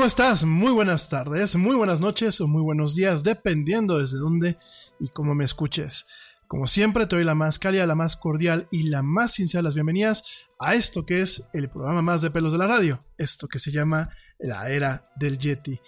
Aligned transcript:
¿Cómo 0.00 0.06
estás? 0.06 0.46
Muy 0.46 0.72
buenas 0.72 1.10
tardes, 1.10 1.56
muy 1.56 1.76
buenas 1.76 2.00
noches 2.00 2.40
o 2.40 2.48
muy 2.48 2.62
buenos 2.62 2.94
días, 2.94 3.22
dependiendo 3.22 3.98
desde 3.98 4.16
dónde 4.16 4.56
y 4.98 5.08
cómo 5.08 5.34
me 5.34 5.44
escuches. 5.44 6.06
Como 6.46 6.66
siempre, 6.66 7.06
te 7.06 7.16
doy 7.16 7.24
la 7.26 7.34
más 7.34 7.58
cálida, 7.58 7.84
la 7.84 7.94
más 7.94 8.16
cordial 8.16 8.66
y 8.70 8.84
la 8.84 9.02
más 9.02 9.34
sincera 9.34 9.60
las 9.60 9.74
bienvenidas 9.74 10.24
a 10.58 10.74
esto 10.74 11.04
que 11.04 11.20
es 11.20 11.46
el 11.52 11.68
programa 11.68 12.00
más 12.00 12.22
de 12.22 12.30
pelos 12.30 12.52
de 12.52 12.56
la 12.56 12.66
radio, 12.66 13.04
esto 13.18 13.46
que 13.46 13.58
se 13.58 13.72
llama 13.72 14.08
la 14.38 14.70
era 14.70 15.12
del 15.16 15.36
Yeti. 15.36 15.78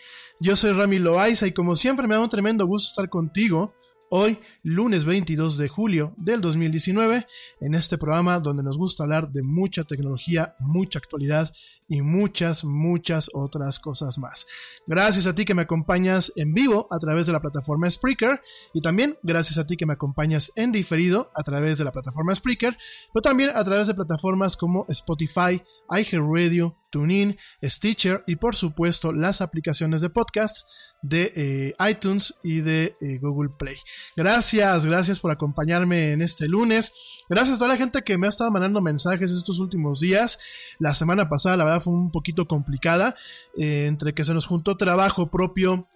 Yo 0.41 0.57
soy 0.57 0.73
Rami 0.73 0.99
Loaiza 0.99 1.47
y 1.47 1.53
como 1.53 1.75
siempre 1.75 2.07
me 2.07 2.15
da 2.15 2.21
un 2.21 2.29
tremendo 2.29 2.67
gusto 2.67 2.89
estar 2.89 3.09
contigo 3.09 3.75
hoy, 4.15 4.39
lunes 4.63 5.07
22 5.07 5.57
de 5.57 5.69
julio 5.69 6.13
del 6.19 6.43
2019, 6.43 7.27
en 7.63 7.75
este 7.75 7.97
programa 7.97 8.41
donde 8.41 8.63
nos 8.63 8.77
gusta 8.77 9.05
hablar 9.05 9.33
de 9.33 9.43
mucha 9.43 9.85
tecnología, 9.85 10.55
mucha 10.61 10.99
actualidad 10.99 11.51
y 11.89 12.03
muchas, 12.03 12.63
muchas 12.63 13.31
otras 13.33 13.79
cosas 13.79 14.19
más. 14.19 14.47
Gracias 14.87 15.27
a 15.27 15.35
ti 15.35 15.47
que 15.47 15.55
me 15.55 15.63
acompañas 15.63 16.31
en 16.37 16.53
vivo 16.53 16.89
a 16.91 16.99
través 16.99 17.27
de 17.27 17.33
la 17.33 17.41
plataforma 17.41 17.91
Spreaker 17.91 18.43
y 18.75 18.83
también 18.83 19.17
gracias 19.23 19.57
a 19.57 19.67
ti 19.67 19.79
que 19.79 19.87
me 19.87 19.95
acompañas 19.95 20.53
en 20.57 20.73
diferido 20.73 21.31
a 21.35 21.43
través 21.43 21.79
de 21.79 21.85
la 21.85 21.93
plataforma 21.93 22.35
Spreaker, 22.35 22.77
pero 23.15 23.23
también 23.23 23.51
a 23.55 23.65
través 23.65 23.87
de 23.87 23.95
plataformas 23.95 24.59
como 24.59 24.85
Spotify, 24.91 25.63
iHeartRadio, 25.91 26.77
TuneIn, 26.93 27.37
Stitcher 27.61 28.23
y 28.29 28.37
por 28.37 28.55
supuesto 28.55 29.13
las 29.13 29.41
aplicaciones 29.41 30.01
de 30.03 30.11
podcast 30.11 30.69
de 31.03 31.33
eh, 31.35 31.91
iTunes 31.91 32.39
y 32.45 32.61
de 32.61 32.97
eh, 33.01 33.19
Google 33.21 33.51
Play. 33.59 33.75
Gracias, 34.15 34.87
gracias 34.87 35.19
por 35.19 35.33
acompañarme 35.33 36.13
en 36.13 36.23
este 36.23 36.47
lunes. 36.47 36.93
Gracias 37.29 37.57
a 37.57 37.59
toda 37.59 37.73
la 37.73 37.77
gente 37.77 38.03
que 38.03 38.19
me 38.19 38.27
ha 38.27 38.31
estado 38.31 38.53
mandando 38.53 38.81
mensajes 38.81 39.33
estos 39.33 39.59
últimos 39.59 39.99
días. 39.99 40.39
La 40.79 40.95
semana 40.95 41.29
pasada, 41.29 41.57
la 41.57 41.65
verdad, 41.65 41.81
fue 41.81 41.95
un 41.95 42.13
poquito 42.13 42.47
complicada, 42.47 43.17
eh, 43.59 43.87
entre 43.87 44.15
que 44.15 44.23
se 44.23 44.35
nos 44.35 44.47
juntó 44.47 44.77
trabajo 44.77 45.31
propio 45.31 45.89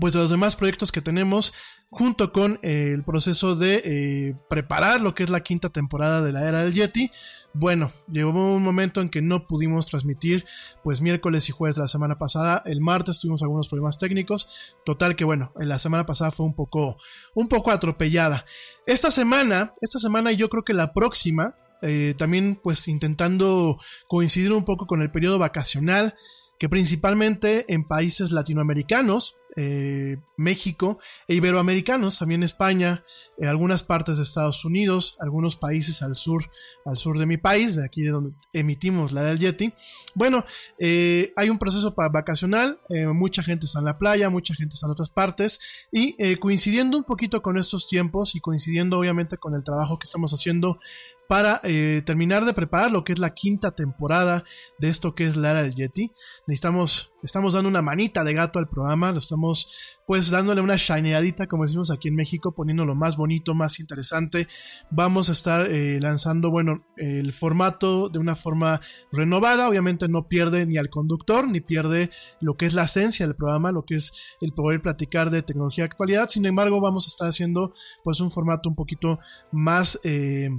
pues 0.00 0.14
de 0.14 0.20
los 0.20 0.30
demás 0.30 0.56
proyectos 0.56 0.92
que 0.92 1.00
tenemos 1.00 1.52
junto 1.88 2.32
con 2.32 2.58
eh, 2.62 2.92
el 2.92 3.04
proceso 3.04 3.54
de 3.54 3.82
eh, 3.84 4.34
preparar 4.50 5.00
lo 5.00 5.14
que 5.14 5.22
es 5.22 5.30
la 5.30 5.42
quinta 5.42 5.70
temporada 5.70 6.20
de 6.20 6.32
la 6.32 6.46
era 6.46 6.64
del 6.64 6.74
Yeti. 6.74 7.10
Bueno, 7.54 7.90
llegó 8.10 8.30
un 8.30 8.62
momento 8.62 9.00
en 9.00 9.08
que 9.08 9.22
no 9.22 9.46
pudimos 9.46 9.86
transmitir 9.86 10.44
pues 10.82 11.00
miércoles 11.00 11.48
y 11.48 11.52
jueves 11.52 11.76
de 11.76 11.82
la 11.82 11.88
semana 11.88 12.18
pasada. 12.18 12.62
El 12.66 12.80
martes 12.80 13.18
tuvimos 13.18 13.42
algunos 13.42 13.68
problemas 13.68 13.98
técnicos. 13.98 14.74
Total 14.84 15.16
que 15.16 15.24
bueno, 15.24 15.52
en 15.58 15.68
la 15.68 15.78
semana 15.78 16.04
pasada 16.04 16.30
fue 16.30 16.44
un 16.44 16.54
poco, 16.54 16.98
un 17.34 17.48
poco 17.48 17.70
atropellada. 17.70 18.44
Esta 18.86 19.10
semana, 19.10 19.72
esta 19.80 19.98
semana 19.98 20.32
yo 20.32 20.48
creo 20.48 20.64
que 20.64 20.74
la 20.74 20.92
próxima, 20.92 21.54
eh, 21.80 22.14
también 22.18 22.60
pues 22.62 22.88
intentando 22.88 23.78
coincidir 24.08 24.52
un 24.52 24.64
poco 24.64 24.86
con 24.86 25.00
el 25.00 25.10
periodo 25.10 25.38
vacacional, 25.38 26.14
que 26.58 26.68
principalmente 26.68 27.72
en 27.72 27.84
países 27.84 28.32
latinoamericanos, 28.32 29.36
eh, 29.58 30.18
México 30.36 30.98
e 31.26 31.34
iberoamericanos, 31.34 32.18
también 32.18 32.42
España, 32.42 33.04
en 33.38 33.48
algunas 33.48 33.82
partes 33.82 34.18
de 34.18 34.22
Estados 34.22 34.66
Unidos, 34.66 35.16
algunos 35.18 35.56
países 35.56 36.02
al 36.02 36.16
sur, 36.16 36.50
al 36.84 36.98
sur 36.98 37.18
de 37.18 37.24
mi 37.24 37.38
país, 37.38 37.76
de 37.76 37.86
aquí 37.86 38.02
de 38.02 38.10
donde 38.10 38.32
emitimos 38.52 39.12
la 39.12 39.22
del 39.22 39.38
Yeti. 39.38 39.72
Bueno, 40.14 40.44
eh, 40.78 41.32
hay 41.36 41.48
un 41.48 41.58
proceso 41.58 41.94
vacacional, 41.96 42.80
eh, 42.90 43.06
mucha 43.06 43.42
gente 43.42 43.64
está 43.64 43.78
en 43.78 43.86
la 43.86 43.96
playa, 43.96 44.28
mucha 44.28 44.54
gente 44.54 44.74
está 44.74 44.86
en 44.86 44.92
otras 44.92 45.10
partes, 45.10 45.58
y 45.90 46.36
coincidiendo 46.36 46.98
un 46.98 47.04
poquito 47.04 47.40
con 47.40 47.56
estos 47.56 47.88
tiempos 47.88 48.34
y 48.34 48.40
coincidiendo 48.40 48.98
obviamente 48.98 49.38
con 49.38 49.54
el 49.54 49.64
trabajo 49.64 49.98
que 49.98 50.04
estamos 50.04 50.32
haciendo 50.32 50.78
para 51.28 51.60
eh, 51.64 52.02
terminar 52.04 52.44
de 52.44 52.54
preparar 52.54 52.90
lo 52.90 53.04
que 53.04 53.12
es 53.12 53.18
la 53.18 53.34
quinta 53.34 53.72
temporada 53.72 54.44
de 54.78 54.88
esto 54.88 55.14
que 55.14 55.26
es 55.26 55.36
Lara 55.36 55.62
del 55.62 55.74
Yeti. 55.74 56.12
Necesitamos, 56.46 57.12
estamos 57.22 57.54
dando 57.54 57.68
una 57.68 57.82
manita 57.82 58.24
de 58.24 58.34
gato 58.34 58.58
al 58.58 58.68
programa, 58.68 59.12
lo 59.12 59.18
estamos 59.18 59.96
pues 60.06 60.30
dándole 60.30 60.60
una 60.60 60.76
shineadita, 60.76 61.48
como 61.48 61.64
decimos 61.64 61.90
aquí 61.90 62.08
en 62.08 62.14
México, 62.14 62.54
poniéndolo 62.54 62.94
más 62.94 63.16
bonito, 63.16 63.54
más 63.54 63.80
interesante. 63.80 64.46
Vamos 64.90 65.28
a 65.28 65.32
estar 65.32 65.68
eh, 65.68 65.98
lanzando, 66.00 66.50
bueno, 66.50 66.86
el 66.96 67.32
formato 67.32 68.08
de 68.08 68.20
una 68.20 68.36
forma 68.36 68.80
renovada, 69.10 69.68
obviamente 69.68 70.08
no 70.08 70.28
pierde 70.28 70.64
ni 70.64 70.76
al 70.76 70.90
conductor, 70.90 71.48
ni 71.48 71.60
pierde 71.60 72.10
lo 72.40 72.56
que 72.56 72.66
es 72.66 72.74
la 72.74 72.84
esencia 72.84 73.26
del 73.26 73.34
programa, 73.34 73.72
lo 73.72 73.84
que 73.84 73.96
es 73.96 74.12
el 74.40 74.52
poder 74.52 74.80
platicar 74.80 75.30
de 75.30 75.42
tecnología 75.42 75.82
de 75.82 75.86
actualidad, 75.86 76.28
sin 76.28 76.46
embargo 76.46 76.80
vamos 76.80 77.06
a 77.06 77.10
estar 77.10 77.28
haciendo 77.28 77.72
pues 78.04 78.20
un 78.20 78.30
formato 78.30 78.68
un 78.68 78.76
poquito 78.76 79.18
más... 79.50 79.98
Eh, 80.04 80.50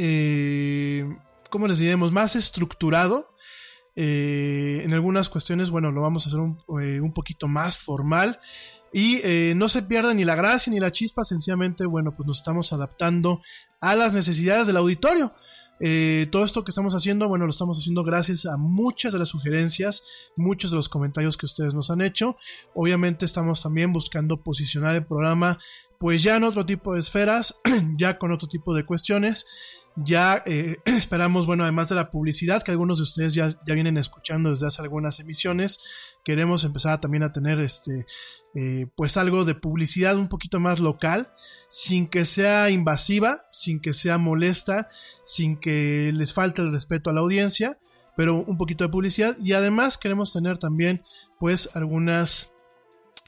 eh, 0.00 1.04
¿cómo 1.50 1.66
les 1.66 1.78
diremos? 1.78 2.12
Más 2.12 2.36
estructurado. 2.36 3.34
Eh, 4.00 4.82
en 4.84 4.94
algunas 4.94 5.28
cuestiones, 5.28 5.70
bueno, 5.70 5.90
lo 5.90 6.02
vamos 6.02 6.24
a 6.24 6.28
hacer 6.28 6.38
un, 6.38 6.56
eh, 6.80 7.00
poquito 7.12 7.48
más 7.48 7.78
formal. 7.78 8.38
Y 8.92 9.16
eh, 9.24 9.54
no 9.56 9.68
se 9.68 9.82
pierda 9.82 10.14
ni 10.14 10.24
la 10.24 10.36
gracia 10.36 10.72
ni 10.72 10.78
la 10.78 10.92
chispa, 10.92 11.24
sencillamente, 11.24 11.84
bueno, 11.84 12.14
pues 12.14 12.26
nos 12.26 12.38
estamos 12.38 12.72
adaptando 12.72 13.40
a 13.80 13.96
las 13.96 14.14
necesidades 14.14 14.68
del 14.68 14.76
auditorio. 14.76 15.34
todo 16.30 16.44
esto 16.44 16.64
que 16.64 16.70
estamos 16.70 16.94
haciendo, 16.94 17.28
bueno, 17.28 17.44
lo 17.44 17.50
estamos 17.50 17.78
haciendo 17.78 18.04
gracias 18.04 18.46
a 18.46 18.56
muchas 18.56 19.12
de 19.12 19.18
las 19.18 19.28
sugerencias, 19.28 20.04
muchos 20.36 20.70
de 20.70 20.76
los 20.76 20.88
comentarios 20.88 21.36
que 21.36 21.46
ustedes 21.46 21.74
nos 21.74 21.90
han 21.90 22.00
hecho. 22.00 22.36
Obviamente 22.74 23.24
estamos 23.24 23.62
también 23.62 23.92
buscando 23.92 24.42
posicionar 24.42 24.94
el 24.94 25.06
programa, 25.06 25.58
pues 25.98 26.22
ya 26.22 26.36
en 26.36 26.44
otro 26.44 26.64
tipo 26.64 26.94
de 26.94 27.00
esferas, 27.00 27.60
ya 27.96 28.16
con 28.18 28.30
otro 28.30 28.48
tipo 28.48 28.74
de 28.74 28.86
cuestiones. 28.86 29.44
Ya 30.04 30.42
eh, 30.46 30.76
esperamos, 30.84 31.46
bueno, 31.46 31.64
además 31.64 31.88
de 31.88 31.96
la 31.96 32.10
publicidad 32.10 32.62
que 32.62 32.70
algunos 32.70 32.98
de 32.98 33.02
ustedes 33.02 33.34
ya, 33.34 33.50
ya, 33.66 33.74
vienen 33.74 33.96
escuchando 33.98 34.50
desde 34.50 34.68
hace 34.68 34.82
algunas 34.82 35.18
emisiones, 35.18 35.80
queremos 36.24 36.62
empezar 36.62 37.00
también 37.00 37.24
a 37.24 37.32
tener 37.32 37.58
este, 37.60 38.06
eh, 38.54 38.86
pues 38.96 39.16
algo 39.16 39.44
de 39.44 39.56
publicidad 39.56 40.16
un 40.16 40.28
poquito 40.28 40.60
más 40.60 40.78
local, 40.78 41.32
sin 41.68 42.06
que 42.06 42.24
sea 42.24 42.70
invasiva, 42.70 43.46
sin 43.50 43.80
que 43.80 43.92
sea 43.92 44.18
molesta, 44.18 44.88
sin 45.24 45.58
que 45.58 46.12
les 46.14 46.32
falte 46.32 46.62
el 46.62 46.70
respeto 46.70 47.10
a 47.10 47.12
la 47.12 47.20
audiencia, 47.20 47.78
pero 48.16 48.36
un 48.36 48.56
poquito 48.56 48.84
de 48.84 48.90
publicidad. 48.90 49.36
Y 49.42 49.52
además 49.52 49.98
queremos 49.98 50.32
tener 50.32 50.58
también 50.58 51.02
pues 51.40 51.74
algunas 51.74 52.52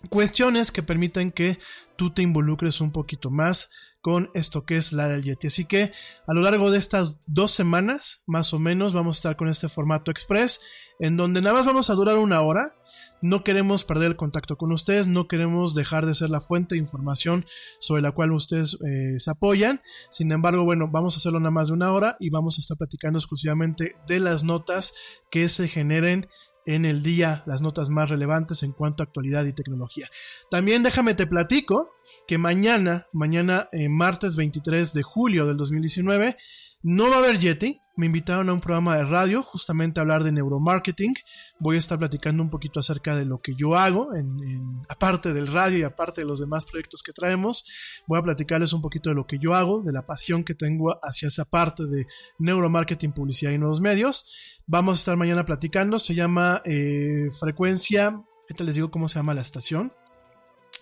cuestiones 0.09 0.71
que 0.71 0.83
permitan 0.83 1.31
que 1.31 1.59
tú 1.97 2.11
te 2.11 2.23
involucres 2.23 2.81
un 2.81 2.93
poquito 2.93 3.31
más 3.31 3.71
con 4.01 4.31
esto 4.35 4.65
que 4.65 4.77
es 4.77 4.93
la 4.93 5.09
del 5.09 5.23
Yeti. 5.23 5.49
Así 5.49 5.65
que 5.65 5.93
a 6.27 6.35
lo 6.35 6.41
largo 6.41 6.71
de 6.71 6.79
estas 6.79 7.23
dos 7.27 7.51
semanas, 7.51 8.23
más 8.27 8.53
o 8.55 8.59
menos, 8.59 8.93
vamos 8.93 9.17
a 9.17 9.19
estar 9.19 9.37
con 9.37 9.49
este 9.49 9.69
formato 9.69 10.11
express, 10.11 10.61
en 10.99 11.17
donde 11.17 11.41
nada 11.41 11.55
más 11.55 11.67
vamos 11.67 11.91
a 11.91 11.95
durar 11.95 12.17
una 12.19 12.41
hora. 12.41 12.75
No 13.23 13.45
queremos 13.45 13.85
perder 13.85 14.09
el 14.09 14.17
contacto 14.17 14.57
con 14.57 14.73
ustedes, 14.73 15.07
no 15.07 15.29
queremos 15.29 15.75
dejar 15.75 16.07
de 16.07 16.15
ser 16.15 16.31
la 16.31 16.41
fuente 16.41 16.75
de 16.75 16.81
información 16.81 17.45
sobre 17.79 18.03
la 18.03 18.13
cual 18.13 18.33
ustedes 18.33 18.79
eh, 18.87 19.19
se 19.19 19.31
apoyan. 19.31 19.83
Sin 20.11 20.33
embargo, 20.33 20.65
bueno, 20.65 20.89
vamos 20.91 21.15
a 21.15 21.19
hacerlo 21.19 21.39
nada 21.39 21.51
más 21.51 21.69
de 21.69 21.75
una 21.75 21.93
hora 21.93 22.17
y 22.19 22.31
vamos 22.31 22.57
a 22.57 22.61
estar 22.61 22.79
platicando 22.79 23.19
exclusivamente 23.19 23.95
de 24.07 24.21
las 24.21 24.43
notas 24.43 24.95
que 25.31 25.49
se 25.49 25.69
generen 25.69 26.29
en 26.67 26.85
el 26.85 27.03
día 27.03 27.43
las 27.47 27.63
notas 27.63 27.89
más 27.89 28.11
relevantes 28.11 28.63
en 28.63 28.73
cuanto 28.73 29.03
a 29.03 29.07
actualidad 29.07 29.45
y 29.45 29.53
tecnología. 29.53 30.11
También 30.51 30.83
déjame 30.83 31.15
te 31.15 31.27
platico 31.27 31.93
que 32.27 32.39
mañana, 32.39 33.07
mañana 33.13 33.69
eh, 33.73 33.89
martes 33.89 34.37
23 34.37 34.93
de 34.93 35.03
julio 35.03 35.47
del 35.47 35.57
2019, 35.57 36.37
no 36.83 37.11
va 37.11 37.17
a 37.17 37.19
haber 37.19 37.39
Yeti. 37.39 37.81
Me 37.97 38.07
invitaron 38.07 38.49
a 38.49 38.55
un 38.55 38.61
programa 38.61 38.97
de 38.97 39.05
radio 39.05 39.43
justamente 39.43 40.01
a 40.01 40.03
hablar 40.03 40.25
de 40.25 40.33
neuromarketing. 40.33 41.15
Voy 41.59 41.77
a 41.77 41.79
estar 41.79 41.99
platicando 41.99 42.43
un 42.43 42.49
poquito 42.49 42.81
acerca 42.81 43.15
de 43.15 43.27
lo 43.27 43.43
que 43.43 43.55
yo 43.55 43.77
hago, 43.77 44.15
en, 44.15 44.81
aparte 44.89 45.35
del 45.35 45.49
radio 45.49 45.79
y 45.79 45.83
aparte 45.83 46.23
de 46.23 46.27
los 46.27 46.41
demás 46.41 46.65
proyectos 46.65 47.03
que 47.03 47.13
traemos. 47.13 47.67
Voy 48.07 48.19
a 48.19 48.23
platicarles 48.23 48.73
un 48.73 48.81
poquito 48.81 49.11
de 49.11 49.17
lo 49.17 49.27
que 49.27 49.39
yo 49.39 49.53
hago, 49.53 49.83
de 49.83 49.93
la 49.93 50.07
pasión 50.07 50.45
que 50.45 50.55
tengo 50.55 50.99
hacia 51.03 51.29
esa 51.29 51.45
parte 51.45 51.85
de 51.85 52.07
neuromarketing, 52.39 53.13
publicidad 53.13 53.53
y 53.53 53.59
nuevos 53.59 53.83
medios. 53.83 54.25
Vamos 54.67 54.99
a 54.99 55.01
estar 55.01 55.17
mañana 55.19 55.45
platicando. 55.45 55.99
Se 55.99 56.15
llama 56.15 56.63
eh, 56.65 57.31
Frecuencia. 57.39 58.07
Ahorita 58.43 58.65
les 58.65 58.77
digo 58.77 58.91
cómo 58.91 59.09
se 59.09 59.19
llama 59.19 59.35
la 59.35 59.43
estación. 59.43 59.93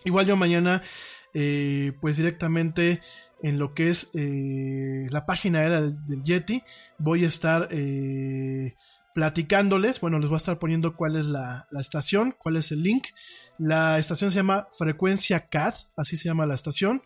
Igual 0.05 0.27
yo 0.27 0.37
mañana, 0.37 0.83
eh, 1.35 1.93
pues 2.01 2.17
directamente 2.17 3.01
en 3.43 3.59
lo 3.59 3.75
que 3.75 3.89
es 3.89 4.11
eh, 4.15 5.07
la 5.11 5.27
página 5.27 5.61
del, 5.61 6.07
del, 6.07 6.23
Yeti, 6.23 6.63
voy 6.99 7.25
a 7.25 7.29
estar 7.29 7.69
eh, 7.71 8.75
platicándoles, 9.15 10.01
bueno, 10.01 10.19
les 10.19 10.29
voy 10.29 10.37
a 10.37 10.39
estar 10.39 10.59
poniendo 10.59 10.97
cuál 10.97 11.17
es 11.17 11.27
la, 11.27 11.67
la, 11.71 11.81
estación, 11.81 12.35
cuál 12.39 12.57
es 12.57 12.73
el 12.73 12.83
link. 12.83 13.07
La 13.59 13.99
estación 13.99 14.31
se 14.31 14.37
llama 14.37 14.69
Frecuencia 14.77 15.49
CAD, 15.49 15.75
así 15.97 16.17
se 16.17 16.29
llama 16.29 16.47
la 16.47 16.55
estación. 16.55 17.03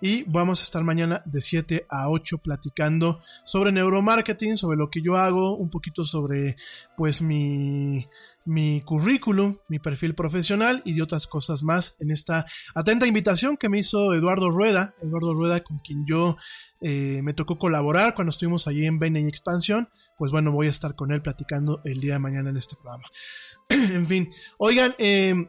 Y 0.00 0.24
vamos 0.24 0.58
a 0.60 0.64
estar 0.64 0.82
mañana 0.82 1.22
de 1.24 1.40
7 1.40 1.86
a 1.88 2.10
8 2.10 2.38
platicando 2.38 3.20
sobre 3.44 3.70
neuromarketing, 3.70 4.56
sobre 4.56 4.76
lo 4.76 4.90
que 4.90 5.00
yo 5.00 5.16
hago, 5.16 5.56
un 5.56 5.70
poquito 5.70 6.02
sobre 6.02 6.56
pues 6.96 7.22
mi 7.22 8.08
mi 8.44 8.80
currículum, 8.82 9.58
mi 9.68 9.78
perfil 9.78 10.14
profesional 10.14 10.82
y 10.84 10.94
de 10.94 11.02
otras 11.02 11.26
cosas 11.26 11.62
más 11.62 11.96
en 12.00 12.10
esta 12.10 12.46
atenta 12.74 13.06
invitación 13.06 13.56
que 13.56 13.68
me 13.68 13.78
hizo 13.78 14.14
Eduardo 14.14 14.50
Rueda, 14.50 14.94
Eduardo 15.02 15.34
Rueda 15.34 15.62
con 15.62 15.78
quien 15.78 16.04
yo 16.06 16.36
eh, 16.80 17.20
me 17.22 17.34
tocó 17.34 17.58
colaborar 17.58 18.14
cuando 18.14 18.30
estuvimos 18.30 18.66
allí 18.66 18.86
en 18.86 18.98
Bene 18.98 19.20
y 19.20 19.26
Expansión, 19.26 19.88
pues 20.18 20.32
bueno, 20.32 20.52
voy 20.52 20.66
a 20.66 20.70
estar 20.70 20.94
con 20.94 21.12
él 21.12 21.22
platicando 21.22 21.80
el 21.84 22.00
día 22.00 22.14
de 22.14 22.18
mañana 22.18 22.50
en 22.50 22.56
este 22.56 22.76
programa. 22.76 23.04
en 23.68 24.06
fin, 24.06 24.30
oigan, 24.58 24.94
eh, 24.98 25.48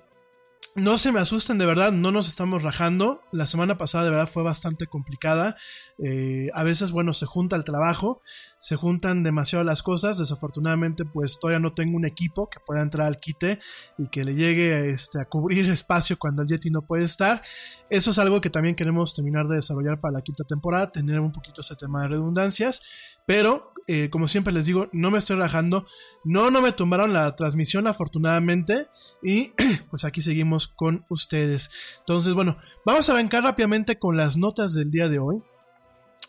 no 0.76 0.98
se 0.98 1.12
me 1.12 1.20
asusten, 1.20 1.60
de 1.60 1.68
verdad, 1.68 1.92
no 1.92 2.12
nos 2.12 2.28
estamos 2.28 2.64
rajando. 2.64 3.22
La 3.32 3.46
semana 3.46 3.78
pasada 3.78 4.06
de 4.06 4.10
verdad 4.10 4.28
fue 4.28 4.42
bastante 4.42 4.88
complicada. 4.88 5.56
Eh, 6.00 6.50
a 6.54 6.64
veces, 6.64 6.92
bueno, 6.92 7.14
se 7.14 7.28
junta 7.28 7.56
el 7.56 7.64
trabajo, 7.64 8.22
se 8.58 8.76
juntan 8.76 9.22
demasiado 9.22 9.64
las 9.64 9.84
cosas. 9.84 10.18
Desafortunadamente, 10.18 11.06
pues 11.06 11.40
todavía 11.40 11.60
no 11.60 11.74
tengo 11.74 11.96
un 11.96 12.06
equipo 12.06 12.50
que 12.50 12.60
pueda 12.66 12.82
entrar 12.82 13.06
al 13.06 13.18
quite 13.18 13.60
y 14.00 14.08
que 14.10 14.24
le 14.24 14.34
llegue 14.34 14.90
este, 14.90 15.22
a 15.22 15.26
cubrir 15.26 15.70
espacio 15.72 16.18
cuando 16.18 16.42
el 16.42 16.48
Yeti 16.48 16.72
no 16.72 16.82
puede 16.82 17.04
estar. 17.04 17.44
Eso 17.92 18.10
es 18.10 18.18
algo 18.18 18.42
que 18.42 18.50
también 18.50 18.76
queremos 18.76 19.14
terminar 19.14 19.48
de 19.48 19.58
desarrollar 19.58 20.02
para 20.02 20.14
la 20.14 20.22
quinta 20.22 20.44
temporada, 20.44 20.92
tener 20.92 21.20
un 21.20 21.32
poquito 21.32 21.62
ese 21.62 21.76
tema 21.76 22.02
de 22.02 22.08
redundancias. 22.08 22.82
Pero, 23.26 23.74
eh, 23.88 24.10
como 24.10 24.28
siempre 24.28 24.54
les 24.54 24.66
digo, 24.66 24.90
no 24.92 25.12
me 25.12 25.18
estoy 25.18 25.38
rajando. 25.38 25.86
No, 26.24 26.52
no 26.52 26.62
me 26.62 26.72
tumbaron 26.72 27.14
la 27.14 27.36
transmisión, 27.36 27.88
afortunadamente. 27.88 28.88
Y 29.22 29.52
pues 29.90 30.06
aquí 30.06 30.22
seguimos 30.22 30.68
con 30.68 31.06
ustedes. 31.10 31.72
Entonces, 32.00 32.34
bueno, 32.34 32.58
vamos 32.86 33.10
a 33.10 33.14
arrancar 33.14 33.44
rápidamente 33.44 34.00
con 34.00 34.18
las 34.18 34.38
notas 34.38 34.74
del 34.74 34.92
día 34.92 35.10
de 35.10 35.20
hoy. 35.20 35.42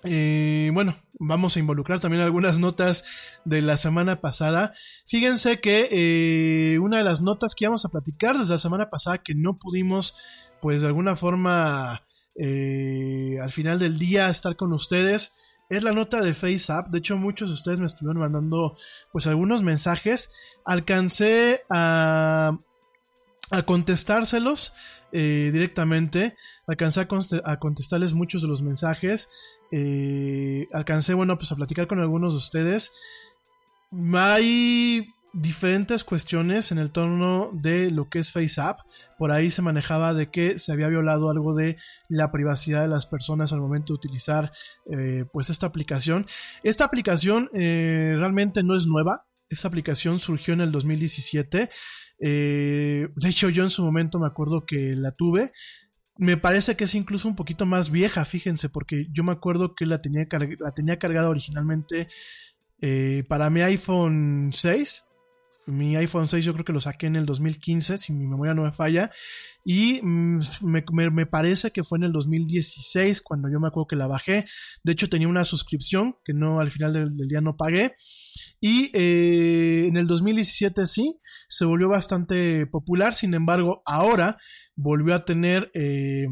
Eh, 0.06 0.70
bueno, 0.74 0.96
vamos 1.18 1.56
a 1.56 1.60
involucrar 1.60 1.98
también 1.98 2.22
algunas 2.22 2.58
notas 2.58 3.04
de 3.44 3.62
la 3.62 3.78
semana 3.78 4.20
pasada. 4.20 4.74
Fíjense 5.06 5.60
que 5.60 5.88
eh, 5.90 6.78
una 6.78 6.98
de 6.98 7.04
las 7.04 7.22
notas 7.22 7.54
que 7.54 7.64
íbamos 7.64 7.86
a 7.86 7.88
platicar 7.88 8.36
desde 8.36 8.52
la 8.52 8.58
semana 8.58 8.90
pasada 8.90 9.22
que 9.22 9.34
no 9.34 9.58
pudimos, 9.58 10.14
pues 10.60 10.82
de 10.82 10.88
alguna 10.88 11.16
forma, 11.16 12.02
al 12.36 13.50
final 13.50 13.78
del 13.78 13.98
día 13.98 14.28
estar 14.28 14.56
con 14.56 14.74
ustedes 14.74 15.43
es 15.68 15.82
la 15.82 15.92
nota 15.92 16.20
de 16.20 16.34
FaceApp. 16.34 16.88
De 16.88 16.98
hecho, 16.98 17.16
muchos 17.16 17.48
de 17.48 17.54
ustedes 17.54 17.80
me 17.80 17.86
estuvieron 17.86 18.18
mandando 18.18 18.76
pues 19.12 19.26
algunos 19.26 19.62
mensajes. 19.62 20.32
Alcancé 20.64 21.62
a, 21.70 22.58
a 23.50 23.62
contestárselos 23.62 24.72
eh, 25.12 25.50
directamente. 25.52 26.34
Alcancé 26.66 27.06
a, 27.44 27.58
contestarles 27.58 28.14
muchos 28.14 28.42
de 28.42 28.48
los 28.48 28.62
mensajes. 28.62 29.28
Eh, 29.70 30.66
alcancé, 30.72 31.14
bueno, 31.14 31.38
pues 31.38 31.52
a 31.52 31.56
platicar 31.56 31.86
con 31.86 32.00
algunos 32.00 32.34
de 32.34 32.38
ustedes. 32.38 32.92
Hay 34.14 35.06
diferentes 35.34 36.04
cuestiones 36.04 36.70
en 36.70 36.78
el 36.78 36.92
torno 36.92 37.50
de 37.52 37.90
lo 37.90 38.08
que 38.08 38.20
es 38.20 38.30
FaceApp. 38.30 38.80
Por 39.18 39.32
ahí 39.32 39.50
se 39.50 39.62
manejaba 39.62 40.14
de 40.14 40.30
que 40.30 40.58
se 40.58 40.72
había 40.72 40.88
violado 40.88 41.28
algo 41.28 41.54
de 41.54 41.76
la 42.08 42.30
privacidad 42.30 42.82
de 42.82 42.88
las 42.88 43.06
personas 43.06 43.52
al 43.52 43.60
momento 43.60 43.92
de 43.92 43.96
utilizar 43.96 44.52
eh, 44.90 45.24
pues 45.32 45.50
esta 45.50 45.66
aplicación. 45.66 46.26
Esta 46.62 46.84
aplicación 46.84 47.50
eh, 47.52 48.14
realmente 48.16 48.62
no 48.62 48.76
es 48.76 48.86
nueva. 48.86 49.26
Esta 49.48 49.68
aplicación 49.68 50.20
surgió 50.20 50.54
en 50.54 50.60
el 50.60 50.72
2017. 50.72 51.68
Eh, 52.20 53.08
de 53.14 53.28
hecho, 53.28 53.50
yo 53.50 53.64
en 53.64 53.70
su 53.70 53.82
momento 53.82 54.20
me 54.20 54.26
acuerdo 54.26 54.64
que 54.64 54.94
la 54.94 55.10
tuve. 55.12 55.50
Me 56.16 56.36
parece 56.36 56.76
que 56.76 56.84
es 56.84 56.94
incluso 56.94 57.26
un 57.26 57.34
poquito 57.34 57.66
más 57.66 57.90
vieja, 57.90 58.24
fíjense, 58.24 58.68
porque 58.68 59.08
yo 59.10 59.24
me 59.24 59.32
acuerdo 59.32 59.74
que 59.74 59.84
la 59.84 60.00
tenía, 60.00 60.28
la 60.60 60.72
tenía 60.72 60.96
cargada 61.00 61.28
originalmente 61.28 62.06
para 63.28 63.50
mi 63.50 63.62
iPhone 63.62 64.50
6. 64.52 65.13
Mi 65.66 65.96
iPhone 65.96 66.28
6 66.28 66.44
yo 66.44 66.52
creo 66.52 66.64
que 66.64 66.72
lo 66.72 66.80
saqué 66.80 67.06
en 67.06 67.16
el 67.16 67.24
2015, 67.26 67.96
si 67.98 68.12
mi 68.12 68.26
memoria 68.26 68.52
no 68.54 68.62
me 68.64 68.72
falla. 68.72 69.10
Y 69.64 70.00
me, 70.02 70.84
me- 71.10 71.26
parece 71.26 71.70
que 71.70 71.82
fue 71.82 71.98
en 71.98 72.04
el 72.04 72.12
2016 72.12 73.22
cuando 73.22 73.48
yo 73.50 73.60
me 73.60 73.68
acuerdo 73.68 73.86
que 73.86 73.96
la 73.96 74.06
bajé. 74.06 74.44
De 74.82 74.92
hecho 74.92 75.08
tenía 75.08 75.28
una 75.28 75.44
suscripción 75.44 76.16
que 76.24 76.34
no 76.34 76.60
al 76.60 76.70
final 76.70 76.92
del, 76.92 77.16
del 77.16 77.28
día 77.28 77.40
no 77.40 77.56
pagué. 77.56 77.94
Y 78.60 78.90
eh, 78.94 79.86
en 79.88 79.96
el 79.96 80.06
2017 80.06 80.86
sí, 80.86 81.18
se 81.48 81.64
volvió 81.64 81.88
bastante 81.88 82.66
popular. 82.66 83.14
Sin 83.14 83.32
embargo, 83.34 83.82
ahora 83.86 84.38
volvió 84.76 85.14
a 85.14 85.24
tener 85.24 85.70
eh, 85.74 86.26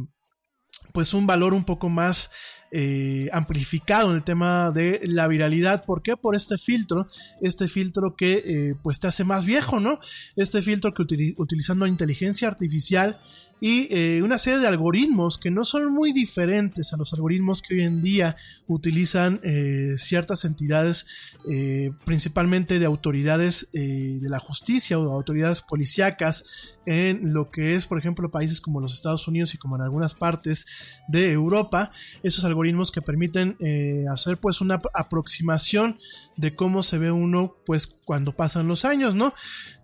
pues 0.93 1.15
un 1.15 1.27
valor 1.27 1.55
un 1.55 1.65
poco 1.65 1.89
más 1.89 2.31
eh, 2.73 3.29
amplificado 3.33 4.11
en 4.11 4.17
el 4.17 4.25
tema 4.25 4.71
de 4.73 5.01
la 5.05 5.29
viralidad. 5.29 5.85
¿Por 5.85 6.03
qué? 6.03 6.17
Por 6.17 6.35
este 6.35 6.57
filtro, 6.57 7.07
este 7.41 7.69
filtro 7.69 8.17
que 8.17 8.43
eh, 8.45 8.75
pues 8.83 8.99
te 8.99 9.07
hace 9.07 9.25
más 9.25 9.45
viejo, 9.45 9.79
¿no? 9.79 9.99
Este 10.37 10.63
filtro 10.63 10.95
que 10.95 11.03
utili- 11.03 11.35
utilizando 11.37 11.87
inteligencia 11.87 12.49
artificial 12.49 13.21
y 13.65 13.87
eh, 13.95 14.23
una 14.25 14.39
serie 14.39 14.59
de 14.59 14.67
algoritmos 14.67 15.39
que 15.39 15.53
no 15.53 15.63
son 15.63 15.93
muy 15.93 16.13
diferentes 16.13 16.93
a 16.93 16.97
los 16.97 17.13
algoritmos 17.13 17.63
que 17.63 17.75
hoy 17.75 17.83
en 17.83 18.03
día 18.03 18.35
utilizan 18.67 19.39
eh, 19.45 19.95
ciertas 19.99 20.45
entidades, 20.45 21.07
eh, 21.49 21.93
principalmente 22.05 22.81
de 22.81 22.87
autoridades 22.87 23.69
de 23.73 24.29
la 24.29 24.41
justicia 24.41 24.99
o 24.99 25.13
autoridades 25.13 25.61
policíacas 25.61 26.45
en 26.87 27.33
lo 27.33 27.53
que 27.53 27.75
es, 27.75 27.87
por 27.87 27.99
ejemplo, 27.99 28.33
países 28.33 28.61
como 28.61 28.81
los 28.81 28.95
Estados 28.95 29.29
Unidos 29.29 29.55
y 29.55 29.59
como 29.59 29.77
en 29.77 29.83
algunas 29.83 30.17
partes 30.17 30.67
de 31.07 31.31
Europa, 31.31 31.93
esos 32.25 32.45
algoritmos 32.45 32.91
que 32.91 33.01
permiten 33.01 33.57
hacer 34.11 34.39
pues 34.39 34.61
una 34.61 34.75
ap- 34.75 34.87
aproximación 34.93 35.99
de 36.37 36.57
cómo 36.57 36.83
se 36.83 36.99
ve 36.99 37.13
uno 37.13 37.55
pues 37.65 37.87
cuando 37.87 38.35
pasan 38.35 38.67
los 38.67 38.85
años, 38.85 39.15
¿no? 39.15 39.33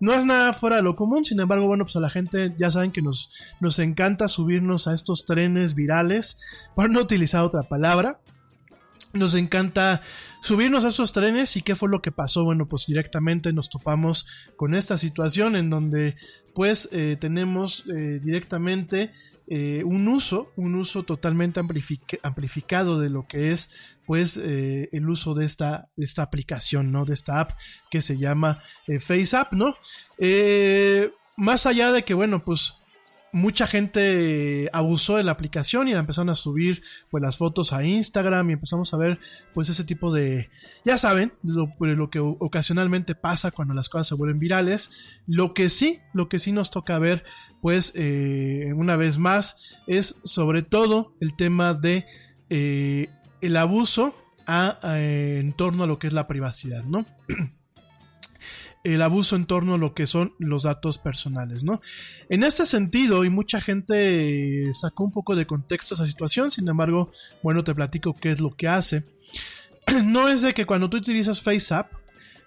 No 0.01 0.13
es 0.13 0.25
nada 0.25 0.51
fuera 0.51 0.75
de 0.75 0.81
lo 0.81 0.97
común, 0.97 1.23
sin 1.23 1.39
embargo, 1.39 1.65
bueno, 1.67 1.85
pues 1.85 1.95
a 1.95 2.01
la 2.01 2.09
gente 2.09 2.53
ya 2.59 2.69
saben 2.69 2.91
que 2.91 3.01
nos 3.01 3.31
encanta 3.77 4.27
subirnos 4.27 4.87
a 4.87 4.95
estos 4.95 5.25
trenes 5.25 5.75
virales, 5.75 6.41
por 6.75 6.89
no 6.89 7.01
utilizar 7.01 7.43
otra 7.43 7.61
palabra. 7.61 8.19
Nos 9.11 9.33
encanta 9.33 10.01
subirnos 10.39 10.85
a 10.85 10.89
esos 10.89 11.13
trenes 11.13 11.57
y 11.57 11.63
qué 11.63 11.73
fue 11.73 11.89
lo 11.89 11.99
que 11.99 12.11
pasó. 12.11 12.43
Bueno, 12.43 12.67
pues 12.67 12.85
directamente 12.85 13.51
nos 13.53 13.69
topamos 13.69 14.27
con 14.55 14.75
esta 14.75 14.99
situación 14.99 15.55
en 15.55 15.71
donde 15.71 16.15
pues 16.53 16.89
eh, 16.91 17.17
tenemos 17.19 17.85
eh, 17.89 18.19
directamente 18.21 19.11
eh, 19.47 19.81
un 19.83 20.07
uso, 20.07 20.51
un 20.57 20.75
uso 20.75 21.03
totalmente 21.03 21.59
amplific- 21.59 22.19
amplificado 22.21 22.99
de 22.99 23.09
lo 23.09 23.25
que 23.25 23.51
es 23.51 23.71
pues 24.05 24.37
el 24.37 25.09
uso 25.09 25.33
de 25.33 25.45
esta, 25.45 25.89
de 25.95 26.05
esta 26.05 26.21
aplicación, 26.21 26.91
¿no? 26.91 27.05
De 27.05 27.15
esta 27.15 27.39
app 27.39 27.51
que 27.89 28.01
se 28.01 28.19
llama 28.19 28.61
eh, 28.87 28.99
FaceApp, 28.99 29.53
¿no? 29.53 29.75
Más 31.35 31.65
allá 31.65 31.91
de 31.91 32.03
que, 32.03 32.13
bueno, 32.13 32.43
pues 32.43 32.75
mucha 33.31 33.67
gente 33.67 34.69
abusó 34.73 35.17
de 35.17 35.23
la 35.23 35.31
aplicación 35.31 35.87
y 35.87 35.93
empezaron 35.93 36.29
a 36.29 36.35
subir 36.35 36.81
pues 37.09 37.21
las 37.21 37.37
fotos 37.37 37.73
a 37.73 37.83
Instagram 37.83 38.49
y 38.49 38.53
empezamos 38.53 38.93
a 38.93 38.97
ver 38.97 39.19
pues 39.53 39.69
ese 39.69 39.83
tipo 39.83 40.13
de 40.13 40.49
ya 40.85 40.97
saben 40.97 41.33
lo, 41.43 41.71
lo 41.79 42.09
que 42.09 42.19
ocasionalmente 42.19 43.15
pasa 43.15 43.51
cuando 43.51 43.73
las 43.73 43.89
cosas 43.89 44.07
se 44.07 44.15
vuelven 44.15 44.39
virales. 44.39 44.91
Lo 45.27 45.53
que 45.53 45.69
sí 45.69 45.99
lo 46.13 46.29
que 46.29 46.39
sí 46.39 46.51
nos 46.51 46.71
toca 46.71 46.99
ver 46.99 47.23
pues 47.61 47.93
eh, 47.95 48.73
una 48.75 48.95
vez 48.95 49.17
más 49.17 49.77
es 49.87 50.19
sobre 50.23 50.63
todo 50.63 51.13
el 51.19 51.35
tema 51.35 51.73
de 51.73 52.05
eh, 52.49 53.09
el 53.41 53.57
abuso 53.57 54.15
en 54.83 55.53
torno 55.53 55.83
a 55.83 55.87
lo 55.87 55.99
que 55.99 56.07
es 56.07 56.13
la 56.13 56.27
privacidad 56.27 56.83
no 56.83 57.05
el 58.83 59.01
abuso 59.01 59.35
en 59.35 59.45
torno 59.45 59.75
a 59.75 59.77
lo 59.77 59.93
que 59.93 60.07
son 60.07 60.33
los 60.39 60.63
datos 60.63 60.97
personales, 60.97 61.63
¿no? 61.63 61.81
En 62.29 62.43
este 62.43 62.65
sentido, 62.65 63.25
y 63.25 63.29
mucha 63.29 63.59
gente 63.59 64.71
sacó 64.73 65.03
un 65.03 65.11
poco 65.11 65.35
de 65.35 65.45
contexto 65.45 65.95
esa 65.95 66.05
situación, 66.05 66.51
sin 66.51 66.67
embargo, 66.67 67.09
bueno, 67.43 67.63
te 67.63 67.75
platico 67.75 68.13
qué 68.13 68.31
es 68.31 68.39
lo 68.39 68.49
que 68.51 68.67
hace. 68.67 69.05
No 70.05 70.29
es 70.29 70.41
de 70.41 70.53
que 70.53 70.65
cuando 70.65 70.89
tú 70.89 70.97
utilizas 70.97 71.41
FaceApp, 71.41 71.91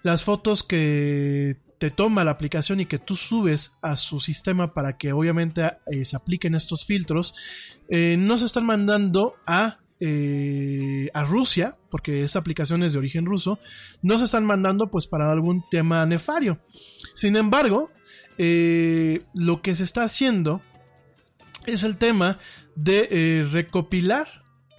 las 0.01 0.23
fotos 0.23 0.63
que 0.63 1.57
te 1.77 1.91
toma 1.91 2.23
la 2.23 2.31
aplicación 2.31 2.79
y 2.79 2.85
que 2.85 2.99
tú 2.99 3.15
subes 3.15 3.73
a 3.81 3.97
su 3.97 4.21
sistema 4.21 4.73
para 4.73 4.97
que 4.97 5.11
obviamente 5.11 5.63
eh, 5.87 6.05
se 6.05 6.15
apliquen 6.15 6.55
estos 6.55 6.85
filtros, 6.85 7.35
eh, 7.89 8.15
no 8.17 8.37
se 8.37 8.45
están 8.45 8.65
mandando 8.65 9.35
a 9.45 9.79
eh, 9.99 11.09
a 11.13 11.23
Rusia, 11.23 11.77
porque 11.93 12.23
esa 12.23 12.39
aplicación 12.39 12.81
es 12.81 12.93
de 12.93 12.97
origen 12.97 13.23
ruso, 13.23 13.59
no 14.01 14.17
se 14.17 14.25
están 14.25 14.45
mandando 14.45 14.89
pues 14.89 15.05
para 15.05 15.31
algún 15.31 15.63
tema 15.69 16.03
nefario. 16.07 16.57
Sin 17.13 17.35
embargo, 17.35 17.91
eh, 18.39 19.21
lo 19.35 19.61
que 19.61 19.75
se 19.75 19.83
está 19.83 20.03
haciendo 20.03 20.63
es 21.67 21.83
el 21.83 21.97
tema 21.97 22.39
de 22.75 23.09
eh, 23.11 23.47
recopilar, 23.51 24.27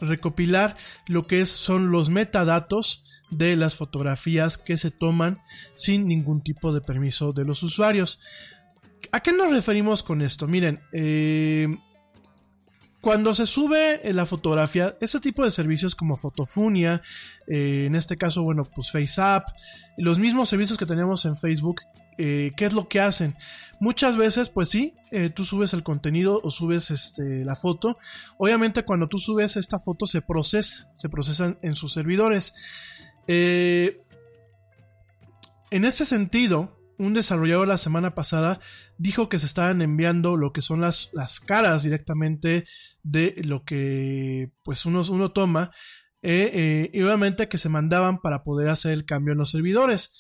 recopilar 0.01 0.77
lo 1.07 1.29
que 1.29 1.41
es, 1.41 1.51
son 1.51 1.93
los 1.93 2.11
metadatos 2.11 3.05
de 3.31 3.55
las 3.55 3.77
fotografías 3.77 4.59
que 4.59 4.77
se 4.77 4.91
toman 4.91 5.39
sin 5.75 6.09
ningún 6.09 6.43
tipo 6.43 6.73
de 6.73 6.81
permiso 6.81 7.33
de 7.33 7.45
los 7.45 7.63
usuarios. 7.63 8.19
¿A 9.13 9.21
qué 9.21 9.33
nos 9.33 9.53
referimos 9.53 10.03
con 10.03 10.21
esto? 10.21 10.49
Miren, 10.49 10.81
eh, 10.93 11.69
cuando 13.05 13.35
se 13.35 13.45
sube 13.45 14.01
la 14.15 14.25
fotografía, 14.25 14.97
ese 14.99 15.21
tipo 15.21 15.45
de 15.45 15.51
servicios 15.51 15.95
como 15.95 16.17
Fotofunia, 16.17 17.03
eh, 17.47 17.85
en 17.85 17.97
este 17.97 18.17
caso, 18.17 18.43
bueno, 18.43 18.65
pues 18.65 18.91
FaceApp, 18.91 19.47
los 19.99 20.19
mismos 20.19 20.49
servicios 20.49 20.79
que 20.79 20.87
tenemos 20.87 21.27
en 21.27 21.37
Facebook, 21.37 21.83
eh, 22.17 22.53
¿qué 22.57 22.65
es 22.65 22.73
lo 22.73 22.89
que 22.89 23.01
hacen? 23.01 23.37
Muchas 23.79 24.17
veces, 24.17 24.49
pues 24.49 24.71
sí, 24.71 24.95
eh, 25.11 25.29
tú 25.29 25.45
subes 25.45 25.75
el 25.75 25.83
contenido 25.83 26.41
o 26.43 26.51
subes 26.51 26.91
este, 26.91 27.45
la 27.45 27.57
foto. 27.57 27.99
Obviamente, 28.39 28.85
cuando 28.85 29.07
tú 29.07 29.19
subes 29.19 29.59
esta 29.59 29.79
foto, 29.79 30.07
se 30.07 30.23
procesa, 30.23 30.89
se 30.95 31.11
procesan 31.11 31.59
en 31.61 31.75
sus 31.75 31.93
servidores. 31.93 32.55
Eh, 33.27 34.01
en 35.71 35.85
este 35.85 36.07
sentido, 36.07 36.79
un 36.99 37.15
desarrollador 37.15 37.69
la 37.69 37.79
semana 37.79 38.15
pasada 38.15 38.61
dijo 38.99 39.29
que 39.29 39.39
se 39.39 39.47
estaban 39.47 39.83
enviando 39.83 40.37
lo 40.37 40.53
que 40.53 40.63
son 40.63 40.81
las, 40.81 41.11
las 41.13 41.41
caras 41.41 41.83
directamente 41.83 42.65
de 43.03 43.35
lo 43.45 43.65
que 43.65 44.53
pues 44.63 44.87
uno, 44.87 45.03
uno 45.11 45.33
toma 45.33 45.73
eh, 46.23 46.51
eh, 46.55 46.91
y 46.93 47.03
obviamente 47.03 47.49
que 47.49 47.59
se 47.59 47.69
mandaban 47.69 48.21
para 48.21 48.45
poder 48.45 48.69
hacer 48.69 48.93
el 48.93 49.05
cambio 49.05 49.33
en 49.33 49.39
los 49.39 49.51
servidores. 49.51 50.17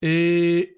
Eh, 0.00 0.76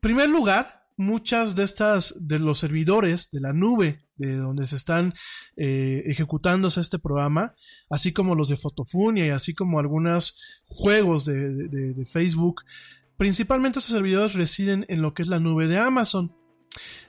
primer 0.00 0.28
lugar, 0.28 0.86
muchas 0.96 1.54
de 1.56 1.64
estas 1.64 2.26
de 2.26 2.38
los 2.38 2.58
servidores 2.58 3.30
de 3.30 3.40
la 3.40 3.52
nube 3.52 4.08
de 4.16 4.36
donde 4.36 4.66
se 4.66 4.76
están 4.76 5.14
eh, 5.56 6.02
ejecutándose 6.06 6.80
este 6.80 6.98
programa, 6.98 7.54
así 7.88 8.12
como 8.12 8.34
los 8.34 8.48
de 8.48 8.56
Fotofunia 8.56 9.26
y 9.26 9.30
así 9.30 9.54
como 9.54 9.78
algunos 9.78 10.62
juegos 10.66 11.24
de, 11.24 11.68
de, 11.68 11.94
de 11.94 12.04
Facebook, 12.04 12.62
principalmente 13.18 13.78
estos 13.78 13.92
servidores 13.92 14.32
residen 14.32 14.86
en 14.88 15.02
lo 15.02 15.12
que 15.12 15.20
es 15.20 15.28
la 15.28 15.40
nube 15.40 15.68
de 15.68 15.76
Amazon. 15.76 16.34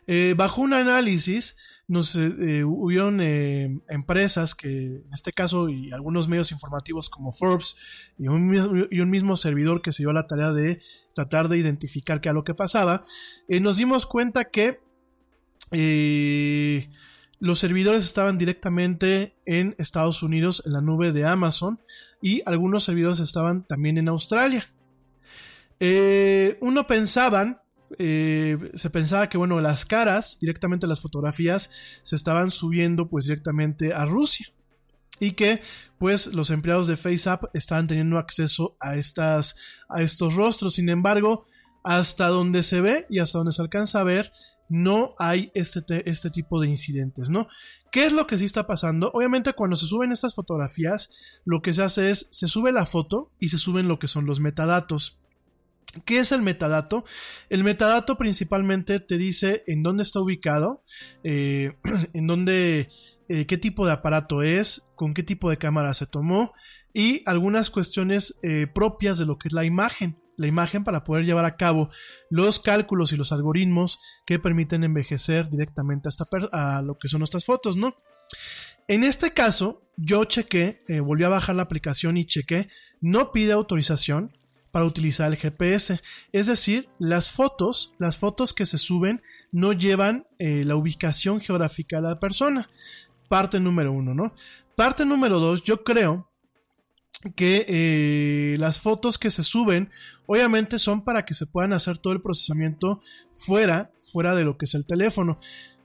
Eh, 0.08 0.34
bajo 0.36 0.62
un 0.62 0.74
análisis, 0.74 1.56
nos 1.90 2.16
eh, 2.16 2.64
hubieron 2.64 3.20
eh, 3.20 3.82
empresas 3.90 4.54
que, 4.54 4.70
en 4.70 5.14
este 5.14 5.34
caso, 5.34 5.70
y 5.70 5.92
algunos 5.92 6.28
medios 6.28 6.52
informativos 6.52 7.10
como 7.10 7.32
Forbes 7.32 7.76
y 8.16 8.28
un, 8.28 8.88
y 8.92 9.00
un, 9.00 9.10
mismo 9.10 9.36
servidor 9.36 9.82
que 9.82 9.92
se 9.92 10.04
dio 10.04 10.14
la 10.14 10.28
tarea 10.28 10.52
de 10.52 10.80
tratar 11.16 11.50
de 11.50 11.58
identificar 11.58 12.22
qué 12.22 12.30
era 12.30 12.36
lo 12.36 12.44
que 12.44 12.54
pasaba, 12.54 13.04
eh, 13.48 13.60
nos 13.60 13.78
dimos 13.78 14.06
cuenta 14.06 14.46
que 14.46 14.80
eh, 15.72 16.90
los 17.40 17.58
servidores 17.58 18.04
estaban 18.04 18.38
directamente 18.38 19.36
en 19.48 19.74
Estados 19.80 20.22
Unidos, 20.22 20.62
en 20.68 20.74
la 20.74 20.82
nube 20.82 21.12
de 21.12 21.26
Amazon, 21.26 21.80
y 22.22 22.44
algunos 22.46 22.84
servidores 22.84 23.20
estaban 23.20 23.66
también 23.66 23.98
en 23.98 24.10
Australia. 24.10 24.72
Eh, 25.80 26.58
uno 26.62 26.86
pensaban 26.88 27.62
eh, 27.98 28.72
se 28.76 28.90
pensaba 28.90 29.30
que, 29.30 29.38
bueno, 29.38 29.60
las 29.62 29.86
caras, 29.86 30.38
directamente 30.40 30.88
las 30.88 31.00
fotografías, 31.00 31.72
se 32.04 32.16
estaban 32.16 32.52
subiendo 32.52 33.10
pues 33.10 33.26
directamente 33.26 33.94
a 33.94 34.06
Rusia. 34.06 34.48
Y 35.20 35.32
que 35.32 35.62
pues 35.98 36.28
los 36.28 36.50
empleados 36.50 36.88
de 36.88 36.96
FaceApp 36.96 37.46
estaban 37.54 37.88
teniendo 37.88 38.18
acceso 38.18 38.78
a, 38.80 38.96
estas, 38.96 39.56
a 39.90 40.02
estos 40.02 40.36
rostros. 40.36 40.76
Sin 40.76 40.88
embargo, 40.88 41.46
hasta 41.84 42.28
donde 42.28 42.64
se 42.64 42.80
ve 42.80 43.06
y 43.10 43.20
hasta 43.20 43.40
donde 43.40 43.52
se 43.52 43.62
alcanza 43.62 44.00
a 44.00 44.06
ver, 44.06 44.32
no 44.70 45.16
hay 45.18 45.52
este, 45.56 46.10
este 46.10 46.30
tipo 46.30 46.62
de 46.62 46.70
incidentes, 46.70 47.30
¿no? 47.30 47.48
¿Qué 47.92 48.06
es 48.06 48.14
lo 48.14 48.28
que 48.28 48.38
sí 48.38 48.46
está 48.46 48.68
pasando? 48.68 49.12
Obviamente 49.14 49.54
cuando 49.54 49.76
se 49.76 49.88
suben 49.88 50.12
estas 50.12 50.36
fotografías, 50.36 51.12
lo 51.44 51.62
que 51.62 51.74
se 51.74 51.84
hace 51.84 52.12
es, 52.12 52.28
se 52.32 52.48
sube 52.48 52.72
la 52.72 52.86
foto 52.86 53.32
y 53.40 53.50
se 53.50 53.58
suben 53.58 53.88
lo 53.88 54.00
que 54.00 54.08
son 54.08 54.26
los 54.26 54.40
metadatos. 54.40 55.20
¿Qué 56.06 56.20
es 56.20 56.32
el 56.32 56.42
metadato? 56.42 57.04
El 57.50 57.64
metadato 57.64 58.18
principalmente 58.18 59.00
te 59.00 59.18
dice 59.18 59.64
en 59.66 59.82
dónde 59.82 60.04
está 60.04 60.20
ubicado, 60.20 60.84
eh, 61.24 61.74
en 62.14 62.28
dónde, 62.28 62.90
eh, 63.28 63.46
qué 63.48 63.58
tipo 63.58 63.86
de 63.86 63.94
aparato 63.94 64.44
es, 64.44 64.92
con 64.96 65.14
qué 65.14 65.24
tipo 65.24 65.50
de 65.50 65.58
cámara 65.58 65.94
se 65.94 66.06
tomó 66.06 66.54
y 66.94 67.24
algunas 67.26 67.70
cuestiones 67.70 68.40
eh, 68.44 68.68
propias 68.74 69.18
de 69.18 69.26
lo 69.26 69.38
que 69.38 69.48
es 69.48 69.54
la 69.54 69.66
imagen 69.66 70.18
la 70.38 70.48
imagen 70.48 70.86
para 70.86 71.04
poder 71.04 71.26
llevar 71.26 71.44
a 71.44 71.58
cabo 71.58 71.90
los 72.30 72.62
cálculos 72.62 73.12
y 73.12 73.18
los 73.18 73.34
algoritmos 73.34 74.00
que 74.26 74.40
permiten 74.40 74.86
envejecer 74.86 75.50
directamente 75.50 76.08
a, 76.08 76.78
a 76.78 76.82
lo 76.82 76.98
que 76.98 77.10
son 77.10 77.20
nuestras 77.20 77.44
fotos, 77.44 77.76
¿no? 77.76 77.98
En 78.88 79.04
este 79.04 79.34
caso, 79.34 79.82
yo 79.98 80.24
chequé, 80.24 80.82
volví 81.04 81.26
a 81.26 81.30
bajar 81.30 81.58
la 81.58 81.64
aplicación 81.64 82.16
y 82.16 82.26
chequé, 82.26 82.70
no 83.02 83.34
pide 83.34 83.52
autorización 83.52 84.39
para 84.72 84.86
utilizar 84.86 85.32
el 85.32 85.38
GPS. 85.38 86.02
Es 86.32 86.48
decir, 86.48 86.90
las 87.00 87.32
fotos, 87.32 87.96
las 88.00 88.18
fotos 88.18 88.54
que 88.54 88.66
se 88.66 88.78
suben 88.78 89.22
no 89.52 89.74
llevan 89.74 90.28
eh, 90.38 90.64
la 90.66 90.76
ubicación 90.76 91.40
geográfica 91.40 91.98
de 91.98 92.04
la 92.04 92.20
persona. 92.20 92.70
Parte 93.28 93.60
número 93.60 93.92
uno, 93.92 94.14
¿no? 94.14 94.34
Parte 94.76 95.06
número 95.06 95.40
dos, 95.40 95.64
yo 95.64 95.84
creo 95.84 96.30
que 97.36 97.66
eh, 97.68 98.58
las 98.60 98.80
fotos 98.80 99.18
que 99.18 99.30
se 99.30 99.44
suben 99.44 99.92
obviamente 100.26 100.80
son 100.80 101.04
para 101.04 101.26
que 101.26 101.34
se 101.34 101.46
puedan 101.46 101.74
hacer 101.74 101.98
todo 101.98 102.14
el 102.14 102.22
procesamiento 102.22 103.02
fuera, 103.34 103.92
fuera 104.14 104.36
de 104.36 104.46
lo 104.46 104.58
que 104.58 104.66
es 104.66 104.74
el 104.76 104.86
teléfono. 104.86 105.38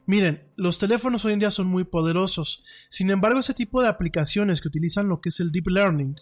Miren, 0.07 0.45
los 0.57 0.79
teléfonos 0.79 1.25
hoy 1.25 1.33
en 1.33 1.39
día 1.39 1.51
son 1.51 1.67
muy 1.67 1.85
poderosos. 1.85 2.63
Sin 2.91 3.11
embargo, 3.11 3.41
ese 3.41 3.55
tipo 3.55 3.83
de 3.83 3.89
aplicaciones 3.89 4.61
que 4.61 4.69
utilizan 4.69 5.09
lo 5.09 5.21
que 5.21 5.31
es 5.31 5.41
el 5.41 5.51
deep 5.51 5.69
learning, 5.69 6.15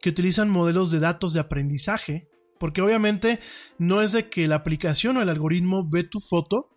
que 0.00 0.10
utilizan 0.10 0.50
modelos 0.50 0.90
de 0.90 0.98
datos 0.98 1.32
de 1.32 1.40
aprendizaje, 1.40 2.28
porque 2.58 2.82
obviamente 2.82 3.40
no 3.78 4.02
es 4.02 4.12
de 4.12 4.28
que 4.28 4.48
la 4.48 4.56
aplicación 4.56 5.16
o 5.16 5.22
el 5.22 5.28
algoritmo 5.28 5.88
ve 5.88 6.04
tu 6.04 6.20
foto 6.20 6.68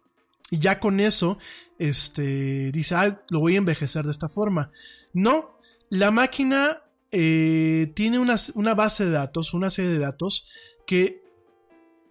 y 0.50 0.60
ya 0.60 0.80
con 0.80 1.00
eso 1.00 1.38
este, 1.80 2.72
dice, 2.72 2.96
ah, 2.96 3.24
lo 3.30 3.40
voy 3.40 3.56
a 3.56 3.58
envejecer 3.58 4.06
de 4.06 4.12
esta 4.12 4.30
forma. 4.30 4.72
No, 5.14 5.58
la 5.90 6.12
máquina 6.12 6.84
eh, 7.12 7.92
tiene 7.96 8.20
una, 8.20 8.36
una 8.56 8.74
base 8.76 9.06
de 9.06 9.12
datos, 9.12 9.54
una 9.54 9.70
serie 9.70 9.92
de 9.92 10.00
datos 10.00 10.48
que 10.86 11.24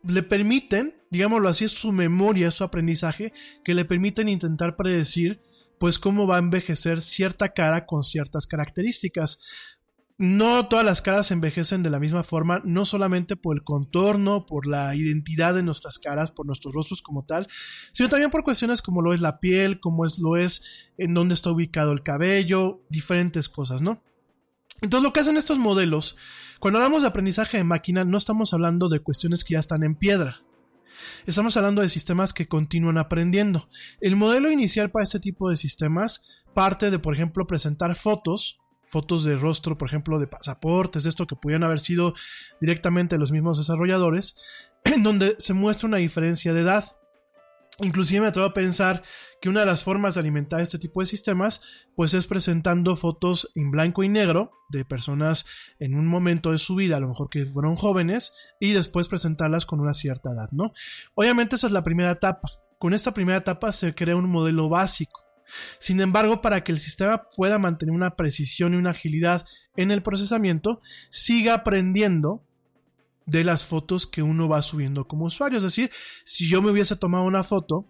le 0.04 0.22
permiten, 0.22 0.96
digámoslo 1.10 1.48
así, 1.48 1.68
su 1.68 1.92
memoria, 1.92 2.50
su 2.50 2.64
aprendizaje, 2.64 3.32
que 3.64 3.74
le 3.74 3.84
permiten 3.84 4.28
intentar 4.28 4.76
predecir 4.76 5.40
pues 5.78 5.98
cómo 5.98 6.28
va 6.28 6.36
a 6.36 6.38
envejecer 6.38 7.00
cierta 7.00 7.52
cara 7.52 7.86
con 7.86 8.04
ciertas 8.04 8.46
características. 8.46 9.40
No 10.22 10.68
todas 10.68 10.84
las 10.84 11.02
caras 11.02 11.32
envejecen 11.32 11.82
de 11.82 11.90
la 11.90 11.98
misma 11.98 12.22
forma, 12.22 12.62
no 12.64 12.84
solamente 12.84 13.34
por 13.34 13.56
el 13.56 13.64
contorno, 13.64 14.46
por 14.46 14.68
la 14.68 14.94
identidad 14.94 15.52
de 15.52 15.64
nuestras 15.64 15.98
caras, 15.98 16.30
por 16.30 16.46
nuestros 16.46 16.72
rostros 16.72 17.02
como 17.02 17.24
tal, 17.24 17.48
sino 17.90 18.08
también 18.08 18.30
por 18.30 18.44
cuestiones 18.44 18.82
como 18.82 19.02
lo 19.02 19.14
es 19.14 19.20
la 19.20 19.40
piel, 19.40 19.80
como 19.80 20.06
es 20.06 20.20
lo 20.20 20.36
es 20.36 20.92
en 20.96 21.12
dónde 21.12 21.34
está 21.34 21.50
ubicado 21.50 21.90
el 21.90 22.04
cabello, 22.04 22.84
diferentes 22.88 23.48
cosas, 23.48 23.82
¿no? 23.82 24.00
Entonces 24.80 25.02
lo 25.02 25.12
que 25.12 25.18
hacen 25.18 25.36
estos 25.36 25.58
modelos, 25.58 26.16
cuando 26.60 26.78
hablamos 26.78 27.02
de 27.02 27.08
aprendizaje 27.08 27.56
de 27.56 27.64
máquina, 27.64 28.04
no 28.04 28.16
estamos 28.16 28.54
hablando 28.54 28.88
de 28.88 29.00
cuestiones 29.00 29.42
que 29.42 29.54
ya 29.54 29.58
están 29.58 29.82
en 29.82 29.96
piedra. 29.96 30.42
Estamos 31.26 31.56
hablando 31.56 31.82
de 31.82 31.88
sistemas 31.88 32.32
que 32.32 32.46
continúan 32.46 32.96
aprendiendo. 32.96 33.68
El 34.00 34.14
modelo 34.14 34.52
inicial 34.52 34.92
para 34.92 35.02
este 35.02 35.18
tipo 35.18 35.50
de 35.50 35.56
sistemas 35.56 36.22
parte 36.54 36.92
de, 36.92 37.00
por 37.00 37.12
ejemplo, 37.12 37.48
presentar 37.48 37.96
fotos, 37.96 38.61
fotos 38.92 39.24
de 39.24 39.36
rostro, 39.36 39.78
por 39.78 39.88
ejemplo, 39.88 40.18
de 40.18 40.26
pasaportes, 40.26 41.06
esto 41.06 41.26
que 41.26 41.34
pudieran 41.34 41.64
haber 41.64 41.80
sido 41.80 42.12
directamente 42.60 43.16
los 43.16 43.32
mismos 43.32 43.56
desarrolladores, 43.56 44.36
en 44.84 45.02
donde 45.02 45.34
se 45.38 45.54
muestra 45.54 45.88
una 45.88 45.96
diferencia 45.96 46.52
de 46.52 46.60
edad. 46.60 46.84
Inclusive 47.80 48.20
me 48.20 48.26
atrevo 48.26 48.46
a 48.46 48.52
pensar 48.52 49.02
que 49.40 49.48
una 49.48 49.60
de 49.60 49.66
las 49.66 49.82
formas 49.82 50.14
de 50.14 50.20
alimentar 50.20 50.60
este 50.60 50.78
tipo 50.78 51.00
de 51.00 51.06
sistemas 51.06 51.62
pues 51.96 52.12
es 52.12 52.26
presentando 52.26 52.94
fotos 52.94 53.50
en 53.54 53.70
blanco 53.70 54.04
y 54.04 54.10
negro 54.10 54.50
de 54.68 54.84
personas 54.84 55.46
en 55.78 55.94
un 55.94 56.06
momento 56.06 56.52
de 56.52 56.58
su 56.58 56.74
vida, 56.74 56.98
a 56.98 57.00
lo 57.00 57.08
mejor 57.08 57.30
que 57.30 57.46
fueron 57.46 57.76
jóvenes, 57.76 58.34
y 58.60 58.72
después 58.72 59.08
presentarlas 59.08 59.64
con 59.64 59.80
una 59.80 59.94
cierta 59.94 60.32
edad, 60.32 60.50
¿no? 60.52 60.74
Obviamente 61.14 61.56
esa 61.56 61.66
es 61.66 61.72
la 61.72 61.82
primera 61.82 62.12
etapa. 62.12 62.50
Con 62.78 62.92
esta 62.92 63.14
primera 63.14 63.38
etapa 63.38 63.72
se 63.72 63.94
crea 63.94 64.16
un 64.16 64.28
modelo 64.28 64.68
básico. 64.68 65.31
Sin 65.78 66.00
embargo, 66.00 66.40
para 66.40 66.64
que 66.64 66.72
el 66.72 66.78
sistema 66.78 67.28
pueda 67.36 67.58
mantener 67.58 67.94
una 67.94 68.16
precisión 68.16 68.74
y 68.74 68.76
una 68.76 68.90
agilidad 68.90 69.46
en 69.76 69.90
el 69.90 70.02
procesamiento, 70.02 70.80
siga 71.10 71.54
aprendiendo 71.54 72.42
de 73.26 73.44
las 73.44 73.64
fotos 73.64 74.06
que 74.06 74.22
uno 74.22 74.48
va 74.48 74.62
subiendo 74.62 75.06
como 75.06 75.26
usuario. 75.26 75.56
Es 75.56 75.62
decir, 75.62 75.90
si 76.24 76.48
yo 76.48 76.62
me 76.62 76.70
hubiese 76.70 76.96
tomado 76.96 77.24
una 77.24 77.42
foto 77.42 77.86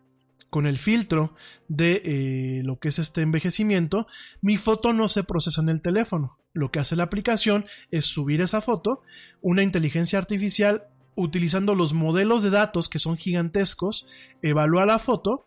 con 0.51 0.67
el 0.67 0.77
filtro 0.77 1.35
de 1.69 2.03
eh, 2.05 2.63
lo 2.63 2.79
que 2.79 2.89
es 2.89 2.99
este 2.99 3.23
envejecimiento, 3.23 4.07
mi 4.43 4.59
foto 4.59 4.93
no 4.93 5.09
se 5.09 5.25
procesa 5.25 5.63
en 5.63 5.71
el 5.71 5.81
teléfono. 5.81 6.39
Lo 6.53 6.71
que 6.71 6.79
hace 6.79 6.95
la 6.95 7.05
aplicación 7.05 7.65
es 7.91 8.05
subir 8.05 8.43
esa 8.43 8.61
foto, 8.61 9.03
una 9.41 9.63
inteligencia 9.63 10.19
artificial 10.19 10.85
utilizando 11.15 11.75
los 11.75 11.95
modelos 11.95 12.43
de 12.43 12.51
datos 12.51 12.89
que 12.89 12.99
son 12.99 13.17
gigantescos, 13.17 14.07
evalúa 14.43 14.87
la 14.87 14.99
foto 14.99 15.47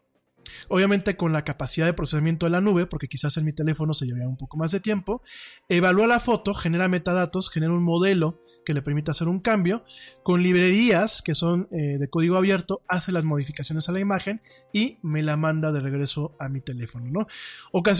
Obviamente 0.69 1.17
con 1.17 1.33
la 1.33 1.43
capacidad 1.43 1.85
de 1.85 1.93
procesamiento 1.93 2.45
de 2.45 2.51
la 2.51 2.61
nube, 2.61 2.85
porque 2.85 3.07
quizás 3.07 3.37
en 3.37 3.45
mi 3.45 3.53
teléfono 3.53 3.93
se 3.93 4.05
llevaría 4.05 4.27
un 4.27 4.37
poco 4.37 4.57
más 4.57 4.71
de 4.71 4.79
tiempo, 4.79 5.21
evalúa 5.69 6.07
la 6.07 6.19
foto, 6.19 6.53
genera 6.53 6.87
metadatos, 6.87 7.49
genera 7.49 7.73
un 7.73 7.83
modelo 7.83 8.41
que 8.65 8.73
le 8.73 8.81
permite 8.81 9.11
hacer 9.11 9.27
un 9.27 9.39
cambio, 9.39 9.83
con 10.23 10.41
librerías 10.41 11.21
que 11.21 11.35
son 11.35 11.67
eh, 11.71 11.97
de 11.97 12.09
código 12.09 12.37
abierto, 12.37 12.81
hace 12.87 13.11
las 13.11 13.23
modificaciones 13.23 13.87
a 13.89 13.91
la 13.91 13.99
imagen 13.99 14.41
y 14.73 14.97
me 15.03 15.21
la 15.23 15.37
manda 15.37 15.71
de 15.71 15.81
regreso 15.81 16.35
a 16.39 16.49
mi 16.49 16.61
teléfono, 16.61 17.09
¿no? 17.11 17.27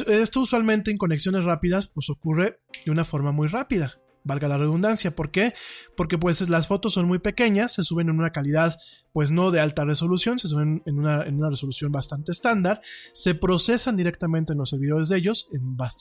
Esto 0.07 0.41
usualmente 0.41 0.91
en 0.91 0.97
conexiones 0.97 1.43
rápidas 1.43 1.87
pues 1.87 2.09
ocurre 2.09 2.59
de 2.85 2.91
una 2.91 3.03
forma 3.03 3.31
muy 3.31 3.47
rápida 3.47 3.99
valga 4.25 4.49
la 4.49 4.57
redundancia. 4.57 5.15
¿Por 5.15 5.31
qué? 5.31 5.53
Porque 5.95 6.17
pues 6.17 6.49
las 6.49 6.67
fotos 6.67 6.93
son 6.93 7.05
muy 7.05 7.19
pequeñas, 7.19 7.73
se 7.73 7.83
suben 7.83 8.09
en 8.09 8.19
una 8.19 8.31
calidad 8.31 8.77
pues 9.13 9.31
no 9.31 9.51
de 9.51 9.61
alta 9.61 9.85
resolución, 9.85 10.37
se 10.37 10.49
suben 10.49 10.83
en 10.85 10.99
una, 10.99 11.49
resolución 11.49 11.93
bastante 11.93 12.33
estándar, 12.33 12.81
se 13.13 13.33
procesan 13.35 13.95
directamente 13.95 14.51
en 14.51 14.59
los 14.59 14.71
servidores 14.71 15.07
de 15.07 15.17
ellos 15.17 15.47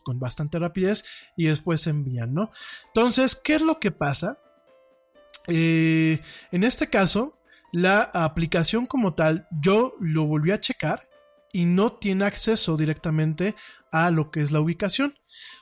con 0.03 0.19
bastante 0.19 0.59
rapidez 0.59 1.05
y 1.37 1.45
después 1.45 1.83
se 1.83 1.91
envían, 1.91 2.35
¿no? 2.35 2.51
Entonces, 2.89 3.37
¿qué 3.37 3.55
es 3.55 3.63
lo 3.63 3.79
que 3.79 3.93
pasa? 3.93 4.41
Eh, 5.47 6.21
en 6.51 6.65
este 6.65 6.89
caso, 6.89 7.39
la 7.73 8.01
aplicación 8.03 8.87
como 8.87 9.15
tal, 9.15 9.47
yo 9.61 9.95
lo 10.01 10.25
volví 10.25 10.51
a 10.51 10.61
checar 10.61 11.09
y 11.53 11.67
no 11.67 11.93
tiene 11.93 12.25
acceso 12.25 12.77
directamente 12.77 13.55
a 13.95 14.11
lo 14.11 14.33
que 14.33 14.41
es 14.41 14.51
la 14.51 14.59
ubicación. 14.59 15.15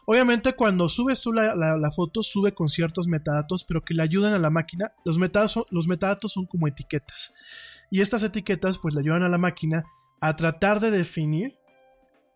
Obviamente 0.07 0.55
cuando 0.55 0.89
subes 0.89 1.21
tú 1.21 1.35
la, 1.35 1.91
foto, 1.95 2.23
sube 2.23 2.55
con 2.55 2.69
ciertos 2.69 3.07
metadatos, 3.07 3.63
pero 3.65 3.85
que 3.85 3.93
le 3.93 4.03
ayudan 4.03 4.33
a 4.33 4.39
la 4.39 4.49
máquina. 4.49 4.93
Los 5.05 5.19
metadatos, 5.19 6.33
son 6.33 6.47
como 6.47 6.67
etiquetas. 6.67 7.35
Y 7.91 8.01
estas 8.01 8.25
etiquetas 8.25 8.79
pues 8.79 8.95
le 8.95 9.01
ayudan 9.01 9.23
a 9.23 9.29
la 9.29 9.37
máquina 9.37 9.85
a 10.23 10.35
tratar 10.35 10.81
de 10.81 10.91
definir 10.91 11.59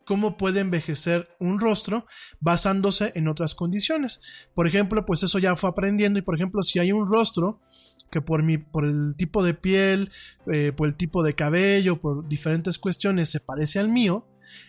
cómo 0.05 0.37
puede 0.37 0.61
envejecer 0.61 1.31
un 1.41 1.59
rostro 1.59 2.05
basándose 2.41 3.13
en 3.15 3.27
otras 3.27 3.55
condiciones. 3.55 4.21
Por 4.55 4.69
ejemplo, 4.69 5.07
pues 5.07 5.23
eso 5.23 5.39
ya 5.39 5.57
fue 5.57 5.71
aprendiendo 5.71 6.19
y 6.19 6.23
por 6.23 6.35
ejemplo, 6.35 6.63
si 6.63 6.79
hay 6.79 6.93
un 6.93 7.11
rostro 7.11 7.63
que 8.11 8.21
por, 8.21 8.43
mi, 8.43 8.59
por 8.59 8.85
el 8.85 9.17
tipo 9.17 9.43
de 9.43 9.55
piel, 9.55 10.11
eh, 10.53 10.73
por 10.77 10.89
el 10.89 10.95
tipo 10.95 11.23
de 11.23 11.35
cabello, 11.35 11.99
por 11.99 12.29
diferentes 12.29 12.79
cuestiones 12.79 13.31
se 13.31 13.41
parece 13.41 13.79
al 13.79 13.89
mío, 13.89 14.27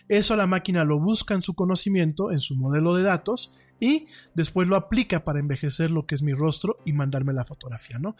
eso 0.08 0.36
la 0.36 0.46
máquina 0.46 0.84
lo 0.84 0.98
busca 0.98 1.34
en 1.34 1.42
su 1.42 1.54
conocimiento, 1.54 2.30
en 2.30 2.40
su 2.40 2.56
modelo 2.56 2.94
de 2.94 3.02
datos, 3.02 3.54
y 3.80 4.06
después 4.34 4.68
lo 4.68 4.76
aplica 4.76 5.24
para 5.24 5.38
envejecer 5.38 5.90
lo 5.90 6.06
que 6.06 6.14
es 6.14 6.22
mi 6.22 6.32
rostro 6.32 6.78
y 6.84 6.92
mandarme 6.92 7.32
la 7.32 7.44
fotografía, 7.44 7.98
¿no? 7.98 8.16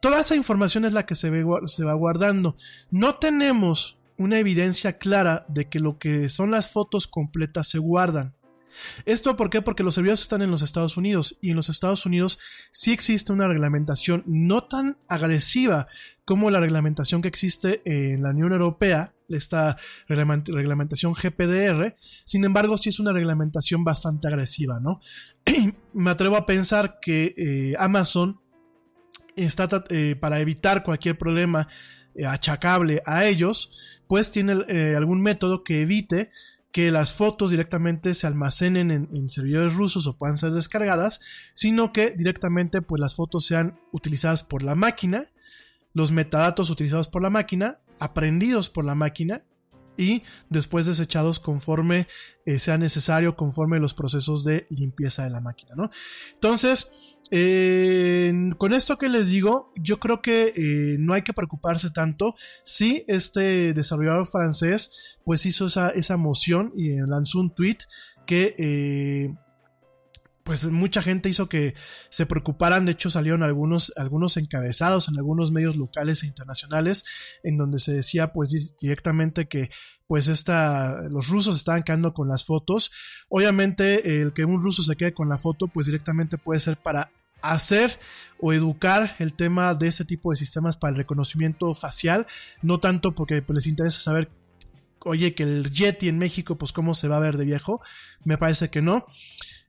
Toda 0.00 0.20
esa 0.20 0.36
información 0.36 0.84
es 0.84 0.92
la 0.92 1.06
que 1.06 1.14
se, 1.14 1.30
va 1.30 1.94
guardando. 1.94 2.56
No 2.90 3.14
tenemos 3.14 3.98
una 4.16 4.38
evidencia 4.38 4.98
clara 4.98 5.44
de 5.48 5.68
que 5.68 5.80
lo 5.80 5.98
que 5.98 6.28
son 6.28 6.50
las 6.50 6.70
fotos 6.70 7.06
completas 7.06 7.68
se 7.68 7.78
guardan. 7.78 8.34
¿Esto 9.06 9.36
por 9.36 9.50
qué? 9.50 9.62
Porque 9.62 9.82
los 9.82 9.94
servidores 9.94 10.22
están 10.22 10.42
en 10.42 10.50
los 10.50 10.62
Estados 10.62 10.96
Unidos 10.96 11.38
y 11.40 11.50
en 11.50 11.56
los 11.56 11.68
Estados 11.68 12.04
Unidos 12.06 12.38
sí 12.72 12.92
existe 12.92 13.32
una 13.32 13.46
reglamentación 13.46 14.24
no 14.26 14.64
tan 14.64 14.98
agresiva 15.08 15.86
como 16.24 16.50
la 16.50 16.60
reglamentación 16.60 17.22
que 17.22 17.28
existe 17.28 17.82
en 17.84 18.22
la 18.22 18.30
Unión 18.30 18.52
Europea, 18.52 19.14
esta 19.28 19.76
reglamentación 20.06 21.14
GPDR, 21.14 21.96
sin 22.24 22.44
embargo 22.44 22.76
sí 22.76 22.90
es 22.90 23.00
una 23.00 23.12
reglamentación 23.12 23.84
bastante 23.84 24.28
agresiva, 24.28 24.80
¿no? 24.80 25.00
Me 25.92 26.10
atrevo 26.10 26.36
a 26.36 26.46
pensar 26.46 26.98
que 27.00 27.34
eh, 27.36 27.74
Amazon 27.78 28.40
está 29.36 29.68
eh, 29.88 30.16
para 30.18 30.40
evitar 30.40 30.82
cualquier 30.82 31.18
problema 31.18 31.68
eh, 32.14 32.26
achacable 32.26 33.02
a 33.06 33.24
ellos, 33.24 34.00
pues 34.06 34.30
tiene 34.30 34.52
algún 34.96 35.22
método 35.22 35.64
que 35.64 35.82
evite 35.82 36.30
que 36.74 36.90
las 36.90 37.12
fotos 37.12 37.52
directamente 37.52 38.14
se 38.14 38.26
almacenen 38.26 38.90
en, 38.90 39.28
servidores 39.28 39.74
rusos 39.74 40.08
o 40.08 40.18
puedan 40.18 40.38
ser 40.38 40.50
descargadas, 40.50 41.20
sino 41.54 41.92
que 41.92 42.10
directamente 42.10 42.82
pues 42.82 43.00
las 43.00 43.14
fotos 43.14 43.46
sean 43.46 43.78
utilizadas 43.92 44.42
por 44.42 44.64
la 44.64 44.74
máquina, 44.74 45.30
los 45.94 46.12
metadatos 46.12 46.68
utilizados 46.68 47.08
por 47.08 47.22
la 47.22 47.30
máquina, 47.30 47.80
aprendidos 47.98 48.68
por 48.68 48.84
la 48.84 48.94
máquina 48.94 49.44
y 49.96 50.22
después 50.50 50.86
desechados 50.86 51.40
conforme 51.40 52.08
eh, 52.44 52.58
sea 52.58 52.76
necesario, 52.76 53.36
conforme 53.36 53.78
los 53.80 53.94
procesos 53.94 54.44
de 54.44 54.66
limpieza 54.70 55.24
de 55.24 55.30
la 55.30 55.40
máquina, 55.40 55.74
¿no? 55.76 55.90
Entonces, 56.34 56.92
con 57.30 58.74
esto 58.74 58.98
que 58.98 59.08
les 59.08 59.28
digo, 59.28 59.72
yo 59.76 59.98
creo 59.98 60.20
que 60.20 60.52
eh, 60.54 60.96
no 60.98 61.14
hay 61.14 61.22
que 61.22 61.32
preocuparse 61.32 61.90
tanto. 61.90 62.34
Si 62.64 63.04
este 63.08 63.72
desarrollador 63.72 64.26
francés 64.26 65.18
pues 65.24 65.46
hizo 65.46 65.66
esa, 65.66 65.90
esa 65.90 66.16
moción 66.16 66.72
y 66.76 66.96
lanzó 67.00 67.40
un 67.40 67.54
tweet 67.54 67.78
que 68.26 68.54
eh, 68.58 69.34
pues 70.44 70.64
mucha 70.64 71.02
gente 71.02 71.28
hizo 71.28 71.48
que 71.48 71.74
se 72.10 72.26
preocuparan. 72.26 72.84
De 72.84 72.92
hecho, 72.92 73.10
salieron 73.10 73.42
algunos, 73.42 73.92
algunos 73.96 74.36
encabezados 74.36 75.08
en 75.08 75.16
algunos 75.16 75.50
medios 75.50 75.76
locales 75.76 76.22
e 76.22 76.26
internacionales, 76.26 77.04
en 77.42 77.56
donde 77.56 77.78
se 77.78 77.94
decía, 77.94 78.32
pues, 78.32 78.76
directamente 78.78 79.48
que, 79.48 79.70
pues, 80.06 80.28
esta, 80.28 81.02
los 81.08 81.28
rusos 81.28 81.56
estaban 81.56 81.82
quedando 81.82 82.12
con 82.12 82.28
las 82.28 82.44
fotos. 82.44 82.92
Obviamente, 83.28 84.20
el 84.20 84.34
que 84.34 84.44
un 84.44 84.62
ruso 84.62 84.82
se 84.82 84.96
quede 84.96 85.14
con 85.14 85.30
la 85.30 85.38
foto, 85.38 85.66
pues, 85.66 85.86
directamente 85.86 86.36
puede 86.36 86.60
ser 86.60 86.76
para 86.76 87.10
hacer 87.40 87.98
o 88.38 88.52
educar 88.52 89.16
el 89.18 89.34
tema 89.34 89.74
de 89.74 89.88
ese 89.88 90.04
tipo 90.04 90.30
de 90.30 90.36
sistemas 90.36 90.76
para 90.76 90.92
el 90.92 90.96
reconocimiento 90.96 91.72
facial, 91.74 92.26
no 92.62 92.80
tanto 92.80 93.14
porque 93.14 93.42
pues, 93.42 93.56
les 93.56 93.66
interesa 93.66 94.00
saber 94.00 94.30
oye, 95.06 95.34
que 95.34 95.42
el 95.42 95.70
Yeti 95.70 96.08
en 96.08 96.16
México, 96.16 96.56
pues 96.56 96.72
cómo 96.72 96.94
se 96.94 97.08
va 97.08 97.18
a 97.18 97.20
ver 97.20 97.36
de 97.36 97.44
viejo, 97.44 97.82
me 98.24 98.38
parece 98.38 98.70
que 98.70 98.80
no. 98.80 99.04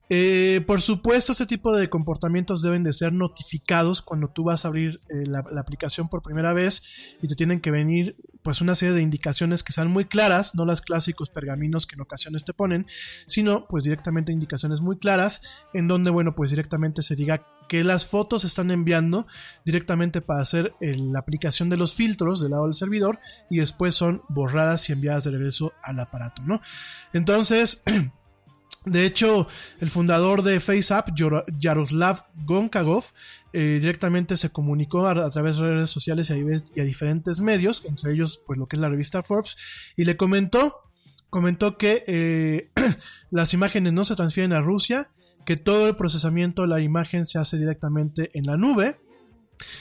Eh, 0.10 0.64
por 0.68 0.82
supuesto, 0.82 1.32
este 1.32 1.48
tipo 1.48 1.76
de 1.76 1.90
comportamientos 1.90 2.62
deben 2.62 2.84
de 2.84 2.94
ser 2.94 3.12
notificados 3.12 4.04
cuando 4.04 4.28
tú 4.28 4.44
vas 4.44 4.64
a 4.64 4.68
abrir 4.68 5.02
eh, 5.10 5.26
la, 5.26 5.40
aplicación 5.60 6.10
por 6.10 6.22
primera 6.22 6.54
vez 6.54 6.84
y 7.22 7.28
te 7.28 7.36
tienen 7.36 7.60
que 7.60 7.72
venir 7.72 8.16
pues 8.44 8.62
una 8.62 8.76
serie 8.76 8.94
de 8.94 9.02
indicaciones 9.02 9.64
que 9.64 9.74
sean 9.74 9.90
muy 9.90 10.06
claras, 10.06 10.54
no 10.54 10.66
las 10.66 10.82
clásicos 10.82 11.32
pergaminos 11.32 11.88
que 11.88 11.96
en 11.96 12.02
ocasiones 12.02 12.46
te 12.46 12.54
ponen, 12.54 12.86
sino 13.26 13.68
pues 13.68 13.84
directamente 13.84 14.32
indicaciones 14.32 14.82
muy 14.82 14.98
claras 15.00 15.42
en 15.74 15.88
donde 15.88 16.12
bueno 16.12 16.36
pues 16.36 16.52
directamente 16.52 17.02
se 17.02 17.16
diga 17.16 17.48
que 17.68 17.84
las 17.84 18.06
fotos 18.06 18.42
se 18.42 18.48
están 18.48 18.70
enviando 18.70 19.26
directamente 19.66 20.22
para 20.22 20.42
hacer 20.42 20.76
la 20.80 21.18
aplicación 21.18 21.70
de 21.70 21.78
los 21.78 21.96
filtros 21.96 22.40
del 22.42 22.52
lado 22.52 22.66
del 22.66 22.76
servidor 22.76 23.20
y 23.50 23.58
después 23.58 23.96
son 23.96 24.22
borradas 24.30 24.88
y 24.90 24.94
enviadas 24.94 25.24
de 25.24 25.32
regreso 25.32 25.74
al 25.82 26.00
aparato, 26.00 26.44
¿no? 26.44 26.62
Entonces 27.14 27.84
De 28.86 29.06
hecho, 29.06 29.48
el 29.80 29.90
fundador 29.90 30.44
de 30.44 30.60
FaceApp, 30.60 31.10
Yaroslav 31.60 32.26
Gonkagov, 32.46 33.06
eh, 33.52 33.80
directamente 33.82 34.38
se 34.38 34.52
comunicó 34.52 35.08
a, 35.08 35.30
través 35.30 35.58
de 35.58 35.70
redes 35.70 35.90
sociales 35.90 36.30
y 36.30 36.80
a, 36.80 36.84
diferentes 36.84 37.42
medios, 37.42 37.84
entre 37.86 38.14
ellos 38.14 38.42
pues 38.46 38.60
lo 38.60 38.68
que 38.68 38.76
es 38.76 38.82
la 38.82 38.90
revista 38.90 39.24
Forbes, 39.24 39.56
y 39.96 40.06
le 40.06 40.18
comentó, 40.18 40.84
comentó 41.30 41.78
que 41.78 42.04
eh, 42.06 42.72
las 43.32 43.54
imágenes 43.54 43.94
no 43.94 44.04
se 44.04 44.16
transfieren 44.16 44.54
a 44.54 44.62
Rusia, 44.62 45.10
que 45.46 45.58
todo 45.58 45.88
el 45.88 45.96
procesamiento 45.96 46.64
de 46.64 46.68
la 46.68 46.82
imagen 46.82 47.26
se 47.26 47.40
hace 47.40 47.58
directamente 47.58 48.30
en 48.34 48.46
la 48.46 48.58
nube, 48.58 48.98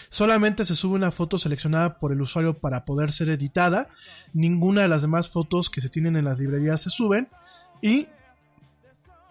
Solamente 0.08 0.64
se 0.64 0.74
sube 0.74 0.94
una 0.94 1.10
foto 1.10 1.38
seleccionada 1.38 1.98
por 1.98 2.12
el 2.12 2.20
usuario 2.20 2.58
para 2.58 2.84
poder 2.84 3.12
ser 3.12 3.28
editada. 3.28 3.88
Ninguna 4.32 4.82
de 4.82 4.88
las 4.88 5.02
demás 5.02 5.28
fotos 5.28 5.70
que 5.70 5.80
se 5.80 5.88
tienen 5.88 6.16
en 6.16 6.24
las 6.24 6.38
librerías 6.38 6.82
se 6.82 6.90
suben. 6.90 7.28
Y 7.82 8.06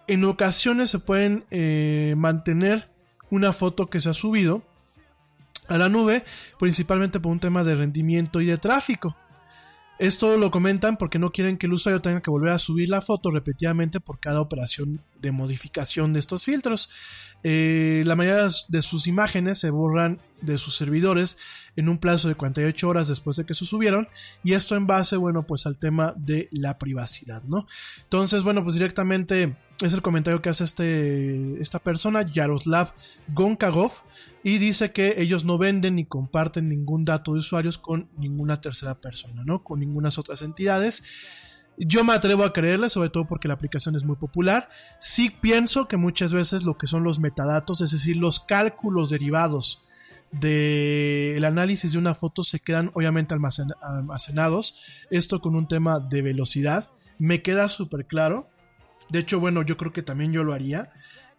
en 0.06 0.24
ocasiones 0.24 0.90
se 0.90 0.98
pueden 0.98 1.44
eh, 1.50 2.14
mantener 2.16 2.88
una 3.30 3.52
foto 3.52 3.88
que 3.88 4.00
se 4.00 4.10
ha 4.10 4.14
subido 4.14 4.62
a 5.68 5.78
la 5.78 5.88
nube, 5.88 6.24
principalmente 6.58 7.20
por 7.20 7.32
un 7.32 7.40
tema 7.40 7.64
de 7.64 7.74
rendimiento 7.74 8.40
y 8.40 8.46
de 8.46 8.58
tráfico. 8.58 9.16
Esto 9.98 10.36
lo 10.36 10.50
comentan 10.50 10.96
porque 10.96 11.20
no 11.20 11.30
quieren 11.30 11.56
que 11.56 11.66
el 11.66 11.72
usuario 11.72 12.02
tenga 12.02 12.20
que 12.20 12.30
volver 12.30 12.50
a 12.50 12.58
subir 12.58 12.88
la 12.88 13.00
foto 13.00 13.30
repetidamente 13.30 14.00
por 14.00 14.18
cada 14.18 14.40
operación 14.40 15.00
de 15.20 15.30
modificación 15.30 16.12
de 16.12 16.18
estos 16.18 16.44
filtros. 16.44 16.90
Eh, 17.44 18.02
la 18.04 18.16
mayoría 18.16 18.48
de 18.68 18.82
sus 18.82 19.06
imágenes 19.06 19.60
se 19.60 19.70
borran 19.70 20.20
de 20.44 20.58
sus 20.58 20.76
servidores 20.76 21.36
en 21.76 21.88
un 21.88 21.98
plazo 21.98 22.28
de 22.28 22.34
48 22.34 22.88
horas 22.88 23.08
después 23.08 23.36
de 23.36 23.44
que 23.44 23.54
se 23.54 23.64
subieron 23.64 24.08
y 24.42 24.52
esto 24.52 24.76
en 24.76 24.86
base, 24.86 25.16
bueno, 25.16 25.46
pues 25.46 25.66
al 25.66 25.76
tema 25.76 26.14
de 26.16 26.48
la 26.52 26.78
privacidad, 26.78 27.42
¿no? 27.44 27.66
Entonces, 28.04 28.42
bueno, 28.42 28.62
pues 28.62 28.74
directamente 28.74 29.56
es 29.80 29.92
el 29.92 30.02
comentario 30.02 30.40
que 30.40 30.50
hace 30.50 30.64
este, 30.64 31.60
esta 31.60 31.80
persona, 31.80 32.22
Yaroslav 32.22 32.94
Gonkagov, 33.28 33.92
y 34.44 34.58
dice 34.58 34.92
que 34.92 35.14
ellos 35.18 35.44
no 35.44 35.58
venden 35.58 35.96
ni 35.96 36.04
comparten 36.04 36.68
ningún 36.68 37.04
dato 37.04 37.32
de 37.32 37.38
usuarios 37.38 37.78
con 37.78 38.08
ninguna 38.16 38.60
tercera 38.60 38.94
persona, 39.00 39.42
¿no? 39.44 39.64
Con 39.64 39.80
ninguna 39.80 40.10
otras 40.18 40.42
entidades. 40.42 41.02
Yo 41.76 42.04
me 42.04 42.12
atrevo 42.12 42.44
a 42.44 42.52
creerle, 42.52 42.88
sobre 42.88 43.10
todo 43.10 43.26
porque 43.26 43.48
la 43.48 43.54
aplicación 43.54 43.96
es 43.96 44.04
muy 44.04 44.16
popular. 44.16 44.68
Sí 45.00 45.30
pienso 45.30 45.88
que 45.88 45.96
muchas 45.96 46.32
veces 46.32 46.64
lo 46.64 46.78
que 46.78 46.86
son 46.86 47.02
los 47.02 47.18
metadatos, 47.18 47.80
es 47.80 47.90
decir, 47.90 48.16
los 48.16 48.38
cálculos 48.38 49.10
derivados 49.10 49.82
del 50.40 51.44
análisis 51.44 51.92
de 51.92 51.98
una 51.98 52.14
foto 52.14 52.42
se 52.42 52.60
quedan 52.60 52.90
obviamente 52.94 53.34
almacenados. 53.34 54.76
Esto 55.10 55.40
con 55.40 55.54
un 55.54 55.68
tema 55.68 56.00
de 56.00 56.22
velocidad. 56.22 56.90
Me 57.18 57.42
queda 57.42 57.68
súper 57.68 58.06
claro. 58.06 58.48
De 59.10 59.20
hecho, 59.20 59.38
bueno, 59.38 59.62
yo 59.62 59.76
creo 59.76 59.92
que 59.92 60.02
también 60.02 60.32
yo 60.32 60.44
lo 60.44 60.52
haría. 60.52 60.90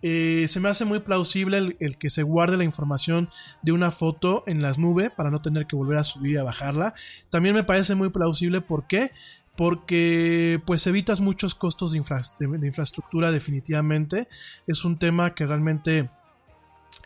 Eh, 0.01 0.47
se 0.47 0.59
me 0.59 0.69
hace 0.69 0.85
muy 0.85 0.99
plausible 0.99 1.75
el, 1.79 1.97
que 1.97 2.09
se 2.09 2.23
guarde 2.23 2.57
la 2.57 2.63
información 2.63 3.29
de 3.63 3.71
una 3.71 3.91
foto 3.91 4.43
en 4.45 4.61
las 4.61 4.77
nubes 4.77 5.09
para 5.09 5.31
no 5.31 5.41
tener 5.41 5.65
que 5.65 5.75
volver 5.75 5.97
a 5.97 6.03
subir 6.03 6.33
y 6.33 6.37
a 6.37 6.43
bajarla. 6.43 6.93
También 7.29 7.55
me 7.55 7.63
parece 7.63 7.95
muy 7.95 8.09
plausible, 8.09 8.61
¿por 8.61 8.87
qué? 8.87 9.11
Porque 9.57 10.61
pues 10.65 10.85
evitas 10.85 11.21
muchos 11.21 11.55
costos 11.55 11.91
de 11.91 11.97
infraestructura 11.97 13.31
definitivamente. 13.31 14.27
Es 14.67 14.85
un 14.85 14.99
tema 14.99 15.33
que 15.33 15.45
realmente 15.47 16.09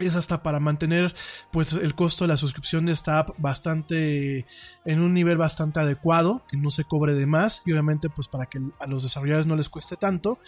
es 0.08 0.16
hasta 0.16 0.44
para 0.44 0.60
mantener 0.60 1.14
pues 1.52 1.74
el 1.74 1.96
costo 1.96 2.24
de 2.24 2.30
la 2.30 2.38
suscripción 2.38 2.86
de 2.86 2.92
esta 2.92 3.20
app 3.20 3.30
bastante 3.38 4.46
en 4.86 5.00
un 5.00 5.14
nivel 5.14 5.38
bastante 5.38 5.80
adecuado 5.80 6.44
que 6.50 6.58
no 6.58 6.72
se 6.72 6.84
cobre 6.84 7.16
de 7.16 7.26
más 7.26 7.64
y 7.66 7.72
obviamente 7.72 8.10
pues 8.10 8.28
para 8.28 8.46
que 8.48 8.60
a 8.80 8.88
los 8.88 9.04
desarrolladores 9.04 9.48
no 9.48 9.56
les 9.56 9.70
cueste 9.70 9.96
tanto. 9.96 10.40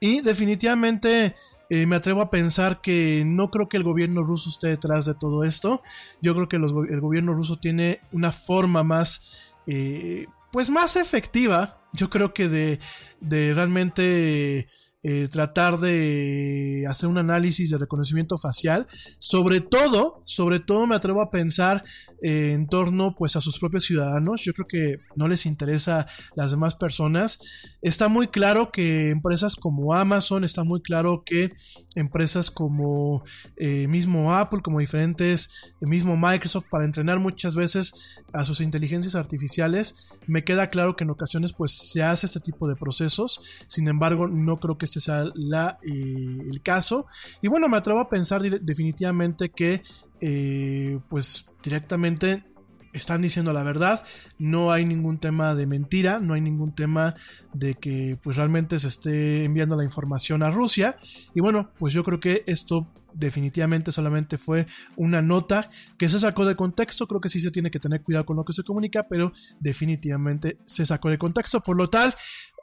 Y 0.00 0.20
definitivamente 0.20 1.34
eh, 1.70 1.86
me 1.86 1.96
atrevo 1.96 2.22
a 2.22 2.30
pensar 2.30 2.80
que 2.80 3.24
no 3.26 3.50
creo 3.50 3.68
que 3.68 3.76
el 3.76 3.84
gobierno 3.84 4.22
ruso 4.22 4.50
esté 4.50 4.68
detrás 4.68 5.04
de 5.04 5.14
todo 5.14 5.44
esto. 5.44 5.82
Yo 6.22 6.34
creo 6.34 6.48
que 6.48 6.56
el 6.56 7.00
gobierno 7.00 7.34
ruso 7.34 7.58
tiene 7.58 8.00
una 8.12 8.32
forma 8.32 8.82
más 8.82 9.52
eh, 9.66 10.26
pues 10.50 10.70
más 10.70 10.96
efectiva 10.96 11.78
yo 11.92 12.10
creo 12.10 12.34
que 12.34 12.48
de, 12.48 12.80
de 13.20 13.52
realmente 13.54 14.68
eh, 15.04 15.28
tratar 15.28 15.78
de 15.78 16.84
hacer 16.88 17.08
un 17.08 17.18
análisis 17.18 17.70
de 17.70 17.78
reconocimiento 17.78 18.36
facial. 18.36 18.88
Sobre 19.20 19.60
todo, 19.60 20.22
sobre 20.24 20.58
todo 20.58 20.88
me 20.88 20.96
atrevo 20.96 21.22
a 21.22 21.30
pensar 21.30 21.84
eh, 22.20 22.52
en 22.52 22.66
torno 22.66 23.14
pues 23.16 23.36
a 23.36 23.40
sus 23.40 23.60
propios 23.60 23.84
ciudadanos. 23.84 24.42
Yo 24.42 24.52
creo 24.54 24.66
que 24.66 24.96
no 25.14 25.28
les 25.28 25.46
interesa 25.46 26.08
las 26.34 26.50
demás 26.50 26.74
personas. 26.74 27.38
Está 27.80 28.08
muy 28.08 28.26
claro 28.26 28.72
que 28.72 29.10
empresas 29.10 29.54
como 29.54 29.94
Amazon, 29.94 30.42
está 30.42 30.64
muy 30.64 30.82
claro 30.82 31.22
que 31.24 31.52
empresas 31.94 32.50
como 32.50 33.24
eh, 33.56 33.86
mismo 33.86 34.34
Apple, 34.34 34.62
como 34.62 34.80
diferentes, 34.80 35.72
mismo 35.80 36.16
Microsoft, 36.16 36.66
para 36.70 36.84
entrenar 36.84 37.20
muchas 37.20 37.54
veces 37.54 38.18
a 38.32 38.44
sus 38.44 38.60
inteligencias 38.60 39.14
artificiales, 39.14 40.08
me 40.26 40.44
queda 40.44 40.68
claro 40.68 40.94
que 40.94 41.04
en 41.04 41.10
ocasiones 41.10 41.52
pues 41.52 41.72
se 41.72 42.02
hace 42.02 42.26
este 42.26 42.40
tipo 42.40 42.68
de 42.68 42.76
procesos, 42.76 43.40
sin 43.66 43.88
embargo 43.88 44.28
no 44.28 44.60
creo 44.60 44.76
que 44.76 44.86
este 44.88 45.00
sea 45.00 45.24
eh, 45.24 46.38
el 46.50 46.60
caso. 46.62 47.06
Y 47.42 47.48
bueno, 47.48 47.68
me 47.68 47.76
atrevo 47.76 48.00
a 48.00 48.08
pensar 48.08 48.42
definitivamente 48.42 49.50
que 49.50 49.82
eh, 50.20 50.98
pues 51.08 51.46
directamente 51.62 52.44
están 52.92 53.22
diciendo 53.22 53.52
la 53.52 53.62
verdad, 53.62 54.04
no 54.38 54.72
hay 54.72 54.84
ningún 54.84 55.18
tema 55.18 55.54
de 55.54 55.66
mentira, 55.66 56.18
no 56.18 56.34
hay 56.34 56.40
ningún 56.40 56.74
tema 56.74 57.14
de 57.52 57.74
que 57.74 58.18
pues 58.22 58.36
realmente 58.36 58.78
se 58.78 58.88
esté 58.88 59.44
enviando 59.44 59.76
la 59.76 59.84
información 59.84 60.42
a 60.42 60.50
Rusia. 60.50 60.96
Y 61.34 61.40
bueno, 61.40 61.70
pues 61.78 61.92
yo 61.92 62.02
creo 62.02 62.18
que 62.18 62.44
esto 62.46 62.88
definitivamente 63.14 63.90
solamente 63.90 64.38
fue 64.38 64.66
una 64.96 65.22
nota 65.22 65.70
que 65.96 66.08
se 66.08 66.20
sacó 66.20 66.44
de 66.44 66.56
contexto, 66.56 67.06
creo 67.06 67.20
que 67.20 67.28
sí 67.28 67.40
se 67.40 67.50
tiene 67.50 67.70
que 67.70 67.80
tener 67.80 68.02
cuidado 68.02 68.26
con 68.26 68.36
lo 68.36 68.44
que 68.44 68.52
se 68.52 68.62
comunica, 68.62 69.06
pero 69.08 69.32
definitivamente 69.60 70.58
se 70.66 70.86
sacó 70.86 71.08
de 71.08 71.18
contexto, 71.18 71.60
por 71.60 71.76
lo 71.76 71.88
tal, 71.88 72.14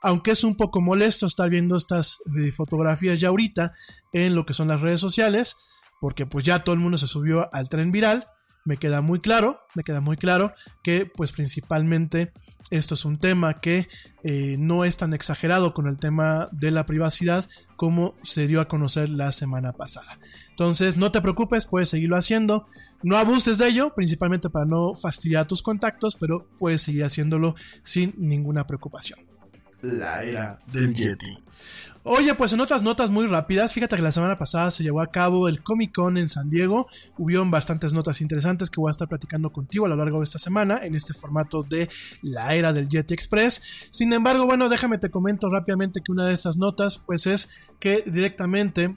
aunque 0.02 0.32
es 0.32 0.44
un 0.44 0.56
poco 0.56 0.80
molesto 0.80 1.26
estar 1.26 1.50
viendo 1.50 1.76
estas 1.76 2.18
eh, 2.38 2.52
fotografías 2.52 3.20
ya 3.20 3.28
ahorita 3.28 3.74
en 4.12 4.34
lo 4.34 4.46
que 4.46 4.54
son 4.54 4.68
las 4.68 4.80
redes 4.80 5.00
sociales, 5.00 5.56
porque 6.00 6.26
pues 6.26 6.44
ya 6.44 6.64
todo 6.64 6.74
el 6.74 6.80
mundo 6.80 6.98
se 6.98 7.06
subió 7.06 7.52
al 7.54 7.68
tren 7.68 7.90
viral, 7.92 8.28
me 8.66 8.76
queda 8.76 9.00
muy 9.00 9.20
claro, 9.20 9.60
me 9.74 9.84
queda 9.84 10.00
muy 10.00 10.16
claro 10.16 10.52
que 10.82 11.06
pues 11.06 11.30
principalmente 11.32 12.32
esto 12.70 12.94
es 12.94 13.04
un 13.04 13.16
tema 13.16 13.60
que 13.60 13.88
eh, 14.24 14.56
no 14.58 14.84
es 14.84 14.96
tan 14.96 15.14
exagerado 15.14 15.72
con 15.72 15.86
el 15.86 15.98
tema 15.98 16.48
de 16.50 16.72
la 16.72 16.84
privacidad 16.84 17.48
como 17.76 18.16
se 18.22 18.48
dio 18.48 18.60
a 18.60 18.66
conocer 18.66 19.08
la 19.08 19.30
semana 19.30 19.72
pasada. 19.72 20.18
Entonces 20.50 20.96
no 20.96 21.12
te 21.12 21.22
preocupes, 21.22 21.64
puedes 21.64 21.90
seguirlo 21.90 22.16
haciendo, 22.16 22.66
no 23.02 23.16
abuses 23.16 23.58
de 23.58 23.68
ello, 23.68 23.94
principalmente 23.94 24.50
para 24.50 24.66
no 24.66 24.94
fastidiar 24.94 25.42
a 25.42 25.46
tus 25.46 25.62
contactos, 25.62 26.16
pero 26.16 26.48
puedes 26.58 26.82
seguir 26.82 27.04
haciéndolo 27.04 27.54
sin 27.84 28.14
ninguna 28.18 28.66
preocupación. 28.66 29.25
La 29.86 30.24
era 30.24 30.58
del 30.66 30.94
Yeti. 30.94 31.38
Oye, 32.02 32.34
pues 32.34 32.52
en 32.52 32.60
otras 32.60 32.82
notas 32.82 33.10
muy 33.10 33.26
rápidas, 33.26 33.72
fíjate 33.72 33.96
que 33.96 34.02
la 34.02 34.12
semana 34.12 34.38
pasada 34.38 34.70
se 34.70 34.84
llevó 34.84 35.00
a 35.00 35.10
cabo 35.10 35.48
el 35.48 35.62
Comic 35.62 35.92
Con 35.92 36.16
en 36.16 36.28
San 36.28 36.50
Diego. 36.50 36.86
Hubieron 37.18 37.50
bastantes 37.50 37.92
notas 37.92 38.20
interesantes 38.20 38.70
que 38.70 38.80
voy 38.80 38.90
a 38.90 38.92
estar 38.92 39.08
platicando 39.08 39.50
contigo 39.50 39.86
a 39.86 39.88
lo 39.88 39.96
largo 39.96 40.18
de 40.18 40.24
esta 40.24 40.38
semana 40.38 40.78
en 40.82 40.94
este 40.94 41.14
formato 41.14 41.62
de 41.64 41.88
la 42.22 42.54
era 42.54 42.72
del 42.72 42.88
Jet 42.88 43.10
Express. 43.10 43.88
Sin 43.90 44.12
embargo, 44.12 44.46
bueno, 44.46 44.68
déjame 44.68 44.98
te 44.98 45.10
comento 45.10 45.48
rápidamente 45.48 46.00
que 46.00 46.12
una 46.12 46.26
de 46.26 46.34
estas 46.34 46.56
notas, 46.56 46.98
pues 46.98 47.26
es 47.26 47.50
que 47.80 48.04
directamente 48.06 48.96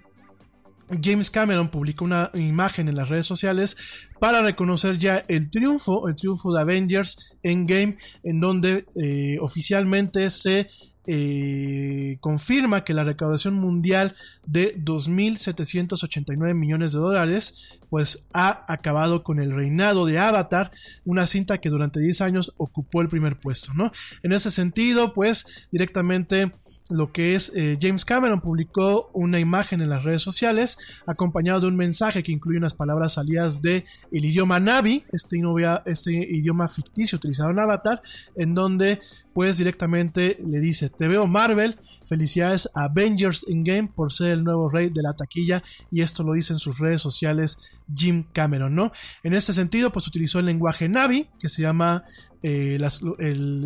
James 1.02 1.30
Cameron 1.30 1.70
publicó 1.70 2.06
una 2.06 2.32
imagen 2.34 2.88
en 2.88 2.96
las 2.96 3.10
redes 3.10 3.26
sociales 3.26 3.78
para 4.20 4.42
reconocer 4.42 4.98
ya 4.98 5.26
el 5.28 5.50
triunfo, 5.50 6.08
el 6.08 6.16
triunfo 6.16 6.54
de 6.54 6.62
Avengers 6.62 7.36
Endgame, 7.44 7.98
en 8.24 8.40
donde 8.40 8.86
eh, 8.96 9.38
oficialmente 9.42 10.30
se 10.30 10.68
eh, 11.12 12.18
confirma 12.20 12.84
que 12.84 12.94
la 12.94 13.04
recaudación 13.04 13.56
mundial 13.56 14.16
de 14.46 14.78
2.789 14.78 16.54
millones 16.54 16.92
de 16.92 17.00
dólares 17.00 17.80
pues 17.90 18.30
ha 18.32 18.64
acabado 18.72 19.24
con 19.24 19.40
el 19.40 19.52
reinado 19.52 20.06
de 20.06 20.20
Avatar, 20.20 20.70
una 21.06 21.26
cinta 21.26 21.58
que 21.58 21.70
durante 21.70 22.00
10 22.00 22.22
años 22.22 22.54
ocupó 22.58 23.02
el 23.02 23.08
primer 23.08 23.40
puesto, 23.40 23.74
¿no? 23.74 23.92
En 24.22 24.34
ese 24.34 24.52
sentido, 24.52 25.16
pues 25.16 25.68
directamente 25.72 26.52
lo 26.90 27.12
que 27.12 27.36
es 27.36 27.52
eh, 27.56 27.78
James 27.80 28.04
Cameron 28.04 28.42
publicó 28.42 29.12
una 29.14 29.40
imagen 29.40 29.82
en 29.82 29.90
las 29.90 30.04
redes 30.04 30.24
sociales 30.24 30.78
acompañado 31.06 31.62
de 31.62 31.68
un 31.68 31.76
mensaje 31.76 32.24
que 32.24 32.32
incluye 32.32 32.58
unas 32.58 32.74
palabras 32.74 33.14
salidas 33.14 33.62
de 33.62 33.86
el 34.12 34.26
idioma 34.26 34.60
Navi, 34.60 35.06
este, 35.12 35.40
este 35.86 36.12
idioma 36.12 36.68
ficticio 36.68 37.18
utilizado 37.18 37.52
en 37.52 37.60
Avatar, 37.60 38.02
en 38.36 38.56
donde 38.56 39.00
pues 39.40 39.58
directamente 39.58 40.38
le 40.46 40.60
dice, 40.60 40.90
te 40.90 41.08
veo 41.08 41.26
Marvel, 41.26 41.80
felicidades 42.04 42.70
a 42.76 42.84
Avengers 42.84 43.46
in 43.48 43.64
Game 43.64 43.88
por 43.88 44.12
ser 44.12 44.32
el 44.32 44.44
nuevo 44.44 44.68
rey 44.68 44.90
de 44.90 45.02
la 45.02 45.14
taquilla 45.14 45.64
y 45.90 46.02
esto 46.02 46.24
lo 46.24 46.34
dice 46.34 46.52
en 46.52 46.60
sus 46.60 46.78
redes 46.78 47.00
sociales 47.00 47.80
Jim 47.96 48.26
Cameron, 48.34 48.76
¿no? 48.76 48.92
En 49.24 49.34
este 49.34 49.54
sentido 49.54 49.94
pues 49.94 50.06
utilizó 50.08 50.40
el 50.40 50.46
lenguaje 50.46 50.90
Navi 50.90 51.30
que 51.40 51.48
se 51.48 51.62
llama 51.62 52.04
eh, 52.42 52.80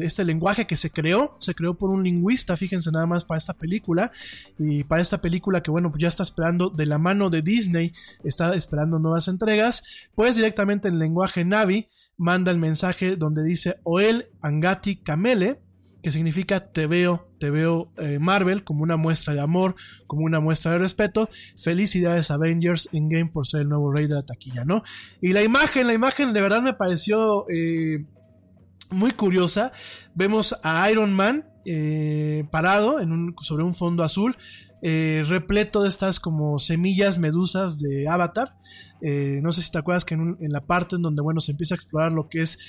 este 0.02 0.26
lenguaje 0.26 0.68
que 0.68 0.78
se 0.78 0.92
creó, 0.92 1.36
se 1.40 1.54
creó 1.56 1.76
por 1.76 1.90
un 1.90 2.04
lingüista, 2.04 2.58
fíjense 2.58 2.92
nada 2.92 3.06
más 3.06 3.26
para 3.26 3.38
esta 3.38 3.54
película, 3.54 4.12
y 4.58 4.84
para 4.84 5.02
esta 5.02 5.22
película 5.22 5.62
que 5.62 5.70
bueno, 5.70 5.92
pues 5.92 6.02
ya 6.02 6.08
está 6.08 6.24
esperando 6.24 6.70
de 6.70 6.86
la 6.86 6.98
mano 6.98 7.30
de 7.30 7.42
Disney, 7.42 7.94
está 8.24 8.56
esperando 8.56 9.00
nuevas 9.00 9.28
entregas, 9.28 9.84
pues 10.16 10.36
directamente 10.36 10.88
en 10.88 11.00
lenguaje 11.00 11.46
Navi 11.46 11.88
manda 12.24 12.52
el 12.52 12.58
mensaje 12.58 13.18
donde 13.18 13.44
dice 13.44 13.76
Oel 13.84 14.30
Angati 14.42 14.96
Kamele, 14.96 15.60
que 16.02 16.10
significa 16.10 16.72
te 16.72 16.88
veo, 16.88 17.30
te 17.38 17.50
veo 17.50 17.92
eh, 17.98 18.18
Marvel 18.20 18.64
como 18.64 18.82
una 18.82 18.96
muestra 18.96 19.34
de 19.34 19.42
amor, 19.42 19.76
como 20.08 20.24
una 20.24 20.40
muestra 20.40 20.72
de 20.72 20.80
respeto. 20.80 21.30
Felicidades 21.58 22.32
Avengers 22.32 22.88
in 22.94 23.10
Game 23.10 23.30
por 23.32 23.46
ser 23.46 23.62
el 23.62 23.70
nuevo 23.70 23.92
rey 23.92 24.08
de 24.08 24.16
la 24.16 24.26
taquilla, 24.26 24.64
¿no? 24.64 24.84
Y 25.22 25.34
la 25.34 25.44
imagen, 25.44 25.86
la 25.86 25.94
imagen 25.94 26.34
de 26.34 26.42
verdad 26.42 26.62
me 26.62 26.74
pareció 26.74 27.46
eh, 27.50 28.06
muy 28.90 29.12
curiosa. 29.12 29.74
Vemos 30.16 30.56
a 30.64 30.90
Iron 30.90 31.14
Man 31.14 31.46
eh, 31.66 32.46
parado 32.52 33.00
en 33.00 33.12
un, 33.12 33.36
sobre 33.42 33.64
un 33.64 33.76
fondo 33.76 34.04
azul. 34.04 34.38
Eh, 34.86 35.24
repleto 35.28 35.82
de 35.82 35.90
estas 35.90 36.20
como 36.20 36.60
semillas 36.60 37.18
medusas 37.18 37.80
de 37.80 38.10
Avatar. 38.10 38.58
Eh, 39.02 39.40
no 39.42 39.52
sé 39.54 39.62
si 39.62 39.72
te 39.72 39.78
acuerdas 39.78 40.04
que 40.04 40.14
en, 40.16 40.38
la 40.40 40.62
parte 40.62 40.98
en 40.98 41.02
donde 41.02 41.22
bueno 41.22 41.40
se 41.40 41.52
empieza 41.52 41.74
a 41.74 41.78
explorar 41.78 42.12
lo 42.12 42.28
que 42.30 42.42
es 42.42 42.60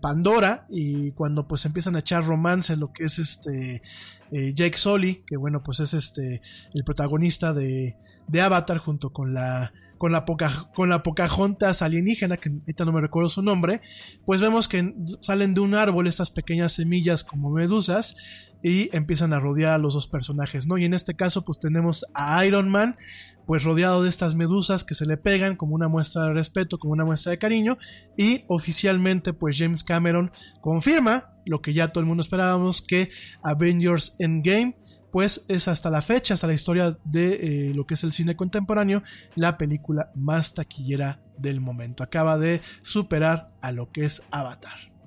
Pandora 0.00 0.66
y 0.70 1.12
cuando 1.12 1.46
pues 1.46 1.64
empiezan 1.66 1.96
a 1.96 2.00
echar 2.00 2.24
romance 2.24 2.76
lo 2.76 2.92
que 2.92 3.04
es 3.04 3.18
este 3.18 3.82
Jake 4.30 4.76
Sully, 4.76 5.24
que 5.26 5.36
bueno 5.36 5.62
pues 5.62 5.80
es 5.80 5.94
este 5.94 6.42
el 6.74 6.84
protagonista 6.84 7.52
de, 7.54 7.96
de 8.26 8.40
Avatar 8.40 8.78
junto 8.78 9.10
con 9.10 9.32
la 9.32 9.72
con 9.98 10.12
la, 10.12 10.24
poca, 10.24 10.70
con 10.74 10.88
la 10.88 11.02
Pocahontas 11.02 11.82
alienígena, 11.82 12.36
que 12.36 12.48
ahorita 12.48 12.84
no 12.84 12.92
me 12.92 13.00
recuerdo 13.00 13.28
su 13.28 13.42
nombre, 13.42 13.80
pues 14.24 14.40
vemos 14.40 14.68
que 14.68 14.94
salen 15.20 15.54
de 15.54 15.60
un 15.60 15.74
árbol 15.74 16.06
estas 16.06 16.30
pequeñas 16.30 16.72
semillas 16.72 17.24
como 17.24 17.50
medusas 17.50 18.16
y 18.62 18.94
empiezan 18.96 19.32
a 19.32 19.40
rodear 19.40 19.74
a 19.74 19.78
los 19.78 19.94
dos 19.94 20.08
personajes, 20.08 20.66
¿no? 20.66 20.78
Y 20.78 20.84
en 20.84 20.94
este 20.94 21.14
caso 21.14 21.44
pues 21.44 21.58
tenemos 21.58 22.06
a 22.14 22.44
Iron 22.44 22.68
Man 22.68 22.96
pues 23.46 23.64
rodeado 23.64 24.02
de 24.02 24.08
estas 24.08 24.34
medusas 24.34 24.84
que 24.84 24.94
se 24.94 25.06
le 25.06 25.16
pegan 25.16 25.56
como 25.56 25.74
una 25.74 25.88
muestra 25.88 26.24
de 26.24 26.34
respeto, 26.34 26.78
como 26.78 26.92
una 26.92 27.04
muestra 27.04 27.30
de 27.30 27.38
cariño 27.38 27.78
y 28.16 28.44
oficialmente 28.48 29.32
pues 29.32 29.56
James 29.58 29.84
Cameron 29.84 30.32
confirma 30.60 31.32
lo 31.46 31.62
que 31.62 31.72
ya 31.72 31.88
todo 31.88 32.00
el 32.00 32.06
mundo 32.06 32.20
esperábamos 32.20 32.82
que 32.82 33.10
Avengers 33.42 34.16
Endgame 34.18 34.76
pues 35.10 35.46
es 35.48 35.68
hasta 35.68 35.88
la 35.88 36.02
fecha, 36.02 36.34
hasta 36.34 36.46
la 36.46 36.52
historia 36.52 36.98
de 37.04 37.68
eh, 37.70 37.74
lo 37.74 37.86
que 37.86 37.94
es 37.94 38.04
el 38.04 38.12
cine 38.12 38.36
contemporáneo, 38.36 39.02
la 39.34 39.56
película 39.56 40.10
más 40.14 40.52
taquillera 40.52 41.22
del 41.38 41.60
momento. 41.60 42.02
Acaba 42.02 42.38
de 42.38 42.60
superar 42.82 43.52
a 43.62 43.72
lo 43.72 43.90
que 43.90 44.04
es 44.04 44.22
Avatar. 44.30 44.97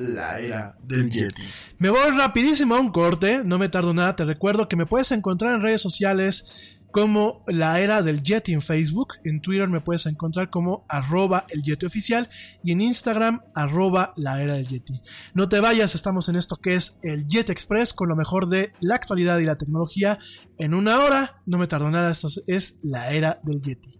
La 0.00 0.40
era 0.40 0.76
del 0.82 1.10
Yeti. 1.10 1.42
Me 1.78 1.90
voy 1.90 2.10
rapidísimo 2.16 2.74
a 2.74 2.80
un 2.80 2.90
corte, 2.90 3.42
no 3.44 3.58
me 3.58 3.68
tardo 3.68 3.92
nada, 3.92 4.16
te 4.16 4.24
recuerdo 4.24 4.66
que 4.66 4.76
me 4.76 4.86
puedes 4.86 5.12
encontrar 5.12 5.54
en 5.54 5.62
redes 5.62 5.82
sociales 5.82 6.78
como 6.90 7.44
la 7.46 7.80
era 7.80 8.02
del 8.02 8.22
Yeti 8.22 8.52
en 8.52 8.62
Facebook. 8.62 9.14
En 9.24 9.40
Twitter 9.40 9.68
me 9.68 9.80
puedes 9.80 10.06
encontrar 10.06 10.50
como 10.50 10.84
arroba 10.88 11.46
el 11.50 11.62
Yeti 11.62 11.86
oficial 11.86 12.28
y 12.64 12.72
en 12.72 12.80
Instagram 12.80 13.42
arroba 13.54 14.12
la 14.16 14.42
era 14.42 14.54
del 14.54 14.66
Yeti. 14.66 15.02
No 15.34 15.48
te 15.48 15.60
vayas, 15.60 15.94
estamos 15.94 16.28
en 16.28 16.36
esto 16.36 16.56
que 16.56 16.74
es 16.74 16.98
el 17.02 17.26
Jet 17.26 17.50
Express 17.50 17.92
con 17.92 18.08
lo 18.08 18.16
mejor 18.16 18.48
de 18.48 18.72
la 18.80 18.94
actualidad 18.94 19.38
y 19.38 19.44
la 19.44 19.58
tecnología 19.58 20.18
en 20.58 20.74
una 20.74 21.00
hora. 21.00 21.42
No 21.46 21.58
me 21.58 21.66
tardo 21.66 21.90
nada, 21.90 22.10
esto 22.10 22.28
es 22.46 22.78
la 22.82 23.12
era 23.12 23.38
del 23.44 23.60
Yeti. 23.60 23.99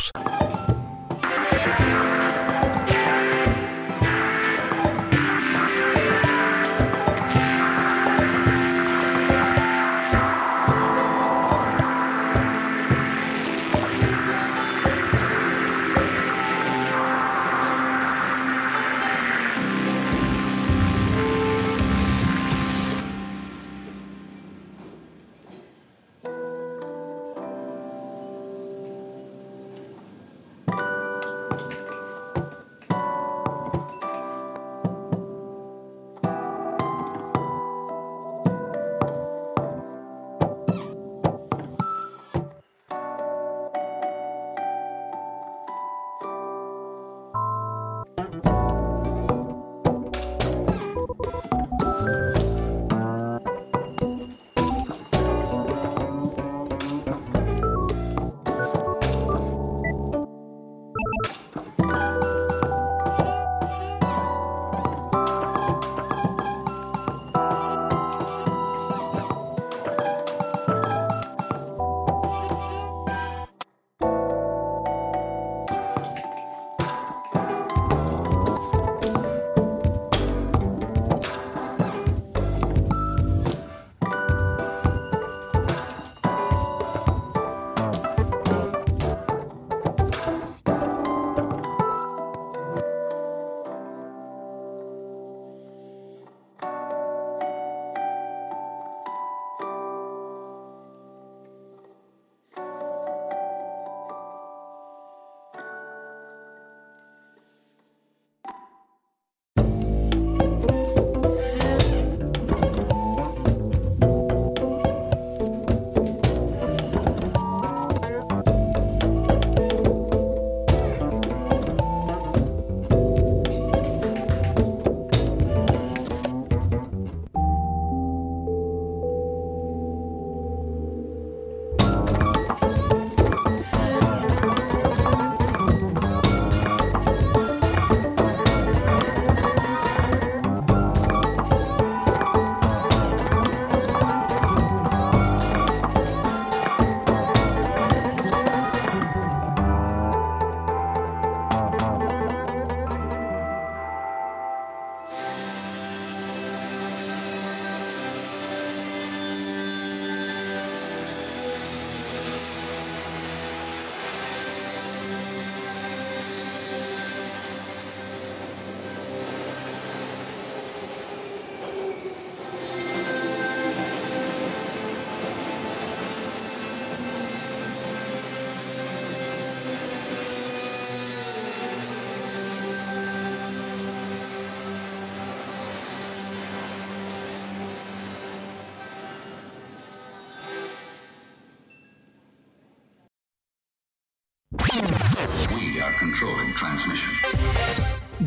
Plus. 0.01 0.80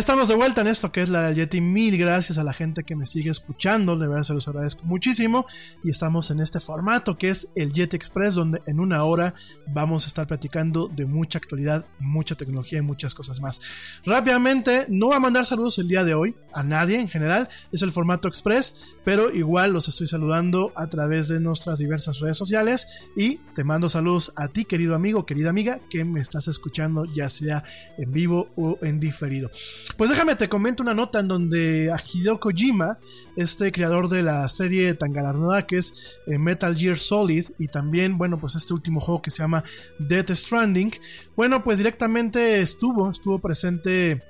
Estamos 0.00 0.28
de 0.28 0.34
vuelta 0.34 0.62
en 0.62 0.66
esto 0.66 0.90
que 0.90 1.02
es 1.02 1.10
la 1.10 1.30
Yeti. 1.30 1.60
Mil 1.60 1.98
gracias 1.98 2.38
a 2.38 2.42
la 2.42 2.54
gente 2.54 2.84
que 2.84 2.96
me 2.96 3.04
sigue 3.04 3.30
escuchando. 3.30 3.98
De 3.98 4.08
verdad 4.08 4.22
se 4.22 4.32
los 4.32 4.48
agradezco 4.48 4.82
muchísimo. 4.84 5.44
Y 5.84 5.90
estamos 5.90 6.30
en 6.30 6.40
este 6.40 6.58
formato 6.58 7.18
que 7.18 7.28
es 7.28 7.48
el 7.54 7.74
Yeti 7.74 7.96
Express, 7.96 8.34
donde 8.34 8.62
en 8.66 8.80
una 8.80 9.04
hora 9.04 9.34
vamos 9.68 10.04
a 10.04 10.06
estar 10.06 10.26
platicando 10.26 10.88
de 10.88 11.04
mucha 11.04 11.36
actualidad, 11.36 11.84
mucha 11.98 12.34
tecnología 12.34 12.78
y 12.78 12.82
muchas 12.82 13.12
cosas 13.12 13.42
más. 13.42 13.60
Rápidamente, 14.06 14.86
no 14.88 15.08
voy 15.08 15.16
a 15.16 15.20
mandar 15.20 15.44
saludos 15.44 15.78
el 15.78 15.88
día 15.88 16.02
de 16.02 16.14
hoy 16.14 16.34
a 16.54 16.62
nadie 16.62 16.98
en 16.98 17.08
general. 17.08 17.50
Es 17.70 17.82
el 17.82 17.92
formato 17.92 18.26
Express, 18.26 18.76
pero 19.04 19.30
igual 19.30 19.74
los 19.74 19.86
estoy 19.88 20.06
saludando 20.06 20.72
a 20.76 20.86
través 20.86 21.28
de 21.28 21.40
nuestras 21.40 21.78
diversas 21.78 22.20
redes 22.20 22.38
sociales. 22.38 22.88
Y 23.16 23.36
te 23.54 23.64
mando 23.64 23.90
saludos 23.90 24.32
a 24.36 24.48
ti, 24.48 24.64
querido 24.64 24.94
amigo, 24.94 25.26
querida 25.26 25.50
amiga, 25.50 25.78
que 25.90 26.04
me 26.04 26.20
estás 26.20 26.48
escuchando, 26.48 27.04
ya 27.04 27.28
sea 27.28 27.64
en 27.98 28.10
vivo 28.12 28.48
o 28.56 28.78
en 28.80 28.98
diferido. 28.98 29.50
Pues 29.96 30.10
déjame 30.10 30.36
te 30.36 30.48
comento 30.48 30.82
una 30.82 30.94
nota 30.94 31.20
en 31.20 31.28
donde 31.28 31.92
a 31.92 31.96
Hideo 31.96 32.40
Kojima, 32.40 32.98
este 33.36 33.70
creador 33.70 34.08
de 34.08 34.22
la 34.22 34.48
serie 34.48 34.94
tan 34.94 35.12
galardonada 35.12 35.66
que 35.66 35.76
es 35.76 36.18
eh, 36.26 36.38
Metal 36.38 36.76
Gear 36.76 36.96
Solid 36.96 37.46
y 37.58 37.68
también, 37.68 38.16
bueno, 38.16 38.38
pues 38.38 38.54
este 38.54 38.72
último 38.72 39.00
juego 39.00 39.20
que 39.22 39.30
se 39.30 39.42
llama 39.42 39.64
Death 39.98 40.30
Stranding, 40.30 40.92
bueno, 41.36 41.62
pues 41.62 41.78
directamente 41.78 42.60
estuvo, 42.60 43.10
estuvo 43.10 43.38
presente 43.38 44.22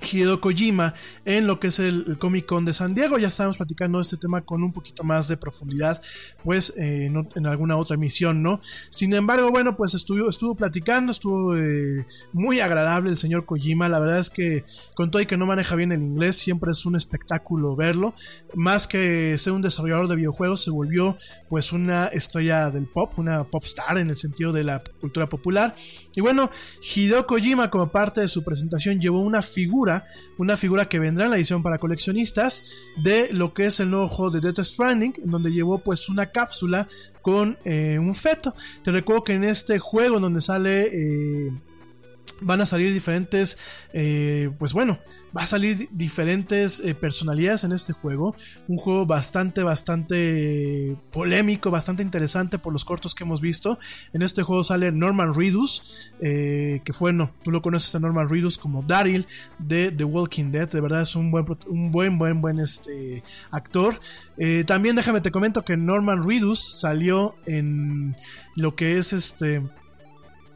Hideo 0.00 0.40
Kojima 0.40 0.94
en 1.24 1.46
lo 1.46 1.60
que 1.60 1.68
es 1.68 1.78
el, 1.78 2.16
Comic 2.18 2.46
Con 2.46 2.64
de 2.64 2.72
San 2.72 2.94
Diego. 2.94 3.18
Ya 3.18 3.28
estábamos 3.28 3.56
platicando 3.56 4.00
este 4.00 4.16
tema 4.16 4.42
con 4.42 4.62
un 4.62 4.72
poquito 4.72 5.04
más 5.04 5.28
de 5.28 5.36
profundidad, 5.36 6.00
pues 6.42 6.76
eh, 6.78 7.06
en 7.06 7.46
alguna 7.46 7.76
otra 7.76 7.94
emisión, 7.94 8.42
¿no? 8.42 8.60
Sin 8.90 9.14
embargo, 9.14 9.50
bueno, 9.50 9.76
pues 9.76 9.94
estuvo, 9.94 10.28
estuvo 10.28 10.54
platicando, 10.54 11.12
estuvo 11.12 11.56
eh, 11.56 12.06
muy 12.32 12.60
agradable 12.60 13.10
el 13.10 13.16
señor 13.16 13.46
Kojima. 13.46 13.88
La 13.88 13.98
verdad 13.98 14.18
es 14.18 14.30
que 14.30 14.64
con 14.94 15.10
todo 15.10 15.22
y 15.22 15.26
que 15.26 15.36
no 15.36 15.46
maneja 15.46 15.76
bien 15.76 15.92
el 15.92 16.02
inglés, 16.02 16.36
siempre 16.36 16.72
es 16.72 16.84
un 16.86 16.96
espectáculo 16.96 17.76
verlo. 17.76 18.14
Más 18.54 18.86
que 18.86 19.36
ser 19.38 19.52
un 19.52 19.62
desarrollador 19.62 20.08
de 20.08 20.16
videojuegos, 20.16 20.62
se 20.62 20.70
volvió 20.70 21.16
pues 21.48 21.72
una 21.72 22.06
estrella 22.08 22.70
del 22.70 22.86
pop, 22.86 23.18
una 23.18 23.44
pop 23.44 23.64
star 23.64 23.98
en 23.98 24.10
el 24.10 24.16
sentido 24.16 24.52
de 24.52 24.64
la 24.64 24.82
cultura 25.00 25.26
popular. 25.26 25.74
Y 26.14 26.20
bueno, 26.20 26.50
Hideo 26.82 27.26
Kojima 27.26 27.70
como 27.70 27.88
parte 27.88 28.20
de 28.20 28.28
su 28.28 28.42
presentación 28.42 29.00
llevó 29.00 29.20
una 29.20 29.42
figura, 29.42 29.85
una 30.38 30.56
figura 30.56 30.88
que 30.88 30.98
vendrá 30.98 31.24
en 31.24 31.30
la 31.30 31.36
edición 31.36 31.62
para 31.62 31.78
coleccionistas 31.78 32.62
de 33.02 33.28
lo 33.32 33.52
que 33.52 33.66
es 33.66 33.80
el 33.80 33.90
nuevo 33.90 34.08
juego 34.08 34.30
de 34.30 34.40
Death 34.40 34.64
Stranding, 34.64 35.14
donde 35.24 35.50
llevó 35.50 35.78
pues 35.78 36.08
una 36.08 36.26
cápsula 36.26 36.88
con 37.22 37.58
eh, 37.64 37.98
un 37.98 38.14
feto. 38.14 38.54
Te 38.82 38.92
recuerdo 38.92 39.24
que 39.24 39.34
en 39.34 39.44
este 39.44 39.78
juego 39.78 40.20
donde 40.20 40.40
sale... 40.40 40.86
Eh, 40.92 41.52
van 42.40 42.60
a 42.60 42.66
salir 42.66 42.92
diferentes, 42.92 43.58
eh, 43.92 44.50
pues 44.58 44.72
bueno, 44.72 44.98
va 45.36 45.42
a 45.42 45.46
salir 45.46 45.88
diferentes 45.92 46.80
eh, 46.80 46.94
personalidades 46.94 47.64
en 47.64 47.72
este 47.72 47.92
juego. 47.92 48.34
Un 48.68 48.78
juego 48.78 49.06
bastante, 49.06 49.62
bastante 49.62 50.96
polémico, 51.10 51.70
bastante 51.70 52.02
interesante 52.02 52.58
por 52.58 52.72
los 52.72 52.84
cortos 52.84 53.14
que 53.14 53.24
hemos 53.24 53.40
visto. 53.40 53.78
En 54.12 54.22
este 54.22 54.42
juego 54.42 54.64
sale 54.64 54.92
Norman 54.92 55.34
Reedus, 55.34 56.12
eh, 56.20 56.80
que 56.84 56.92
fue, 56.92 57.12
no, 57.12 57.32
tú 57.42 57.50
lo 57.50 57.62
conoces 57.62 57.94
a 57.94 58.00
Norman 58.00 58.28
Reedus 58.28 58.58
como 58.58 58.82
Daryl 58.82 59.26
de 59.58 59.90
The 59.90 60.04
Walking 60.04 60.50
Dead. 60.50 60.68
De 60.68 60.80
verdad 60.80 61.02
es 61.02 61.16
un 61.16 61.30
buen, 61.30 61.46
un 61.68 61.90
buen, 61.90 62.18
buen, 62.18 62.40
buen 62.40 62.60
este, 62.60 63.22
actor. 63.50 64.00
también 64.66 64.96
déjame 64.96 65.20
te 65.20 65.30
comento 65.30 65.64
que 65.64 65.76
Norman 65.76 66.22
Reedus 66.22 66.80
salió 66.80 67.36
en 67.46 68.16
lo 68.54 68.74
que 68.74 68.98
es 68.98 69.12
este 69.12 69.62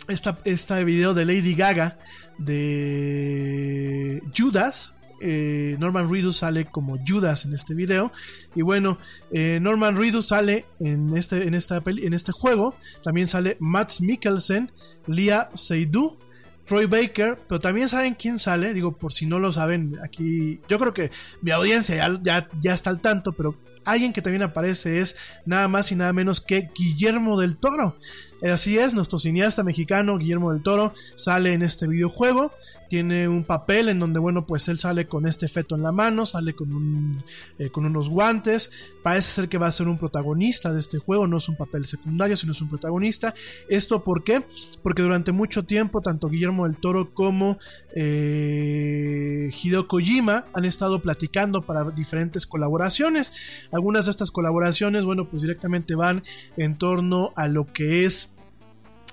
esta, 0.08 0.38
este 0.44 0.84
video 0.84 1.14
de 1.14 1.24
Lady 1.24 1.54
Gaga 1.54 1.98
de 2.38 4.22
Judas. 4.36 4.94
Eh, 5.22 5.76
Norman 5.78 6.10
Reedus 6.10 6.38
sale 6.38 6.64
como 6.64 6.98
Judas 7.06 7.44
en 7.44 7.52
este 7.52 7.74
video. 7.74 8.10
Y 8.54 8.62
bueno, 8.62 8.98
eh, 9.32 9.58
Norman 9.60 9.96
Reedus 9.96 10.28
sale 10.28 10.64
en 10.80 11.14
este, 11.16 11.46
en, 11.46 11.54
esta 11.54 11.82
en 11.84 12.14
este 12.14 12.32
juego. 12.32 12.74
También 13.02 13.26
sale 13.26 13.56
Matt 13.60 14.00
Mikkelsen, 14.00 14.72
Leah 15.06 15.50
Seydoux, 15.54 16.16
Troy 16.66 16.86
Baker. 16.86 17.38
Pero 17.48 17.60
también 17.60 17.88
saben 17.88 18.14
quién 18.14 18.38
sale. 18.38 18.72
Digo, 18.72 18.96
por 18.96 19.12
si 19.12 19.26
no 19.26 19.38
lo 19.38 19.52
saben, 19.52 19.98
aquí 20.02 20.60
yo 20.68 20.78
creo 20.78 20.94
que 20.94 21.10
mi 21.42 21.50
audiencia 21.50 21.96
ya, 21.96 22.20
ya, 22.22 22.48
ya 22.60 22.72
está 22.72 22.88
al 22.88 23.00
tanto. 23.00 23.32
Pero 23.32 23.56
alguien 23.84 24.12
que 24.14 24.22
también 24.22 24.42
aparece 24.42 25.00
es 25.00 25.16
nada 25.44 25.68
más 25.68 25.92
y 25.92 25.96
nada 25.96 26.12
menos 26.14 26.40
que 26.40 26.70
Guillermo 26.74 27.38
del 27.38 27.58
Toro. 27.58 27.96
Así 28.42 28.78
es, 28.78 28.94
nuestro 28.94 29.18
cineasta 29.18 29.62
mexicano 29.62 30.16
Guillermo 30.16 30.52
del 30.52 30.62
Toro 30.62 30.94
sale 31.14 31.52
en 31.52 31.62
este 31.62 31.86
videojuego, 31.86 32.52
tiene 32.90 33.28
un 33.28 33.44
papel 33.44 33.88
en 33.88 34.00
donde, 34.00 34.18
bueno, 34.18 34.44
pues 34.44 34.66
él 34.66 34.80
sale 34.80 35.06
con 35.06 35.24
este 35.24 35.46
feto 35.46 35.76
en 35.76 35.82
la 35.84 35.92
mano, 35.92 36.26
sale 36.26 36.54
con, 36.54 36.72
un, 36.72 37.22
eh, 37.56 37.70
con 37.70 37.86
unos 37.86 38.08
guantes, 38.08 38.72
parece 39.04 39.30
ser 39.30 39.48
que 39.48 39.58
va 39.58 39.68
a 39.68 39.72
ser 39.72 39.86
un 39.86 39.96
protagonista 39.96 40.72
de 40.72 40.80
este 40.80 40.98
juego, 40.98 41.28
no 41.28 41.36
es 41.36 41.48
un 41.48 41.56
papel 41.56 41.86
secundario, 41.86 42.36
sino 42.36 42.50
es 42.50 42.60
un 42.60 42.68
protagonista. 42.68 43.32
¿Esto 43.68 44.02
por 44.02 44.24
qué? 44.24 44.42
Porque 44.82 45.02
durante 45.02 45.30
mucho 45.30 45.64
tiempo, 45.64 46.00
tanto 46.00 46.28
Guillermo 46.28 46.66
del 46.66 46.78
Toro 46.78 47.14
como 47.14 47.58
eh, 47.94 49.52
Hideo 49.62 49.86
Kojima 49.86 50.46
han 50.52 50.64
estado 50.64 51.00
platicando 51.00 51.62
para 51.62 51.92
diferentes 51.92 52.44
colaboraciones. 52.44 53.32
Algunas 53.70 54.06
de 54.06 54.10
estas 54.10 54.32
colaboraciones, 54.32 55.04
bueno, 55.04 55.30
pues 55.30 55.42
directamente 55.42 55.94
van 55.94 56.24
en 56.56 56.76
torno 56.76 57.32
a 57.36 57.46
lo 57.46 57.66
que 57.66 58.04
es 58.04 58.30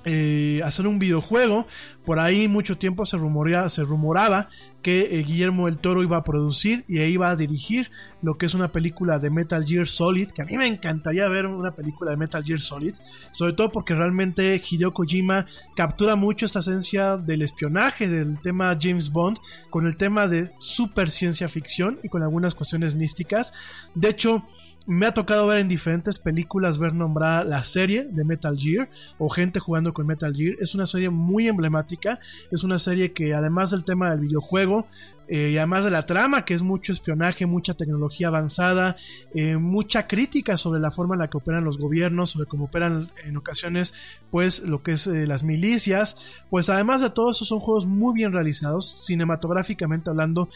eh, 0.05 0.61
hacer 0.63 0.87
un 0.87 0.99
videojuego. 0.99 1.67
Por 2.05 2.19
ahí 2.19 2.47
mucho 2.47 2.77
tiempo 2.77 3.05
se, 3.05 3.17
rumorea, 3.17 3.69
se 3.69 3.83
rumoraba 3.83 4.49
que 4.81 5.19
eh, 5.19 5.23
Guillermo 5.23 5.65
del 5.65 5.79
Toro 5.79 6.03
iba 6.03 6.17
a 6.17 6.23
producir 6.23 6.85
y 6.87 7.01
iba 7.01 7.29
a 7.29 7.35
dirigir 7.35 7.91
lo 8.21 8.35
que 8.35 8.45
es 8.45 8.53
una 8.53 8.71
película 8.71 9.19
de 9.19 9.29
Metal 9.29 9.65
Gear 9.65 9.85
Solid, 9.85 10.29
que 10.29 10.43
a 10.43 10.45
mí 10.45 10.57
me 10.57 10.67
encantaría 10.67 11.27
ver 11.27 11.45
una 11.45 11.75
película 11.75 12.11
de 12.11 12.17
Metal 12.17 12.43
Gear 12.43 12.61
Solid, 12.61 12.95
sobre 13.31 13.53
todo 13.53 13.69
porque 13.69 13.95
realmente 13.95 14.61
Hideo 14.65 14.93
Kojima 14.93 15.45
captura 15.75 16.15
mucho 16.15 16.45
esta 16.45 16.59
esencia 16.59 17.17
del 17.17 17.41
espionaje, 17.41 18.07
del 18.07 18.39
tema 18.39 18.77
James 18.79 19.11
Bond, 19.11 19.39
con 19.69 19.85
el 19.85 19.97
tema 19.97 20.27
de 20.27 20.51
super 20.59 21.09
ciencia 21.09 21.49
ficción 21.49 21.99
y 22.01 22.07
con 22.07 22.23
algunas 22.23 22.55
cuestiones 22.55 22.95
místicas. 22.95 23.53
De 23.93 24.09
hecho, 24.09 24.47
me 24.87 25.05
ha 25.05 25.13
tocado 25.13 25.45
ver 25.47 25.57
en 25.57 25.67
diferentes 25.67 26.17
películas 26.17 26.79
ver 26.79 26.93
nombrada 26.93 27.43
la 27.43 27.61
serie 27.61 28.05
de 28.05 28.23
Metal 28.23 28.57
Gear 28.57 28.89
o 29.17 29.27
gente 29.27 29.59
jugando 29.59 29.93
con 29.93 30.07
Metal 30.07 30.33
Gear. 30.33 30.55
Es 30.61 30.75
una 30.75 30.85
serie 30.87 31.09
muy 31.09 31.47
emblemática, 31.49 32.19
es 32.51 32.63
una 32.63 32.79
serie 32.79 33.11
que 33.11 33.33
además 33.33 33.71
del 33.71 33.83
tema 33.83 34.09
del 34.09 34.21
videojuego, 34.21 34.87
eh, 35.27 35.51
y 35.51 35.57
además 35.57 35.83
de 35.83 35.91
la 35.91 36.05
trama, 36.05 36.45
que 36.45 36.53
es 36.53 36.61
mucho 36.61 36.93
espionaje, 36.93 37.45
mucha 37.45 37.73
tecnología 37.73 38.27
avanzada, 38.27 38.95
eh, 39.33 39.57
mucha 39.57 40.07
crítica 40.07 40.55
sobre 40.55 40.79
la 40.79 40.91
forma 40.91 41.15
en 41.15 41.19
la 41.19 41.29
que 41.29 41.37
operan 41.37 41.65
los 41.65 41.77
gobiernos, 41.77 42.31
sobre 42.31 42.47
cómo 42.47 42.65
operan 42.65 43.11
en 43.25 43.35
ocasiones, 43.35 43.93
pues 44.31 44.63
lo 44.63 44.83
que 44.83 44.91
es 44.91 45.07
eh, 45.07 45.27
las 45.27 45.43
milicias, 45.43 46.17
pues 46.49 46.69
además 46.69 47.01
de 47.01 47.09
todo 47.09 47.31
eso 47.31 47.43
son 47.43 47.59
juegos 47.59 47.85
muy 47.85 48.13
bien 48.13 48.31
realizados, 48.31 49.05
cinematográficamente 49.05 50.09
hablando, 50.09 50.49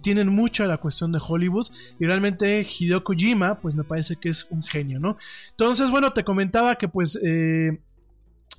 tienen 0.00 0.28
mucho 0.28 0.66
la 0.66 0.78
cuestión 0.78 1.12
de 1.12 1.20
Hollywood. 1.26 1.68
Y 1.98 2.06
realmente 2.06 2.66
Hideo 2.66 3.04
Kojima, 3.04 3.60
pues 3.60 3.74
me 3.74 3.84
parece 3.84 4.16
que 4.16 4.30
es 4.30 4.46
un 4.50 4.62
genio, 4.62 4.98
¿no? 4.98 5.16
Entonces, 5.50 5.90
bueno, 5.90 6.12
te 6.12 6.24
comentaba 6.24 6.76
que 6.76 6.88
pues 6.88 7.18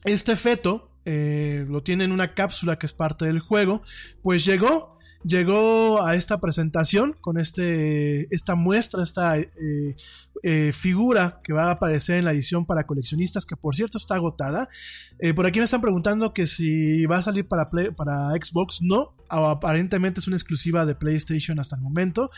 este 0.04 0.36
feto, 0.36 0.92
lo 1.06 1.84
tiene 1.84 2.04
en 2.04 2.12
una 2.12 2.34
cápsula 2.34 2.78
que 2.78 2.86
es 2.86 2.94
parte 2.94 3.26
del 3.26 3.40
juego, 3.40 3.82
pues 4.22 4.46
llegó 4.46 4.95
llegó 5.26 6.06
a 6.06 6.16
esta 6.16 6.40
presentación 6.40 7.16
con 7.20 7.40
este, 7.40 8.34
esta 8.34 8.56
muestra, 8.56 9.04
esta 9.04 9.38
eh, 9.38 9.50
eh, 10.44 10.72
figura 10.72 11.42
que 11.44 11.54
va 11.54 11.66
a 11.66 11.72
aparecer 11.72 12.20
en 12.20 12.26
la 12.26 12.32
edición 12.32 12.66
para 12.66 12.86
coleccionistas, 12.86 13.46
que 13.46 13.56
por 13.56 13.76
cierto 13.76 13.98
está 13.98 14.16
agotada. 14.16 14.70
Eh, 15.20 15.34
por 15.34 15.46
aquí 15.46 15.60
me 15.60 15.66
están 15.66 15.82
preguntando 15.82 16.34
que 16.34 16.46
si 16.46 17.06
va 17.06 17.18
a 17.18 17.22
salir 17.22 17.48
para, 17.48 17.70
para 17.70 18.30
Xbox, 18.32 18.82
no, 18.82 19.16
aparentemente 19.30 20.20
es 20.20 20.28
una 20.28 20.36
exclusiva 20.36 20.86
de 20.86 20.96
PlayStation 20.96 21.60
hasta 21.60 21.76
el 21.76 21.82
momento. 21.82 22.30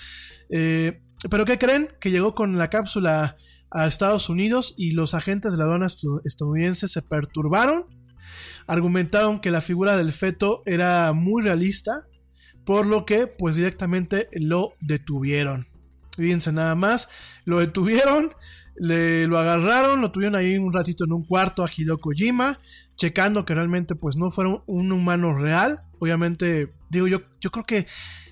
pero 0.50 1.46
¿qué 1.46 1.58
creen? 1.58 1.90
Que 2.00 2.12
llegó 2.12 2.36
con 2.36 2.58
la 2.58 2.70
cápsula 2.70 3.36
a 3.70 3.86
Estados 3.86 4.30
Unidos 4.30 4.76
y 4.78 4.92
los 4.92 5.14
agentes 5.14 5.52
de 5.52 5.58
la 5.58 5.66
aduana 5.66 5.88
estadounidense 6.24 6.88
se 6.88 7.02
perturbaron. 7.02 7.86
Argumentaron 8.66 9.40
que 9.40 9.52
la 9.52 9.62
figura 9.62 9.98
del 9.98 10.12
feto 10.12 10.62
era 10.66 11.14
muy 11.14 11.42
realista, 11.42 12.08
por 12.68 12.86
lo 12.86 13.06
que 13.06 13.28
pues 13.28 13.56
directamente 13.56 14.28
lo 14.34 14.74
detuvieron. 14.82 15.66
Fíjense 16.18 16.52
nada 16.52 16.76
más, 16.76 17.10
lo 17.46 17.60
detuvieron, 17.60 18.34
le, 18.76 19.26
lo 19.26 19.40
agarraron, 19.40 20.02
lo 20.02 20.12
tuvieron 20.12 20.36
ahí 20.36 20.58
un 20.58 20.74
ratito 20.74 21.06
en 21.06 21.14
un 21.14 21.24
cuarto 21.24 21.64
a 21.64 21.70
Hideo 21.74 21.98
Kojima, 21.98 22.60
checando 22.98 23.46
que 23.46 23.56
realmente 23.56 23.96
pues 23.96 24.18
no 24.18 24.30
fuera 24.30 24.62
un 24.66 24.92
humano 24.92 25.34
real. 25.34 25.80
Obviamente, 26.00 26.74
digo 26.90 27.08
yo, 27.08 27.22
yo 27.40 27.52
creo 27.52 27.66
que 27.66 27.88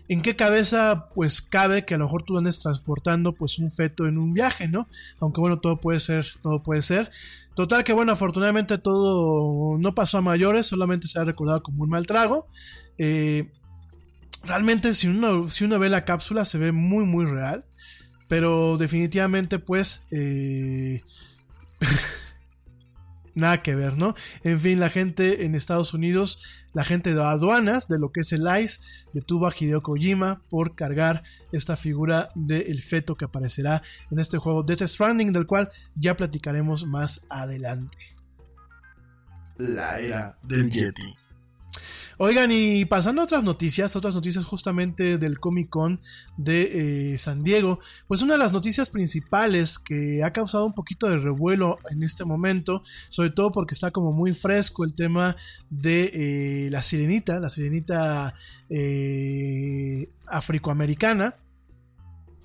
en 0.10 0.22
qué 0.22 0.36
cabeza 0.36 1.08
pues 1.16 1.42
cabe 1.42 1.86
que 1.86 1.94
a 1.94 1.98
lo 1.98 2.04
mejor 2.04 2.24
tú 2.24 2.38
andes 2.38 2.60
transportando 2.60 3.32
pues 3.32 3.58
un 3.58 3.72
feto 3.72 4.06
en 4.06 4.18
un 4.18 4.34
viaje, 4.34 4.68
¿no? 4.68 4.90
Aunque 5.22 5.40
bueno, 5.40 5.62
todo 5.62 5.80
puede 5.80 6.02
ser, 6.02 6.28
todo 6.42 6.62
puede 6.62 6.82
ser. 6.82 7.10
Total 7.54 7.86
que 7.86 7.94
bueno, 7.94 8.12
afortunadamente 8.12 8.80
todo 8.80 9.78
no 9.78 9.96
pasó 9.96 10.18
a 10.18 10.22
mayores, 10.22 10.66
solamente 10.66 11.08
se 11.08 11.20
ha 11.20 11.24
recordado 11.24 11.64
como 11.64 11.84
un 11.84 11.90
mal 11.90 12.06
trago. 12.06 12.48
Eh, 12.98 13.50
realmente 14.46 14.94
si 14.94 15.08
uno, 15.08 15.50
si 15.50 15.66
uno 15.66 15.80
ve 15.80 15.90
la 15.90 16.06
cápsula 16.06 16.46
se 16.46 16.58
ve 16.58 16.72
muy 16.72 17.06
muy 17.06 17.26
real. 17.26 17.66
Pero 18.28 18.78
definitivamente 18.78 19.60
pues... 19.60 20.06
Eh, 20.12 21.04
nada 23.36 23.62
que 23.62 23.76
ver, 23.76 23.98
¿no? 23.98 24.16
En 24.44 24.60
fin, 24.60 24.80
la 24.80 24.90
gente 24.90 25.46
en 25.46 25.54
Estados 25.54 25.94
Unidos, 25.94 26.42
la 26.74 26.84
gente 26.84 27.14
de 27.14 27.22
aduanas, 27.22 27.88
de 27.88 28.00
lo 28.00 28.12
que 28.12 28.22
es 28.22 28.32
el 28.34 28.48
ICE, 28.48 28.80
detuvo 29.14 29.48
a 29.48 29.54
Hideo 29.58 29.84
Kojima 29.84 30.42
por 30.50 30.74
cargar 30.74 31.24
esta 31.52 31.76
figura 31.76 32.30
del 32.34 32.82
feto 32.82 33.16
que 33.16 33.26
aparecerá 33.26 33.84
en 34.10 34.20
este 34.20 34.38
juego 34.38 34.64
Death 34.64 34.88
Stranding, 34.88 35.34
del 35.34 35.46
cual 35.46 35.70
ya 35.96 36.16
platicaremos 36.16 36.86
más 36.86 37.28
adelante. 37.30 37.98
La 39.58 40.00
era 40.00 40.38
del 40.44 40.72
Yeti. 40.72 41.25
Oigan, 42.18 42.50
y 42.52 42.86
pasando 42.86 43.22
a 43.22 43.26
otras 43.26 43.44
noticias, 43.44 43.96
otras 43.96 44.16
noticias 44.16 44.46
justamente 44.46 45.18
del 45.18 45.38
Comic 45.38 45.70
Con 45.70 46.00
de 46.38 47.14
eh, 47.14 47.18
San 47.18 47.44
Diego, 47.44 47.80
pues 48.08 48.22
una 48.22 48.34
de 48.34 48.40
las 48.40 48.54
noticias 48.54 48.90
principales 48.90 49.78
que 49.78 50.24
ha 50.24 50.32
causado 50.32 50.66
un 50.66 50.74
poquito 50.74 51.10
de 51.10 51.18
revuelo 51.18 51.78
en 51.90 52.04
este 52.04 52.24
momento, 52.24 52.84
sobre 53.10 53.32
todo 53.32 53.52
porque 53.52 53.74
está 53.74 53.92
como 53.92 54.14
muy 54.14 54.34
fresco 54.34 54.86
el 54.86 54.96
tema 54.96 55.36
de 55.70 56.12
eh, 56.14 56.70
la 56.72 56.82
sirenita, 56.82 57.40
la 57.42 57.50
sirenita 57.50 58.34
eh, 58.70 60.10
afroamericana. 60.26 61.36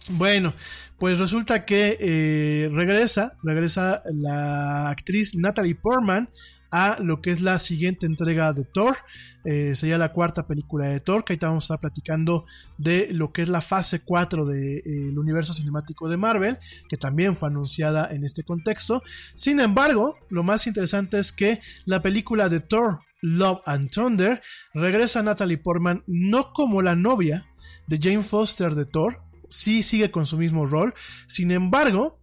Bueno, 0.09 0.55
pues 0.99 1.21
resulta 1.21 1.65
que 1.65 2.69
regresa, 2.73 3.37
regresa 3.45 4.01
la 4.13 4.89
actriz 4.89 5.37
Natalie 5.37 5.77
Portman 5.77 6.29
a 6.71 6.99
lo 7.01 7.21
que 7.21 7.31
es 7.31 7.41
la 7.41 7.59
siguiente 7.59 8.07
entrega 8.07 8.53
de 8.53 8.65
Thor. 8.65 8.97
Eh, 9.45 9.75
sería 9.75 9.99
la 9.99 10.13
cuarta 10.13 10.47
película 10.47 10.87
de 10.87 11.01
Thor, 11.01 11.25
que 11.25 11.33
ahorita 11.33 11.49
vamos 11.49 11.65
a 11.65 11.67
estar 11.75 11.81
platicando 11.81 12.45
de 12.79 13.09
lo 13.13 13.33
que 13.33 13.43
es 13.43 13.49
la 13.49 13.61
fase 13.61 14.05
4 14.05 14.45
del 14.47 14.83
eh, 14.85 15.19
universo 15.19 15.53
cinemático 15.53 16.09
de 16.09 16.17
Marvel, 16.17 16.59
que 16.89 16.97
también 16.97 17.37
fue 17.37 17.49
anunciada 17.49 18.09
en 18.11 18.25
este 18.25 18.45
contexto. 18.45 19.03
Sin 19.35 19.61
embargo, 19.61 20.17
lo 20.29 20.43
más 20.43 20.67
interesante 20.67 21.19
es 21.19 21.33
que 21.33 21.61
la 21.87 22.03
película 22.03 22.49
de 22.49 22.61
Thor, 22.61 23.01
Love 23.23 23.61
and 23.67 23.91
Thunder, 23.91 24.43
regresa 24.75 25.21
a 25.21 25.23
Natalie 25.23 25.59
Portman 25.59 26.05
no 26.07 26.53
como 26.53 26.83
la 26.83 26.97
novia 26.97 27.47
de 27.87 27.99
Jane 28.01 28.23
Foster 28.23 28.75
de 28.75 28.87
Thor, 28.87 29.23
sí 29.49 29.83
sigue 29.83 30.11
con 30.11 30.27
su 30.27 30.39
mismo 30.39 30.65
rol, 30.65 30.95
sin 31.27 31.51
embargo, 31.51 32.20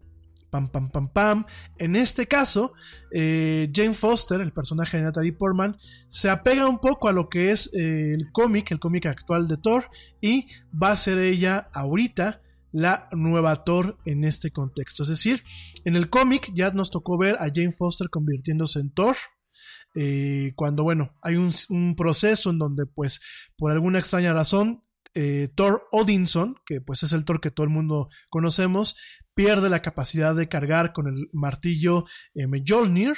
Pam, 0.49 0.69
pam, 0.69 0.89
pam, 0.89 1.09
pam. 1.11 1.45
En 1.77 1.95
este 1.95 2.27
caso, 2.27 2.73
eh, 3.11 3.69
Jane 3.73 3.93
Foster, 3.93 4.39
el 4.39 4.53
personaje 4.53 4.97
de 4.97 5.03
Natalie 5.03 5.33
Portman, 5.33 5.77
se 6.09 6.29
apega 6.29 6.67
un 6.67 6.79
poco 6.79 7.09
a 7.09 7.13
lo 7.13 7.27
que 7.27 7.51
es 7.51 7.73
eh, 7.73 8.13
el 8.13 8.31
cómic, 8.31 8.71
el 8.71 8.79
cómic 8.79 9.07
actual 9.07 9.47
de 9.47 9.57
Thor, 9.57 9.89
y 10.21 10.47
va 10.71 10.91
a 10.91 10.97
ser 10.97 11.17
ella 11.17 11.69
ahorita 11.73 12.41
la 12.71 13.09
nueva 13.11 13.63
Thor 13.63 13.97
en 14.05 14.23
este 14.23 14.51
contexto. 14.51 15.03
Es 15.03 15.09
decir, 15.09 15.43
en 15.83 15.95
el 15.95 16.09
cómic 16.09 16.51
ya 16.53 16.71
nos 16.71 16.91
tocó 16.91 17.17
ver 17.17 17.35
a 17.35 17.49
Jane 17.53 17.71
Foster 17.71 18.09
convirtiéndose 18.09 18.79
en 18.79 18.91
Thor. 18.91 19.15
Eh, 19.95 20.53
cuando, 20.55 20.83
bueno, 20.83 21.17
hay 21.21 21.35
un, 21.35 21.51
un 21.69 21.95
proceso 21.95 22.51
en 22.51 22.59
donde, 22.59 22.85
pues, 22.85 23.19
por 23.57 23.71
alguna 23.71 23.99
extraña 23.99 24.31
razón, 24.31 24.83
Thor 25.55 25.87
Odinson, 25.91 26.55
que 26.65 26.81
pues 26.81 27.03
es 27.03 27.13
el 27.13 27.25
Thor 27.25 27.41
que 27.41 27.51
todo 27.51 27.63
el 27.63 27.71
mundo 27.71 28.09
conocemos, 28.29 28.95
pierde 29.37 29.69
la 29.69 29.83
capacidad 29.83 30.33
de 30.33 30.49
cargar 30.49 30.93
con 30.93 31.07
el 31.07 31.29
martillo 31.31 32.05
eh, 32.33 32.47
Mjolnir, 32.47 33.13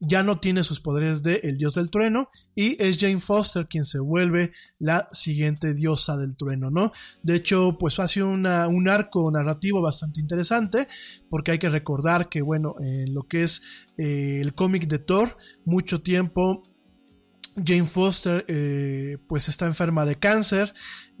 ya 0.00 0.22
no 0.22 0.38
tiene 0.38 0.64
sus 0.64 0.80
poderes 0.80 1.22
de 1.22 1.40
el 1.44 1.56
dios 1.56 1.74
del 1.74 1.88
trueno 1.88 2.28
y 2.54 2.80
es 2.80 2.98
Jane 2.98 3.20
Foster 3.20 3.66
quien 3.66 3.86
se 3.86 3.98
vuelve 3.98 4.52
la 4.78 5.08
siguiente 5.12 5.72
diosa 5.72 6.18
del 6.18 6.36
trueno, 6.36 6.70
¿no? 6.70 6.92
De 7.22 7.36
hecho, 7.36 7.78
pues 7.80 7.98
ha 8.00 8.06
sido 8.06 8.28
un 8.28 8.88
arco 8.88 9.30
narrativo 9.30 9.80
bastante 9.80 10.20
interesante 10.20 10.88
porque 11.30 11.52
hay 11.52 11.58
que 11.58 11.70
recordar 11.70 12.28
que, 12.28 12.42
bueno, 12.42 12.74
en 12.80 13.14
lo 13.14 13.22
que 13.22 13.42
es 13.42 13.62
eh, 13.96 14.40
el 14.42 14.54
cómic 14.54 14.86
de 14.88 14.98
Thor, 14.98 15.38
mucho 15.64 16.02
tiempo 16.02 16.64
Jane 17.56 17.84
Foster 17.84 18.44
eh, 18.48 19.18
pues 19.28 19.48
está 19.48 19.66
enferma 19.66 20.04
de 20.04 20.16
cáncer. 20.16 20.72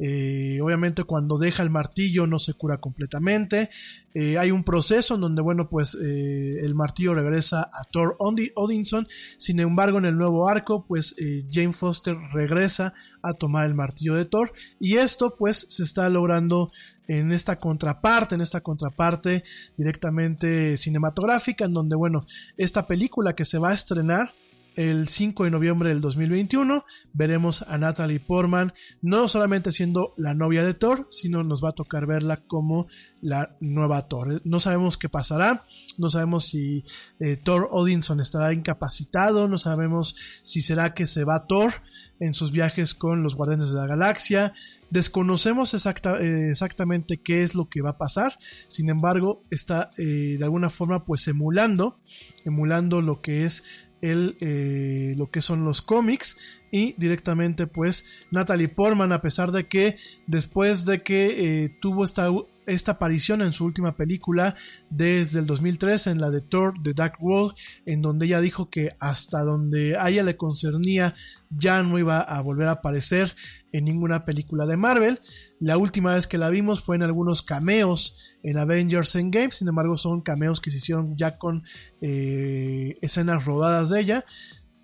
Eh, 0.04 0.58
obviamente 0.60 1.04
cuando 1.04 1.38
deja 1.38 1.62
el 1.62 1.70
martillo 1.70 2.26
no 2.26 2.40
se 2.40 2.54
cura 2.54 2.78
completamente. 2.78 3.70
Eh, 4.14 4.36
hay 4.36 4.50
un 4.50 4.64
proceso 4.64 5.14
en 5.14 5.20
donde 5.20 5.42
bueno 5.42 5.68
pues 5.68 5.94
el 5.94 6.74
martillo 6.74 7.14
regresa 7.14 7.62
a 7.72 7.84
Thor 7.84 8.16
Odinson. 8.18 9.06
Sin 9.38 9.60
embargo 9.60 9.98
en 9.98 10.06
el 10.06 10.16
nuevo 10.16 10.48
arco 10.48 10.84
pues 10.84 11.14
Jane 11.50 11.72
Foster 11.72 12.16
regresa 12.32 12.94
a 13.22 13.34
tomar 13.34 13.66
el 13.66 13.74
martillo 13.74 14.16
de 14.16 14.24
Thor. 14.24 14.52
Y 14.80 14.96
esto 14.96 15.36
pues 15.36 15.68
se 15.70 15.84
está 15.84 16.08
logrando 16.08 16.72
en 17.06 17.30
esta 17.30 17.60
contraparte, 17.60 18.34
en 18.34 18.40
esta 18.40 18.60
contraparte 18.60 19.44
directamente 19.76 20.76
cinematográfica 20.76 21.64
en 21.64 21.74
donde 21.74 21.94
bueno 21.94 22.26
esta 22.56 22.86
película 22.88 23.34
que 23.34 23.44
se 23.44 23.58
va 23.58 23.70
a 23.70 23.74
estrenar 23.74 24.32
el 24.76 25.08
5 25.08 25.44
de 25.44 25.50
noviembre 25.50 25.88
del 25.90 26.00
2021 26.00 26.84
veremos 27.12 27.62
a 27.62 27.78
Natalie 27.78 28.20
Portman 28.20 28.72
no 29.00 29.28
solamente 29.28 29.72
siendo 29.72 30.14
la 30.16 30.34
novia 30.34 30.64
de 30.64 30.74
Thor, 30.74 31.06
sino 31.10 31.42
nos 31.42 31.62
va 31.62 31.70
a 31.70 31.74
tocar 31.74 32.06
verla 32.06 32.38
como 32.38 32.86
la 33.20 33.56
nueva 33.60 34.08
Thor. 34.08 34.40
No 34.44 34.60
sabemos 34.60 34.96
qué 34.96 35.08
pasará, 35.08 35.64
no 35.98 36.08
sabemos 36.08 36.44
si 36.44 36.84
eh, 37.20 37.36
Thor 37.36 37.68
Odinson 37.70 38.20
estará 38.20 38.52
incapacitado, 38.52 39.48
no 39.48 39.58
sabemos 39.58 40.16
si 40.42 40.62
será 40.62 40.94
que 40.94 41.06
se 41.06 41.24
va 41.24 41.46
Thor 41.46 41.72
en 42.18 42.34
sus 42.34 42.52
viajes 42.52 42.94
con 42.94 43.22
los 43.22 43.34
Guardianes 43.34 43.70
de 43.70 43.78
la 43.78 43.86
Galaxia. 43.86 44.52
Desconocemos 44.90 45.74
eh, 45.74 46.50
exactamente 46.50 47.18
qué 47.18 47.42
es 47.42 47.54
lo 47.54 47.68
que 47.68 47.82
va 47.82 47.90
a 47.90 47.98
pasar, 47.98 48.38
sin 48.68 48.90
embargo 48.90 49.42
está 49.50 49.90
eh, 49.96 50.36
de 50.38 50.44
alguna 50.44 50.70
forma 50.70 51.04
pues 51.04 51.26
emulando, 51.28 51.98
emulando 52.44 53.00
lo 53.00 53.20
que 53.20 53.44
es 53.44 53.64
el, 54.02 54.36
eh, 54.40 55.14
lo 55.16 55.30
que 55.30 55.40
son 55.40 55.64
los 55.64 55.80
cómics 55.80 56.36
y 56.70 56.94
directamente 56.98 57.66
pues 57.66 58.04
Natalie 58.30 58.68
Portman 58.68 59.12
a 59.12 59.20
pesar 59.20 59.52
de 59.52 59.68
que 59.68 59.96
después 60.26 60.84
de 60.84 61.02
que 61.02 61.64
eh, 61.64 61.78
tuvo 61.80 62.04
esta, 62.04 62.28
esta 62.66 62.92
aparición 62.92 63.42
en 63.42 63.52
su 63.52 63.64
última 63.64 63.96
película 63.96 64.56
desde 64.90 65.38
el 65.40 65.46
2003 65.46 66.08
en 66.08 66.20
la 66.20 66.30
de 66.30 66.40
Thor 66.40 66.74
The 66.82 66.94
Dark 66.94 67.16
World 67.20 67.54
en 67.86 68.02
donde 68.02 68.26
ella 68.26 68.40
dijo 68.40 68.70
que 68.70 68.90
hasta 68.98 69.42
donde 69.42 69.96
a 69.96 70.10
ella 70.10 70.24
le 70.24 70.36
concernía 70.36 71.14
ya 71.50 71.82
no 71.82 71.98
iba 71.98 72.20
a 72.20 72.40
volver 72.40 72.68
a 72.68 72.72
aparecer 72.72 73.36
en 73.70 73.84
ninguna 73.84 74.24
película 74.24 74.66
de 74.66 74.76
Marvel 74.76 75.20
la 75.62 75.78
última 75.78 76.12
vez 76.12 76.26
que 76.26 76.38
la 76.38 76.50
vimos 76.50 76.82
fue 76.82 76.96
en 76.96 77.04
algunos 77.04 77.40
cameos 77.40 78.34
en 78.42 78.58
Avengers 78.58 79.14
Endgame, 79.14 79.52
sin 79.52 79.68
embargo 79.68 79.96
son 79.96 80.20
cameos 80.20 80.60
que 80.60 80.72
se 80.72 80.78
hicieron 80.78 81.16
ya 81.16 81.38
con 81.38 81.62
eh, 82.00 82.98
escenas 83.00 83.44
rodadas 83.44 83.90
de 83.90 84.00
ella. 84.00 84.24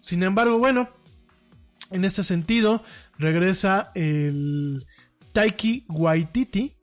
Sin 0.00 0.22
embargo, 0.22 0.56
bueno, 0.58 0.88
en 1.90 2.04
este 2.04 2.22
sentido 2.22 2.84
regresa 3.18 3.90
el 3.96 4.86
Taiki 5.32 5.84
Waititi, 5.88 6.76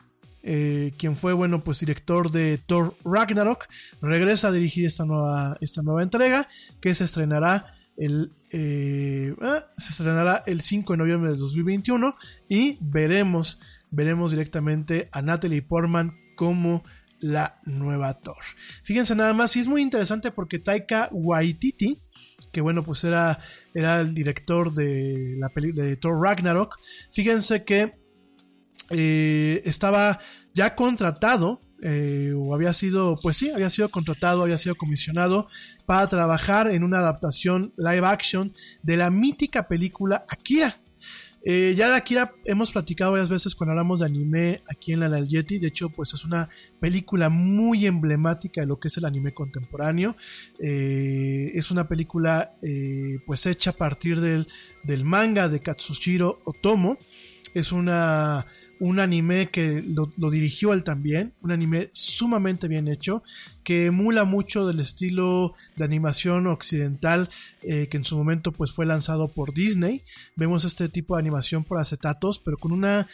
eh, 0.43 0.91
quien 0.97 1.15
fue, 1.15 1.31
bueno, 1.31 1.61
pues 1.61 1.79
director 1.79 2.29
de 2.31 2.57
Thor 2.57 2.97
Ragnarok, 3.05 3.65
regresa 4.01 4.49
a 4.49 4.51
dirigir 4.51 4.85
esta 4.85 5.05
nueva, 5.05 5.57
esta 5.61 5.81
nueva 5.81 6.03
entrega 6.03 6.49
que 6.81 6.93
se 6.93 7.05
estrenará 7.05 7.73
el, 7.95 8.33
eh, 8.51 9.33
se 9.77 9.89
estrenará 9.91 10.43
el 10.45 10.59
5 10.61 10.93
de 10.93 10.97
noviembre 10.97 11.31
de 11.31 11.37
2021 11.37 12.15
y 12.49 12.77
veremos 12.81 13.59
veremos 13.95 14.31
directamente 14.31 15.09
a 15.11 15.21
Natalie 15.21 15.61
Portman 15.61 16.13
como 16.35 16.83
la 17.19 17.59
nueva 17.65 18.13
Thor. 18.19 18.43
Fíjense 18.83 19.15
nada 19.15 19.33
más, 19.33 19.55
y 19.55 19.61
es 19.61 19.67
muy 19.67 19.81
interesante 19.81 20.31
porque 20.31 20.59
Taika 20.59 21.09
Waititi, 21.11 22.01
que 22.51 22.61
bueno, 22.61 22.83
pues 22.83 23.03
era, 23.03 23.39
era 23.73 24.01
el 24.01 24.13
director 24.13 24.73
de 24.73 25.35
la 25.39 25.49
peli 25.49 25.71
de 25.71 25.95
Thor 25.95 26.21
Ragnarok, 26.21 26.77
fíjense 27.11 27.63
que 27.63 27.95
eh, 28.89 29.61
estaba 29.65 30.19
ya 30.53 30.75
contratado 30.75 31.61
eh, 31.81 32.33
o 32.35 32.53
había 32.53 32.73
sido, 32.73 33.15
pues 33.21 33.37
sí, 33.37 33.49
había 33.49 33.69
sido 33.69 33.89
contratado, 33.89 34.43
había 34.43 34.57
sido 34.57 34.75
comisionado 34.75 35.47
para 35.85 36.07
trabajar 36.07 36.69
en 36.69 36.83
una 36.83 36.99
adaptación 36.99 37.73
live 37.77 38.05
action 38.05 38.53
de 38.81 38.97
la 38.97 39.09
mítica 39.09 39.67
película 39.67 40.25
Akira. 40.29 40.75
Eh, 41.47 41.75
ya 41.77 41.89
de 41.89 41.95
Akira 41.95 42.33
hemos 42.43 42.71
platicado 42.71 43.11
varias 43.11 43.29
veces 43.29 43.53
cuando 43.53 43.73
hablamos 43.73 43.99
de 43.99 44.07
anime 44.07 44.63
aquí 44.67 44.93
en 44.93 44.99
la 45.01 45.19
Yeti. 45.21 45.59
De 45.59 45.67
hecho, 45.67 45.89
pues 45.89 46.15
es 46.15 46.25
una 46.25 46.49
película 46.79 47.29
muy 47.29 47.85
emblemática 47.85 48.61
de 48.61 48.67
lo 48.67 48.79
que 48.79 48.87
es 48.87 48.97
el 48.97 49.05
anime 49.05 49.31
contemporáneo. 49.31 50.15
Eh, 50.59 51.51
es 51.53 51.69
una 51.69 51.87
película 51.87 52.55
eh, 52.63 53.19
pues 53.27 53.45
hecha 53.45 53.69
a 53.69 53.73
partir 53.73 54.21
del, 54.21 54.47
del 54.83 55.03
manga 55.03 55.47
de 55.47 55.59
Katsushiro 55.61 56.41
Otomo. 56.45 56.97
Es 57.53 57.71
una 57.71 58.47
un 58.79 58.99
anime 58.99 59.49
que 59.49 59.83
lo, 59.87 60.29
dirigió 60.29 60.73
él 60.73 60.83
también, 60.83 61.33
un 61.41 61.51
anime 61.51 61.89
sumamente 61.93 62.67
bien 62.67 62.87
hecho, 62.87 63.23
que 63.63 63.87
emula 63.87 64.25
mucho 64.25 64.67
del 64.67 64.79
estilo 64.79 65.53
de 65.75 65.85
animación 65.85 66.47
occidental 66.47 67.29
eh, 67.61 67.87
que 67.87 67.97
en 67.97 68.03
su 68.03 68.17
momento 68.17 68.51
pues 68.51 68.71
fue 68.71 68.85
lanzado 68.85 69.27
por 69.29 69.53
Disney. 69.53 70.03
Vemos 70.35 70.65
este 70.65 70.89
tipo 70.89 71.15
de 71.15 71.21
animación 71.21 71.63
por 71.63 71.79
acetatos, 71.79 72.39
pero 72.39 72.57
con 72.57 72.71
una 72.71 73.07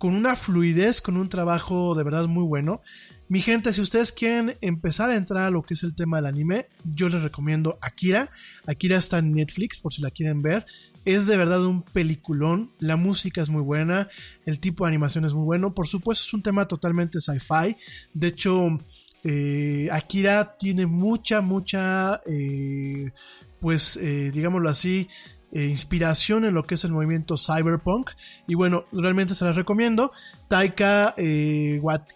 con 0.00 0.14
una 0.14 0.34
fluidez, 0.34 1.02
con 1.02 1.18
un 1.18 1.28
trabajo 1.28 1.94
de 1.94 2.02
verdad 2.02 2.24
muy 2.24 2.44
bueno. 2.44 2.80
Mi 3.28 3.42
gente, 3.42 3.70
si 3.74 3.82
ustedes 3.82 4.12
quieren 4.12 4.56
empezar 4.62 5.10
a 5.10 5.14
entrar 5.14 5.42
a 5.44 5.50
lo 5.50 5.62
que 5.62 5.74
es 5.74 5.82
el 5.82 5.94
tema 5.94 6.16
del 6.16 6.24
anime, 6.24 6.68
yo 6.94 7.10
les 7.10 7.22
recomiendo 7.22 7.76
Akira. 7.82 8.30
Akira 8.66 8.96
está 8.96 9.18
en 9.18 9.32
Netflix, 9.32 9.78
por 9.78 9.92
si 9.92 10.00
la 10.00 10.10
quieren 10.10 10.40
ver. 10.40 10.64
Es 11.04 11.26
de 11.26 11.36
verdad 11.36 11.64
un 11.64 11.82
peliculón. 11.82 12.70
La 12.78 12.96
música 12.96 13.40
es 13.40 13.48
muy 13.48 13.62
buena. 13.62 14.08
El 14.44 14.60
tipo 14.60 14.84
de 14.84 14.88
animación 14.88 15.24
es 15.24 15.34
muy 15.34 15.44
bueno. 15.44 15.74
Por 15.74 15.86
supuesto, 15.86 16.24
es 16.24 16.34
un 16.34 16.42
tema 16.42 16.68
totalmente 16.68 17.20
sci-fi. 17.20 17.76
De 18.12 18.28
hecho, 18.28 18.78
eh, 19.24 19.88
Akira 19.92 20.56
tiene 20.58 20.86
mucha, 20.86 21.40
mucha, 21.40 22.20
eh, 22.26 23.12
pues, 23.60 23.96
eh, 23.96 24.30
digámoslo 24.32 24.68
así, 24.68 25.08
inspiración 25.52 26.44
en 26.44 26.54
lo 26.54 26.62
que 26.62 26.76
es 26.76 26.84
el 26.84 26.92
movimiento 26.92 27.34
cyberpunk. 27.36 28.10
Y 28.46 28.54
bueno, 28.54 28.84
realmente 28.92 29.34
se 29.34 29.44
las 29.44 29.56
recomiendo. 29.56 30.12
Taika 30.46 31.12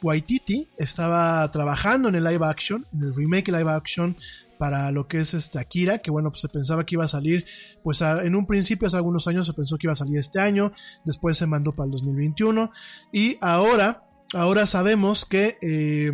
Waititi 0.03 0.69
estaba 0.77 1.51
trabajando 1.51 2.09
en 2.09 2.15
el 2.15 2.23
live 2.23 2.47
action, 2.47 2.87
en 2.93 3.03
el 3.03 3.15
remake 3.17 3.49
live 3.49 3.73
action 3.73 4.17
para 4.59 4.91
lo 4.93 5.09
que 5.09 5.19
es 5.19 5.35
este 5.35 5.59
Akira, 5.59 5.99
que 5.99 6.11
bueno, 6.11 6.31
pues 6.31 6.41
se 6.41 6.49
pensaba 6.49 6.85
que 6.85 6.95
iba 6.95 7.05
a 7.05 7.09
salir, 7.09 7.45
pues 7.83 8.01
en 8.01 8.35
un 8.35 8.47
principio 8.47 8.87
hace 8.87 8.97
algunos 8.97 9.27
años 9.27 9.47
se 9.47 9.53
pensó 9.53 9.77
que 9.77 9.87
iba 9.87 9.93
a 9.93 9.97
salir 9.97 10.19
este 10.19 10.41
año, 10.41 10.73
después 11.05 11.37
se 11.37 11.47
mandó 11.47 11.73
para 11.73 11.87
el 11.87 11.93
2021 11.93 12.71
y 13.13 13.37
ahora, 13.41 14.05
ahora 14.33 14.67
sabemos 14.67 15.25
que 15.25 15.59
eh, 15.63 16.13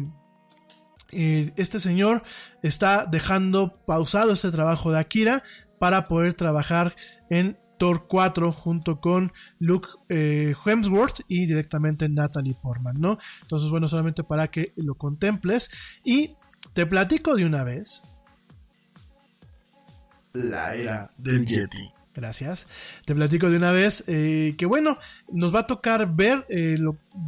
este 1.57 1.81
señor 1.81 2.23
está 2.63 3.07
dejando 3.07 3.81
pausado 3.85 4.33
este 4.33 4.51
trabajo 4.51 4.93
de 4.93 5.01
Akira 5.01 5.43
para 5.79 6.09
poder 6.09 6.35
trabajar 6.35 6.95
en 7.31 7.59
Thor 7.79 8.07
4 8.07 8.53
junto 8.53 9.01
con 9.01 9.33
Luke 9.59 9.89
eh, 10.11 10.55
Hemsworth 10.67 11.21
y 11.29 11.47
directamente 11.47 12.11
Natalie 12.11 12.55
Portman, 12.61 13.01
¿no? 13.01 13.17
Entonces, 13.41 13.71
bueno, 13.71 13.89
solamente 13.89 14.23
para 14.23 14.49
que 14.49 14.75
lo 14.77 14.97
contemples 14.97 15.71
y 16.05 16.37
te 16.75 16.85
platico 16.85 17.35
de 17.35 17.47
una 17.47 17.65
vez. 17.65 18.03
La 20.33 20.75
era 20.75 21.11
del 21.19 21.47
Yeti. 21.47 21.91
Gracias. 22.13 22.67
Te 23.05 23.15
platico 23.15 23.49
de 23.49 23.57
una 23.57 23.71
vez 23.71 24.03
eh, 24.09 24.55
que 24.59 24.67
bueno, 24.67 24.99
nos 25.31 25.55
va 25.55 25.61
a 25.61 25.67
tocar 25.69 26.13
ver 26.13 26.45
eh, 26.49 26.77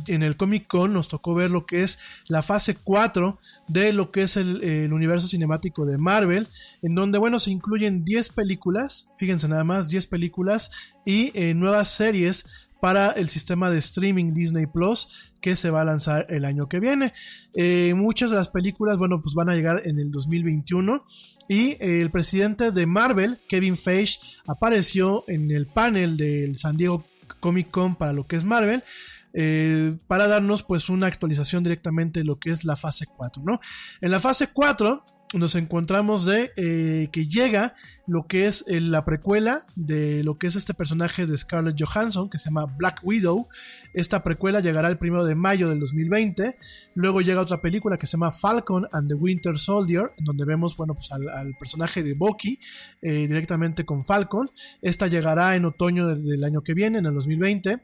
en 0.08 0.22
el 0.24 0.36
Comic 0.36 0.66
Con, 0.66 0.92
nos 0.92 1.06
tocó 1.06 1.34
ver 1.34 1.52
lo 1.52 1.66
que 1.66 1.82
es 1.82 2.00
la 2.26 2.42
fase 2.42 2.76
4 2.82 3.38
de 3.68 3.92
lo 3.92 4.10
que 4.10 4.22
es 4.22 4.36
el, 4.36 4.92
universo 4.92 5.28
cinemático 5.28 5.86
de 5.86 5.98
Marvel, 5.98 6.48
en 6.82 6.96
donde 6.96 7.18
bueno, 7.18 7.38
se 7.38 7.52
incluyen 7.52 8.04
10 8.04 8.30
películas, 8.30 9.08
fíjense 9.16 9.46
nada 9.46 9.62
más, 9.62 9.88
10 9.88 10.08
películas 10.08 10.72
y 11.04 11.30
eh, 11.38 11.54
nuevas 11.54 11.88
series 11.88 12.68
para 12.82 13.12
el 13.12 13.28
sistema 13.28 13.70
de 13.70 13.78
streaming 13.78 14.34
Disney 14.34 14.66
Plus 14.66 15.32
que 15.40 15.54
se 15.54 15.70
va 15.70 15.82
a 15.82 15.84
lanzar 15.84 16.26
el 16.30 16.44
año 16.44 16.68
que 16.68 16.80
viene. 16.80 17.12
muchas 17.94 18.30
de 18.30 18.36
las 18.36 18.48
películas, 18.48 18.98
bueno, 18.98 19.22
pues 19.22 19.36
van 19.36 19.48
a 19.48 19.54
llegar 19.54 19.82
en 19.84 20.00
el 20.00 20.10
2021 20.10 21.06
y 21.48 21.76
el 21.78 22.10
presidente 22.10 22.72
de 22.72 22.86
Marvel, 22.86 23.38
Kevin 23.48 23.76
Feige, 23.76 24.18
apareció 24.48 25.22
en 25.28 25.52
el 25.52 25.68
panel 25.68 26.16
del 26.16 26.56
San 26.56 26.76
Diego 26.76 27.04
Comic 27.38 27.70
Con 27.70 27.94
para 27.94 28.12
lo 28.12 28.26
que 28.26 28.34
es 28.34 28.44
Marvel. 28.44 28.82
Eh, 29.32 29.96
para 30.08 30.26
darnos 30.26 30.64
pues 30.64 30.88
una 30.88 31.06
actualización 31.06 31.62
directamente 31.62 32.20
de 32.20 32.24
lo 32.24 32.40
que 32.40 32.50
es 32.50 32.64
la 32.64 32.74
fase 32.74 33.06
4, 33.16 33.44
¿no? 33.46 33.60
En 34.00 34.10
la 34.10 34.18
fase 34.18 34.48
4 34.52 35.04
nos 35.34 35.54
encontramos 35.54 36.24
de 36.24 36.52
eh, 36.56 37.08
que 37.12 37.26
llega 37.26 37.74
lo 38.06 38.26
que 38.26 38.46
es 38.46 38.64
eh, 38.68 38.80
la 38.80 39.04
precuela 39.04 39.64
de 39.74 40.22
lo 40.24 40.36
que 40.36 40.46
es 40.46 40.56
este 40.56 40.74
personaje 40.74 41.26
de 41.26 41.38
Scarlett 41.38 41.76
Johansson 41.78 42.28
que 42.28 42.38
se 42.38 42.46
llama 42.46 42.66
Black 42.66 43.00
Widow. 43.02 43.48
Esta 43.94 44.22
precuela 44.22 44.60
llegará 44.60 44.88
el 44.88 44.98
primero 44.98 45.24
de 45.24 45.34
mayo 45.34 45.68
del 45.68 45.80
2020. 45.80 46.56
Luego 46.94 47.20
llega 47.20 47.40
otra 47.40 47.60
película 47.60 47.96
que 47.96 48.06
se 48.06 48.12
llama 48.12 48.32
Falcon 48.32 48.86
and 48.92 49.08
the 49.08 49.14
Winter 49.14 49.58
Soldier, 49.58 50.12
en 50.18 50.24
donde 50.24 50.44
vemos 50.44 50.76
bueno, 50.76 50.94
pues 50.94 51.10
al, 51.12 51.54
personaje 51.58 52.02
de 52.02 52.14
Bucky 52.14 52.58
eh, 53.00 53.26
directamente 53.26 53.84
con 53.84 54.04
Falcon. 54.04 54.50
Esta 54.80 55.06
llegará 55.06 55.56
en 55.56 55.64
otoño 55.64 56.08
del, 56.08 56.24
del 56.24 56.44
año 56.44 56.62
que 56.62 56.74
viene, 56.74 56.98
en 56.98 57.06
el 57.06 57.14
2020. 57.14 57.80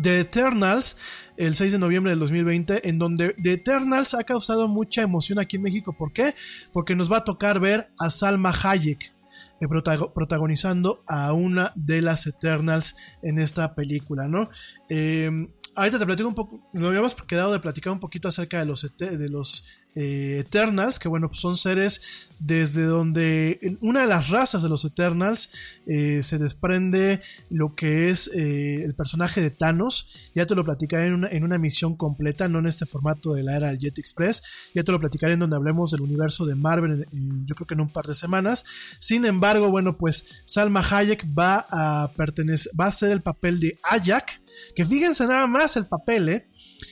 The 0.00 0.20
Eternals 0.20 0.96
el 1.40 1.54
6 1.54 1.72
de 1.72 1.78
noviembre 1.78 2.10
del 2.10 2.18
2020, 2.18 2.88
en 2.88 2.98
donde 2.98 3.34
The 3.42 3.54
Eternals 3.54 4.12
ha 4.12 4.24
causado 4.24 4.68
mucha 4.68 5.00
emoción 5.00 5.38
aquí 5.38 5.56
en 5.56 5.62
México. 5.62 5.94
¿Por 5.96 6.12
qué? 6.12 6.34
Porque 6.70 6.94
nos 6.94 7.10
va 7.10 7.18
a 7.18 7.24
tocar 7.24 7.60
ver 7.60 7.90
a 7.98 8.10
Salma 8.10 8.50
Hayek. 8.50 9.14
Eh, 9.60 9.68
protagonizando 10.14 11.02
a 11.06 11.32
una 11.32 11.72
de 11.74 12.02
las 12.02 12.26
Eternals 12.26 12.96
en 13.22 13.38
esta 13.38 13.74
película, 13.74 14.26
¿no? 14.28 14.50
Eh, 14.88 15.30
ahorita 15.74 15.98
te 15.98 16.06
platico 16.06 16.28
un 16.28 16.34
poco, 16.34 16.68
nos 16.72 16.84
habíamos 16.84 17.14
quedado 17.14 17.52
de 17.52 17.60
platicar 17.60 17.92
un 17.92 18.00
poquito 18.00 18.28
acerca 18.28 18.58
de 18.58 18.66
los, 18.66 18.90
de 18.98 19.28
los 19.28 19.66
eh, 19.94 20.38
Eternals, 20.40 20.98
que 20.98 21.08
bueno, 21.08 21.28
pues 21.28 21.40
son 21.40 21.56
seres 21.56 22.28
desde 22.38 22.84
donde 22.84 23.76
una 23.80 24.00
de 24.00 24.06
las 24.06 24.30
razas 24.30 24.62
de 24.62 24.68
los 24.70 24.84
Eternals 24.84 25.52
eh, 25.86 26.22
se 26.22 26.38
desprende 26.38 27.20
lo 27.50 27.74
que 27.74 28.08
es 28.08 28.30
eh, 28.34 28.82
el 28.82 28.94
personaje 28.94 29.42
de 29.42 29.50
Thanos. 29.50 30.30
Ya 30.34 30.46
te 30.46 30.54
lo 30.54 30.64
platicaré 30.64 31.08
en 31.08 31.14
una, 31.14 31.28
en 31.28 31.44
una 31.44 31.58
misión 31.58 31.96
completa, 31.96 32.48
no 32.48 32.60
en 32.60 32.66
este 32.66 32.86
formato 32.86 33.34
de 33.34 33.42
la 33.42 33.56
era 33.56 33.68
del 33.68 33.78
Jet 33.78 33.98
Express. 33.98 34.42
Ya 34.74 34.82
te 34.82 34.92
lo 34.92 34.98
platicaré 34.98 35.34
en 35.34 35.40
donde 35.40 35.56
hablemos 35.56 35.90
del 35.90 36.00
universo 36.00 36.46
de 36.46 36.54
Marvel, 36.54 37.06
yo 37.44 37.54
creo 37.54 37.66
que 37.66 37.74
en 37.74 37.80
un 37.80 37.92
par 37.92 38.06
de 38.06 38.14
semanas. 38.14 38.64
Sin 39.00 39.26
embargo, 39.26 39.70
bueno, 39.70 39.98
pues 39.98 40.42
Salma 40.46 40.80
Hayek 40.80 41.26
va 41.38 41.66
a 41.68 42.12
pertenecer, 42.16 42.72
va 42.78 42.86
a 42.86 42.92
ser 42.92 43.10
el 43.10 43.22
papel 43.22 43.60
de 43.60 43.78
Ayak, 43.82 44.40
que 44.74 44.84
fíjense 44.84 45.26
nada 45.26 45.46
más 45.46 45.76
el 45.76 45.86
papel, 45.86 46.28
¿eh? 46.28 46.46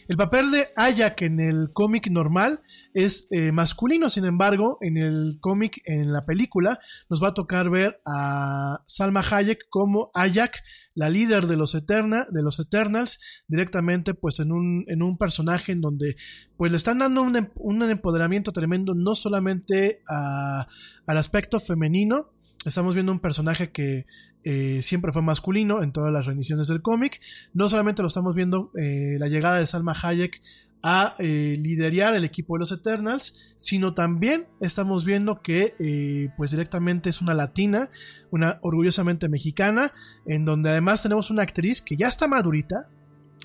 El 0.09 0.17
papel 0.17 0.51
de 0.51 0.69
Ayak 0.77 1.23
en 1.23 1.41
el 1.41 1.73
cómic 1.73 2.11
normal 2.11 2.61
es 2.95 3.27
eh, 3.31 3.53
masculino, 3.53 4.09
sin 4.09 4.25
embargo, 4.25 4.79
en 4.81 4.97
el 4.97 5.39
cómic, 5.41 5.81
en 5.85 6.13
la 6.13 6.25
película, 6.27 6.79
nos 7.09 7.23
va 7.23 7.29
a 7.29 7.35
tocar 7.35 7.71
ver 7.71 8.01
a 8.07 8.83
Salma 8.87 9.23
Hayek 9.29 9.69
como 9.71 10.11
Ayak, 10.15 10.63
la 10.95 11.11
líder 11.11 11.47
de 11.47 11.57
los, 11.57 11.75
Eterna, 11.75 12.27
de 12.31 12.43
los 12.43 12.59
Eternals, 12.59 13.21
directamente 13.47 14.15
pues 14.15 14.41
en 14.41 14.51
un, 14.51 14.85
en 14.89 15.03
un 15.03 15.17
personaje 15.17 15.73
en 15.73 15.81
donde 15.81 16.17
pues 16.57 16.73
le 16.73 16.77
están 16.77 16.99
dando 16.99 17.23
un, 17.23 17.37
em, 17.37 17.91
empoderamiento 17.91 18.53
tremendo 18.53 18.95
no 18.95 19.15
solamente 19.15 20.03
al 20.09 21.17
aspecto 21.17 21.61
femenino, 21.61 22.33
estamos 22.65 22.95
viendo 22.95 23.13
un 23.13 23.21
personaje 23.21 23.71
que 23.71 24.07
eh, 24.45 24.81
siempre 24.83 25.13
fue 25.13 25.23
masculino 25.23 25.83
en 25.83 25.93
todas 25.93 26.13
las 26.13 26.27
reiniciones 26.27 26.69
del 26.69 26.83
cómic. 26.83 27.21
No 27.53 27.69
solamente 27.69 28.03
lo 28.03 28.09
estamos 28.09 28.35
viendo 28.35 28.71
eh, 28.77 29.17
la 29.19 29.29
llegada 29.29 29.59
de 29.59 29.67
Salma 29.67 29.97
Hayek 30.01 30.41
a 30.83 31.17
eh, 31.19 31.57
liderar 31.59 32.15
el 32.15 32.25
equipo 32.25 32.55
de 32.55 32.61
los 32.61 32.71
Eternals, 32.71 33.55
sino 33.57 33.95
también 33.95 34.47
estamos 34.61 35.05
viendo 35.05 35.43
que 35.43 36.31
pues 36.37 36.53
directamente 36.53 37.11
es 37.11 37.21
una 37.21 37.35
latina, 37.35 37.91
una 38.31 38.59
orgullosamente 38.63 39.29
mexicana, 39.29 39.93
en 40.25 40.45
donde 40.45 40.71
además 40.71 41.03
tenemos 41.03 41.31
una 41.31 41.43
actriz 41.43 41.83
que 41.83 41.97
ya 41.97 42.07
está 42.07 42.29
madurita, 42.29 42.89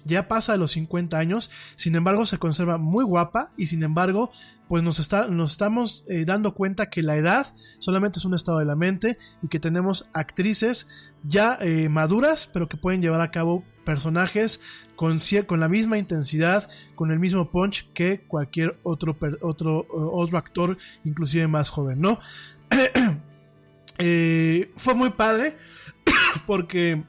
ya 0.06 0.28
pasa 0.28 0.54
de 0.54 0.58
los 0.58 0.72
50 0.72 1.18
años, 1.18 1.50
sin 1.76 1.96
embargo 1.96 2.26
se 2.26 2.38
conserva 2.38 2.78
muy 2.78 3.04
guapa 3.04 3.52
y 3.58 3.68
sin 3.68 3.84
embargo 3.84 4.32
pues 4.68 4.82
nos, 4.82 5.00
está, 5.00 5.28
nos 5.28 5.52
estamos 5.52 6.04
eh, 6.08 6.26
dando 6.26 6.54
cuenta 6.54 6.90
que 6.90 7.04
la 7.04 7.16
edad 7.16 7.48
solamente 7.80 8.20
es 8.20 8.26
un 8.26 8.34
estado 8.34 8.60
de 8.60 8.66
la 8.66 8.76
mente 8.76 9.18
y 9.42 9.48
que 9.48 9.60
tenemos 9.60 10.10
actrices 10.14 10.88
ya 11.24 11.58
eh, 11.62 11.90
maduras 11.90 12.50
pero 12.52 12.68
que 12.68 12.78
pueden 12.78 13.02
llevar 13.02 13.22
a 13.22 13.32
cabo 13.32 13.64
personajes 13.84 14.62
con, 14.96 15.20
con 15.46 15.60
la 15.60 15.70
misma 15.70 15.98
intensidad, 15.98 16.70
con 16.96 17.12
el 17.12 17.20
mismo 17.20 17.52
punch 17.52 17.92
que 17.94 18.22
cualquier 18.28 18.80
otro, 18.84 19.18
otro, 19.42 19.86
otro 19.90 20.38
actor 20.38 20.78
inclusive 21.04 21.48
más 21.48 21.70
joven, 21.70 22.02
¿no? 22.02 22.20
Eh, 24.00 24.72
fue 24.76 24.96
muy 24.96 25.12
padre 25.12 25.56
porque 26.48 27.04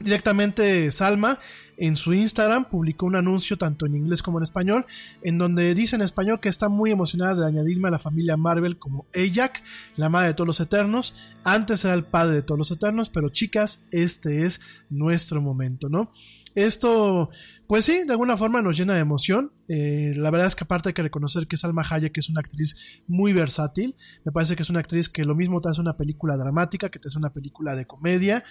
directamente 0.00 0.90
Salma 0.90 1.38
en 1.78 1.94
su 1.94 2.12
Instagram 2.12 2.68
publicó 2.68 3.06
un 3.06 3.14
anuncio 3.14 3.56
tanto 3.56 3.86
en 3.86 3.94
inglés 3.94 4.20
como 4.20 4.38
en 4.38 4.42
español, 4.42 4.84
en 5.22 5.38
donde 5.38 5.74
dice 5.74 5.94
en 5.94 6.02
español 6.02 6.40
que 6.40 6.48
está 6.48 6.68
muy 6.68 6.90
emocionada 6.90 7.34
de 7.34 7.46
añadirme 7.46 7.88
a 7.88 7.92
la 7.92 7.98
familia 8.00 8.36
Marvel 8.36 8.78
como 8.78 9.06
Ajak, 9.14 9.62
la 9.96 10.08
madre 10.08 10.28
de 10.28 10.34
todos 10.34 10.46
los 10.46 10.60
eternos. 10.60 11.14
Antes 11.44 11.84
era 11.84 11.94
el 11.94 12.04
padre 12.04 12.36
de 12.36 12.42
todos 12.42 12.58
los 12.58 12.70
eternos, 12.72 13.10
pero 13.10 13.28
chicas, 13.28 13.86
este 13.92 14.44
es 14.44 14.60
nuestro 14.90 15.40
momento, 15.40 15.88
¿no? 15.88 16.10
Esto, 16.54 17.30
pues 17.68 17.84
sí, 17.84 18.02
de 18.04 18.10
alguna 18.10 18.36
forma 18.36 18.60
nos 18.60 18.76
llena 18.76 18.94
de 18.94 19.00
emoción. 19.00 19.52
Eh, 19.68 20.14
la 20.16 20.32
verdad 20.32 20.48
es 20.48 20.56
que 20.56 20.64
aparte 20.64 20.88
hay 20.88 20.92
que 20.94 21.02
reconocer 21.02 21.46
que 21.46 21.56
Salma 21.56 21.86
Hayek 21.88 22.18
es 22.18 22.28
una 22.28 22.40
actriz 22.40 23.00
muy 23.06 23.32
versátil. 23.32 23.94
Me 24.24 24.32
parece 24.32 24.56
que 24.56 24.62
es 24.62 24.70
una 24.70 24.80
actriz 24.80 25.08
que 25.08 25.24
lo 25.24 25.36
mismo 25.36 25.60
te 25.60 25.68
hace 25.68 25.80
una 25.80 25.96
película 25.96 26.36
dramática, 26.36 26.88
que 26.88 26.98
te 26.98 27.06
hace 27.06 27.18
una 27.18 27.32
película 27.32 27.76
de 27.76 27.86
comedia. 27.86 28.42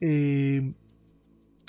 Eh, 0.00 0.74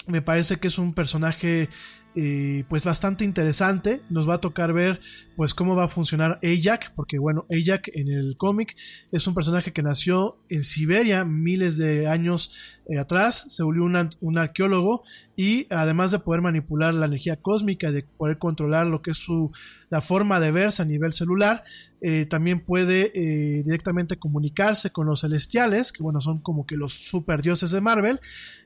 Me 0.07 0.21
parece 0.21 0.57
que 0.57 0.67
es 0.67 0.77
un 0.77 0.93
personaje 0.93 1.69
eh, 2.15 2.63
pues 2.67 2.83
bastante 2.83 3.23
interesante. 3.25 4.01
Nos 4.09 4.27
va 4.27 4.35
a 4.35 4.41
tocar 4.41 4.73
ver 4.73 4.99
pues 5.35 5.53
cómo 5.53 5.75
va 5.75 5.83
a 5.83 5.87
funcionar 5.87 6.39
Ajak, 6.43 6.93
porque 6.95 7.19
bueno, 7.19 7.45
Ajak 7.51 7.89
en 7.93 8.07
el 8.07 8.37
cómic 8.37 8.75
es 9.11 9.27
un 9.27 9.35
personaje 9.35 9.71
que 9.71 9.83
nació 9.83 10.39
en 10.49 10.63
Siberia 10.63 11.25
miles 11.25 11.77
de 11.77 12.07
años 12.07 12.76
eh, 12.89 12.99
atrás, 12.99 13.47
se 13.49 13.63
volvió 13.63 13.83
un, 13.83 14.37
arqueólogo 14.37 15.03
y 15.35 15.67
además 15.73 16.11
de 16.11 16.19
poder 16.19 16.41
manipular 16.41 16.93
la 16.93 17.05
energía 17.05 17.35
cósmica, 17.35 17.91
de 17.91 18.03
poder 18.03 18.37
controlar 18.37 18.87
lo 18.87 19.01
que 19.01 19.11
es 19.11 19.17
su, 19.17 19.51
la 19.89 19.99
forma 19.99 20.39
de 20.39 20.51
verse 20.51 20.83
a 20.83 20.85
nivel 20.85 21.11
celular, 21.11 21.63
eh, 21.99 22.25
también 22.29 22.61
puede 22.61 23.11
eh, 23.13 23.63
directamente 23.63 24.17
comunicarse 24.17 24.91
con 24.91 25.05
los 25.05 25.21
celestiales, 25.21 25.91
que 25.91 26.01
bueno, 26.01 26.21
son 26.21 26.39
como 26.39 26.65
que 26.65 26.77
los 26.77 26.93
super 26.93 27.41
dioses 27.41 27.71
de 27.71 27.81
Marvel 27.81 28.21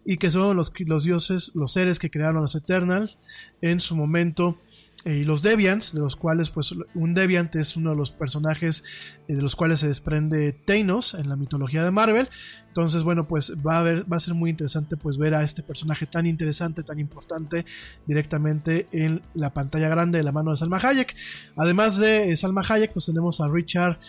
y 0.05 0.17
que 0.17 0.30
son 0.30 0.55
los, 0.55 0.72
los 0.86 1.03
dioses, 1.03 1.51
los 1.55 1.74
seres 1.74 1.97
que 1.97 2.11
crearon 2.11 2.41
los 2.41 2.53
Eternals 2.53 3.17
en 3.61 3.80
su 3.80 3.95
momento 3.95 4.59
eh, 5.04 5.18
y 5.18 5.24
los 5.24 5.41
Deviants, 5.41 5.93
de 5.93 5.99
los 5.99 6.16
cuales, 6.16 6.52
pues, 6.52 6.76
un 6.93 7.14
Deviant 7.14 7.56
es 7.56 7.76
uno 7.76 7.91
de 7.91 7.95
los 7.95 8.12
personajes 8.12 8.84
eh, 9.28 9.36
de 9.36 9.41
los 9.41 9.56
cuales 9.56 9.80
se 9.80 9.88
desprende 9.88 10.54
Thanos 10.54 11.16
en 11.16 11.28
la 11.28 11.36
mitología 11.36 11.84
de 11.84 11.89
Marvel. 11.89 12.30
Entonces, 12.68 13.02
bueno, 13.02 13.28
pues 13.28 13.58
va 13.66 13.80
a, 13.80 13.82
ver, 13.82 14.12
va 14.12 14.18
a 14.18 14.20
ser 14.20 14.36
muy 14.36 14.52
interesante, 14.52 14.97
pues, 14.97 15.18
ver 15.18 15.34
a 15.34 15.43
este 15.43 15.64
personaje 15.64 16.06
tan 16.06 16.28
interesante, 16.28 16.84
tan 16.84 16.99
importante, 16.99 17.66
directamente 18.06 18.88
en 18.91 19.22
la 19.34 19.54
pantalla 19.54 19.89
grande 19.89 20.20
de 20.20 20.24
la 20.24 20.32
mano 20.32 20.52
de 20.52 20.58
Salma 20.58 20.78
Hayek. 20.78 21.16
Además 21.58 21.97
de 21.97 22.32
eh, 22.32 22.38
Salma 22.38 22.62
Hayek, 22.68 22.93
pues 22.93 23.08
tenemos 23.08 23.41
a 23.41 23.47
Richard 23.47 23.99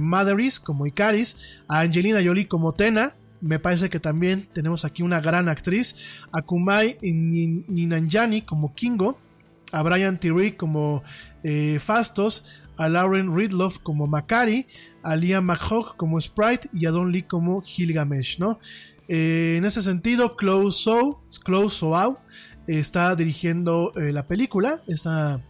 Matheris 0.00 0.58
como 0.58 0.86
Icaris, 0.86 1.58
a 1.68 1.80
Angelina 1.80 2.20
Jolie 2.24 2.48
como 2.48 2.74
Tena, 2.74 3.14
me 3.40 3.58
parece 3.58 3.90
que 3.90 4.00
también 4.00 4.48
tenemos 4.52 4.84
aquí 4.84 5.02
una 5.02 5.20
gran 5.20 5.48
actriz, 5.48 5.96
a 6.32 6.42
Kumai 6.42 6.98
Ninanjani 7.02 8.42
como 8.42 8.74
Kingo, 8.74 9.18
a 9.72 9.82
Brian 9.82 10.18
Tyree 10.18 10.56
como 10.56 11.02
eh, 11.42 11.78
Fastos, 11.80 12.44
a 12.76 12.88
Lauren 12.88 13.34
Ridloff 13.34 13.78
como 13.78 14.06
Macari, 14.06 14.66
a 15.02 15.16
Liam 15.16 15.44
McHugh 15.44 15.96
como 15.96 16.20
Sprite 16.20 16.68
y 16.72 16.86
a 16.86 16.90
Don 16.90 17.10
Lee 17.10 17.22
como 17.22 17.62
Gilgamesh, 17.62 18.38
¿no? 18.38 18.58
Eh, 19.08 19.54
en 19.56 19.64
ese 19.64 19.82
sentido, 19.82 20.36
Chloe 20.36 20.70
Zhao, 20.72 22.18
está 22.66 23.14
dirigiendo 23.14 23.92
eh, 23.96 24.12
la 24.12 24.26
película, 24.26 24.82
esta, 24.88 25.40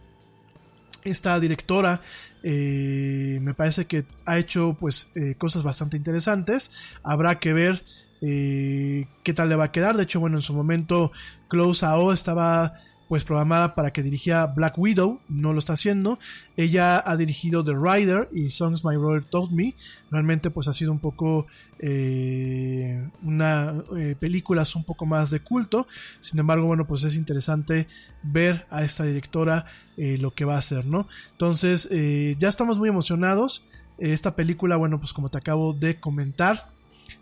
esta 1.03 1.39
directora 1.39 2.01
me 2.43 3.53
parece 3.55 3.87
que 3.87 4.05
ha 4.25 4.37
hecho 4.37 4.77
pues 4.79 5.11
cosas 5.37 5.63
bastante 5.63 5.97
interesantes, 5.97 6.71
habrá 7.03 7.39
que 7.39 7.51
ver 7.51 7.83
qué 8.21 9.33
tal 9.35 9.49
le 9.49 9.57
va 9.57 9.65
a 9.65 9.71
quedar, 9.73 9.97
de 9.97 10.03
hecho 10.03 10.21
bueno 10.21 10.37
en 10.37 10.41
su 10.41 10.53
momento 10.53 11.11
Chloe 11.49 11.73
Zhao 11.73 12.13
estaba 12.13 12.79
pues 13.07 13.23
programada 13.23 13.73
para 13.73 13.91
que 13.91 14.03
dirigía 14.03 14.45
Black 14.47 14.77
Widow, 14.77 15.19
no 15.29 15.53
lo 15.53 15.59
está 15.59 15.73
haciendo. 15.73 16.19
Ella 16.57 17.01
ha 17.05 17.15
dirigido 17.15 17.63
The 17.63 17.73
Rider 17.73 18.27
y 18.33 18.49
Songs 18.49 18.83
My 18.83 18.97
Brother 18.97 19.23
Told 19.23 19.51
Me. 19.51 19.75
Realmente 20.11 20.49
pues 20.49 20.67
ha 20.67 20.73
sido 20.73 20.91
un 20.91 20.99
poco 20.99 21.47
eh, 21.79 23.07
una 23.23 23.75
eh, 23.97 24.15
películas 24.19 24.75
un 24.75 24.83
poco 24.83 25.05
más 25.05 25.29
de 25.29 25.39
culto. 25.39 25.87
Sin 26.19 26.39
embargo, 26.39 26.67
bueno, 26.67 26.85
pues 26.85 27.03
es 27.05 27.15
interesante 27.15 27.87
ver 28.23 28.65
a 28.69 28.83
esta 28.83 29.05
directora 29.05 29.65
eh, 29.95 30.17
lo 30.19 30.31
que 30.31 30.43
va 30.43 30.55
a 30.55 30.59
hacer, 30.59 30.85
¿no? 30.85 31.07
Entonces, 31.31 31.89
ya 32.37 32.49
estamos 32.49 32.77
muy 32.77 32.89
emocionados. 32.89 33.65
Esta 33.97 34.35
película, 34.35 34.75
bueno, 34.75 34.99
pues 34.99 35.13
como 35.13 35.29
te 35.29 35.37
acabo 35.37 35.73
de 35.73 35.99
comentar, 35.99 36.69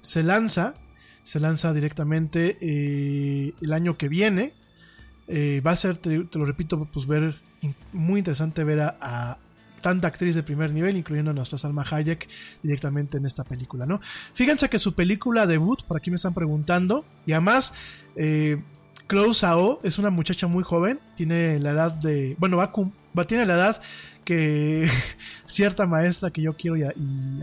se 0.01 0.23
lanza, 0.23 0.73
se 1.23 1.39
lanza 1.39 1.73
directamente 1.73 2.57
el 3.61 3.71
año 3.71 3.97
que 3.97 4.09
viene 4.09 4.53
eh, 5.27 5.61
va 5.65 5.71
a 5.71 5.75
ser, 5.75 5.97
te, 5.97 6.27
lo 6.33 6.45
repito, 6.45 6.85
pues 6.91 7.07
ver 7.07 7.35
muy 7.93 8.19
interesante 8.19 8.63
ver 8.63 8.79
a, 8.81 9.37
tanta 9.81 10.07
actriz 10.07 10.33
de 10.33 10.41
primer 10.41 10.71
nivel, 10.71 10.97
incluyendo 10.97 11.29
a 11.29 11.33
nuestra 11.35 11.59
Salma 11.59 11.85
Hayek 11.87 12.27
directamente 12.63 13.17
en 13.17 13.25
esta 13.27 13.43
película, 13.43 13.85
¿no? 13.85 14.01
Fíjense 14.33 14.67
que 14.67 14.79
su 14.79 14.95
película 14.95 15.45
debut, 15.45 15.83
por 15.83 15.97
aquí 15.97 16.09
me 16.09 16.15
están 16.15 16.33
preguntando, 16.33 17.05
y 17.27 17.33
además, 17.33 17.73
eh, 18.15 18.63
Chloe 19.07 19.77
es 19.83 19.99
una 19.99 20.09
muchacha 20.09 20.47
muy 20.47 20.63
joven, 20.63 20.99
tiene 21.15 21.59
la 21.59 21.69
edad 21.71 21.93
de, 21.93 22.35
bueno, 22.39 22.57
va, 22.57 22.71
va 23.17 23.27
tiene 23.27 23.45
la 23.45 23.53
edad 23.53 23.81
que 24.25 24.89
cierta 25.45 25.85
maestra 25.85 26.31
que 26.31 26.41
yo 26.41 26.53
quiero 26.53 26.75
y, 26.75 26.83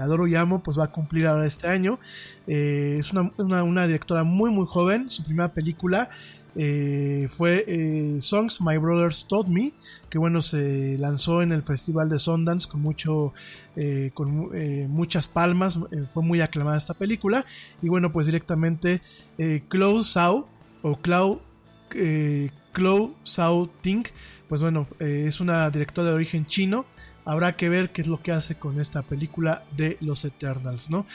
adoro 0.00 0.26
y 0.26 0.34
amo, 0.34 0.62
pues 0.62 0.78
va 0.78 0.84
a 0.84 0.90
cumplir 0.90 1.28
ahora 1.28 1.46
este 1.46 1.68
año. 1.68 1.98
Eh, 2.46 2.96
es 2.98 3.12
una, 3.12 3.30
una, 3.62 3.86
directora 3.86 4.24
muy, 4.24 4.50
muy 4.50 4.66
joven. 4.66 5.08
Su 5.08 5.22
primera 5.22 5.54
película 5.54 6.10
eh, 6.54 7.28
fue 7.34 7.64
eh, 7.66 8.18
Songs 8.20 8.60
My 8.60 8.76
Brothers 8.76 9.26
Taught 9.28 9.48
Me, 9.48 9.72
que 10.10 10.18
bueno, 10.18 10.42
se 10.42 10.96
lanzó 10.98 11.42
en 11.42 11.52
el 11.52 11.62
Festival 11.62 12.08
de 12.08 12.18
Sundance 12.18 12.68
con, 12.68 12.82
mucho, 12.82 13.32
eh, 13.76 14.10
con 14.12 14.50
muchas 14.90 15.28
palmas, 15.28 15.78
fue 16.12 16.22
muy 16.22 16.40
aclamada 16.40 16.76
esta 16.76 16.94
película, 16.94 17.44
y 17.80 17.88
bueno, 17.88 18.12
pues 18.12 18.26
directamente 18.26 19.00
Chloe 19.70 20.04
Zhao, 20.04 20.48
o 20.82 20.98
Chloe, 21.02 21.40
Chloe 22.74 23.10
Zhao 23.26 23.70
Ting, 23.80 24.04
pues 24.48 24.60
bueno, 24.60 24.86
es 24.98 25.40
una 25.40 25.70
directora 25.70 26.08
de 26.08 26.14
origen 26.14 26.44
chino, 26.44 26.84
habrá 27.24 27.56
que 27.56 27.68
ver 27.68 27.92
qué 27.92 28.02
es 28.02 28.08
lo 28.08 28.20
que 28.20 28.32
hace 28.32 28.56
con 28.58 28.80
esta 28.80 29.02
película 29.02 29.64
de 29.76 29.96
los 30.00 30.24
Eternals, 30.24 30.90
¿no? 30.90 31.06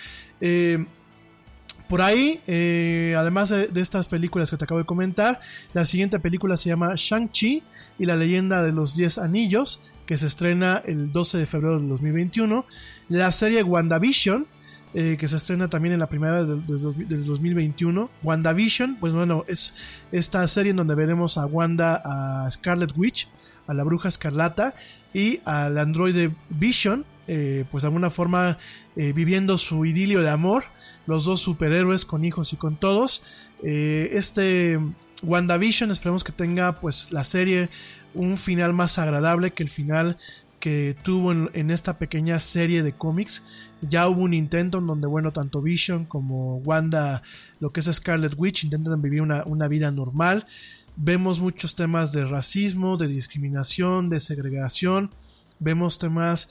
Por 1.88 2.02
ahí, 2.02 2.42
eh, 2.48 3.16
además 3.18 3.50
de, 3.50 3.70
estas 3.76 4.08
películas 4.08 4.50
que 4.50 4.58
te 4.58 4.66
acabo 4.66 4.80
de 4.80 4.86
comentar, 4.86 5.40
la 5.74 5.86
siguiente 5.86 6.20
película 6.20 6.58
se 6.58 6.70
llama 6.70 6.94
Shang-Chi 6.96 7.64
y 7.98 8.06
la 8.06 8.18
leyenda 8.18 8.62
de 8.62 8.74
los 8.74 8.96
10 8.96 9.20
anillos, 9.20 9.82
que 10.06 10.18
se 10.18 10.28
estrena 10.28 10.82
el 10.86 11.14
12 11.14 11.38
de 11.38 11.46
febrero 11.46 11.80
del 11.80 11.88
2021. 11.88 12.66
La 13.08 13.32
serie 13.32 13.64
WandaVision, 13.64 14.48
eh, 14.94 15.16
que 15.18 15.30
se 15.30 15.38
estrena 15.38 15.70
también 15.70 15.94
en 15.94 16.00
la 16.00 16.08
primera 16.08 16.44
del, 16.44 16.66
2021. 16.66 18.10
WandaVision, 18.22 18.98
pues 19.00 19.14
bueno, 19.14 19.46
es 19.48 19.74
esta 20.12 20.46
serie 20.50 20.72
en 20.72 20.78
donde 20.78 20.96
veremos 20.96 21.38
a 21.38 21.46
Wanda, 21.46 22.02
a 22.04 22.52
Scarlet 22.52 22.92
Witch, 22.98 23.30
a 23.66 23.74
la 23.74 23.84
bruja 23.84 24.10
escarlata 24.10 24.74
y 25.14 25.40
al 25.46 25.78
androide 25.78 26.32
Vision, 26.50 27.06
eh, 27.30 27.64
pues 27.72 27.84
de 27.84 27.88
alguna 27.88 28.10
forma 28.10 28.58
viviendo 28.96 29.60
su 29.60 29.86
idilio 29.86 30.22
de 30.22 30.30
amor 30.30 30.64
los 31.08 31.26
dos 31.26 31.40
superhéroes 31.40 32.06
con 32.06 32.24
hijos 32.24 32.54
y 32.54 32.58
con 32.58 32.76
todos. 32.78 33.24
Eh, 33.64 34.10
este 34.14 34.80
WandaVision 35.24 35.90
esperemos 35.90 36.24
que 36.24 36.32
tenga 36.32 36.80
pues 36.80 37.12
la 37.12 37.24
serie 37.24 37.70
un 38.14 38.38
final 38.38 38.74
más 38.74 39.00
agradable 39.00 39.52
que 39.52 39.64
el 39.64 39.70
final 39.70 40.18
que 40.60 40.96
tuvo 41.04 41.32
en, 41.32 41.72
esta 41.72 41.98
pequeña 41.98 42.40
serie 42.40 42.84
de 42.84 42.94
cómics. 42.94 43.44
Ya 43.82 44.08
hubo 44.08 44.22
un 44.22 44.34
intento 44.34 44.80
en 44.80 44.88
donde, 44.88 45.08
bueno, 45.08 45.32
tanto 45.32 45.62
Vision 45.62 46.06
como 46.06 46.58
Wanda, 46.58 47.22
lo 47.60 47.72
que 47.72 47.80
es 47.80 47.86
Scarlet 47.92 48.34
Witch, 48.36 48.64
intentan 48.64 49.02
vivir 49.02 49.22
una, 49.22 49.44
una 49.46 49.68
vida 49.68 49.92
normal. 49.92 50.48
Vemos 50.96 51.40
muchos 51.40 51.76
temas 51.76 52.12
de 52.12 52.26
racismo, 52.26 52.98
de 52.98 53.08
discriminación, 53.08 54.10
de 54.10 54.20
segregación. 54.20 55.12
Vemos 55.60 56.00
temas 56.00 56.50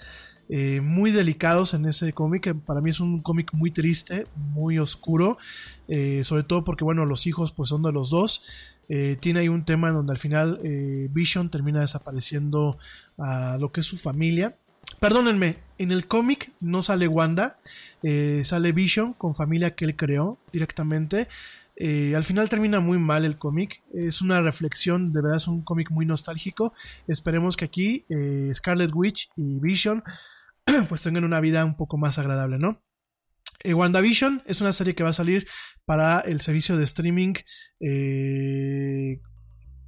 eh, 0.48 0.80
muy 0.80 1.10
delicados 1.10 1.74
en 1.74 1.86
ese 1.86 2.12
cómic. 2.12 2.54
Para 2.64 2.80
mí 2.80 2.90
es 2.90 3.00
un 3.00 3.20
cómic 3.20 3.52
muy 3.52 3.70
triste, 3.70 4.26
muy 4.36 4.78
oscuro, 4.78 5.38
eh, 5.88 6.22
sobre 6.24 6.44
todo 6.44 6.62
porque, 6.62 6.84
bueno, 6.84 7.04
los 7.04 7.26
hijos 7.26 7.52
pues 7.52 7.68
son 7.68 7.82
de 7.82 7.92
los 7.92 8.10
dos. 8.10 8.42
Eh, 8.88 9.16
tiene 9.20 9.40
ahí 9.40 9.48
un 9.48 9.64
tema 9.64 9.88
en 9.88 9.94
donde 9.94 10.12
al 10.12 10.18
final 10.18 10.60
Vision 11.10 11.50
termina 11.50 11.80
desapareciendo 11.80 12.78
a 13.18 13.58
lo 13.60 13.72
que 13.72 13.80
es 13.80 13.86
su 13.86 13.96
familia. 13.96 14.56
Perdónenme, 15.00 15.58
en 15.78 15.90
el 15.90 16.06
cómic 16.06 16.52
no 16.60 16.82
sale 16.82 17.08
Wanda, 17.08 17.58
sale 18.44 18.70
Vision 18.70 19.14
con 19.14 19.34
familia 19.34 19.74
que 19.74 19.84
él 19.84 19.96
creó 19.96 20.38
directamente. 20.52 21.26
al 22.14 22.22
final 22.22 22.48
termina 22.48 22.78
muy 22.78 22.98
mal 22.98 23.24
el 23.24 23.36
cómic. 23.36 23.82
Es 23.92 24.22
una 24.22 24.40
reflexión, 24.40 25.12
de 25.12 25.22
verdad 25.22 25.38
es 25.38 25.48
un 25.48 25.62
cómic 25.62 25.90
muy 25.90 26.06
nostálgico. 26.06 26.72
Esperemos 27.08 27.56
que 27.56 27.64
aquí 27.64 28.04
Scarlet 28.54 28.92
Witch 28.94 29.28
y 29.36 29.58
Vision 29.58 30.04
pues 30.88 31.02
tengan 31.02 31.24
una 31.24 31.40
vida 31.40 31.64
un 31.64 31.76
poco 31.76 31.96
más 31.98 32.18
agradable, 32.18 32.58
¿no? 32.58 32.82
Eh, 33.64 33.74
WandaVision 33.74 34.42
es 34.46 34.60
una 34.60 34.72
serie 34.72 34.94
que 34.94 35.02
va 35.02 35.10
a 35.10 35.14
salir 35.14 35.46
para 35.84 36.20
el 36.20 36.40
servicio 36.40 36.76
de 36.76 36.84
streaming 36.84 37.34
eh, 37.80 39.20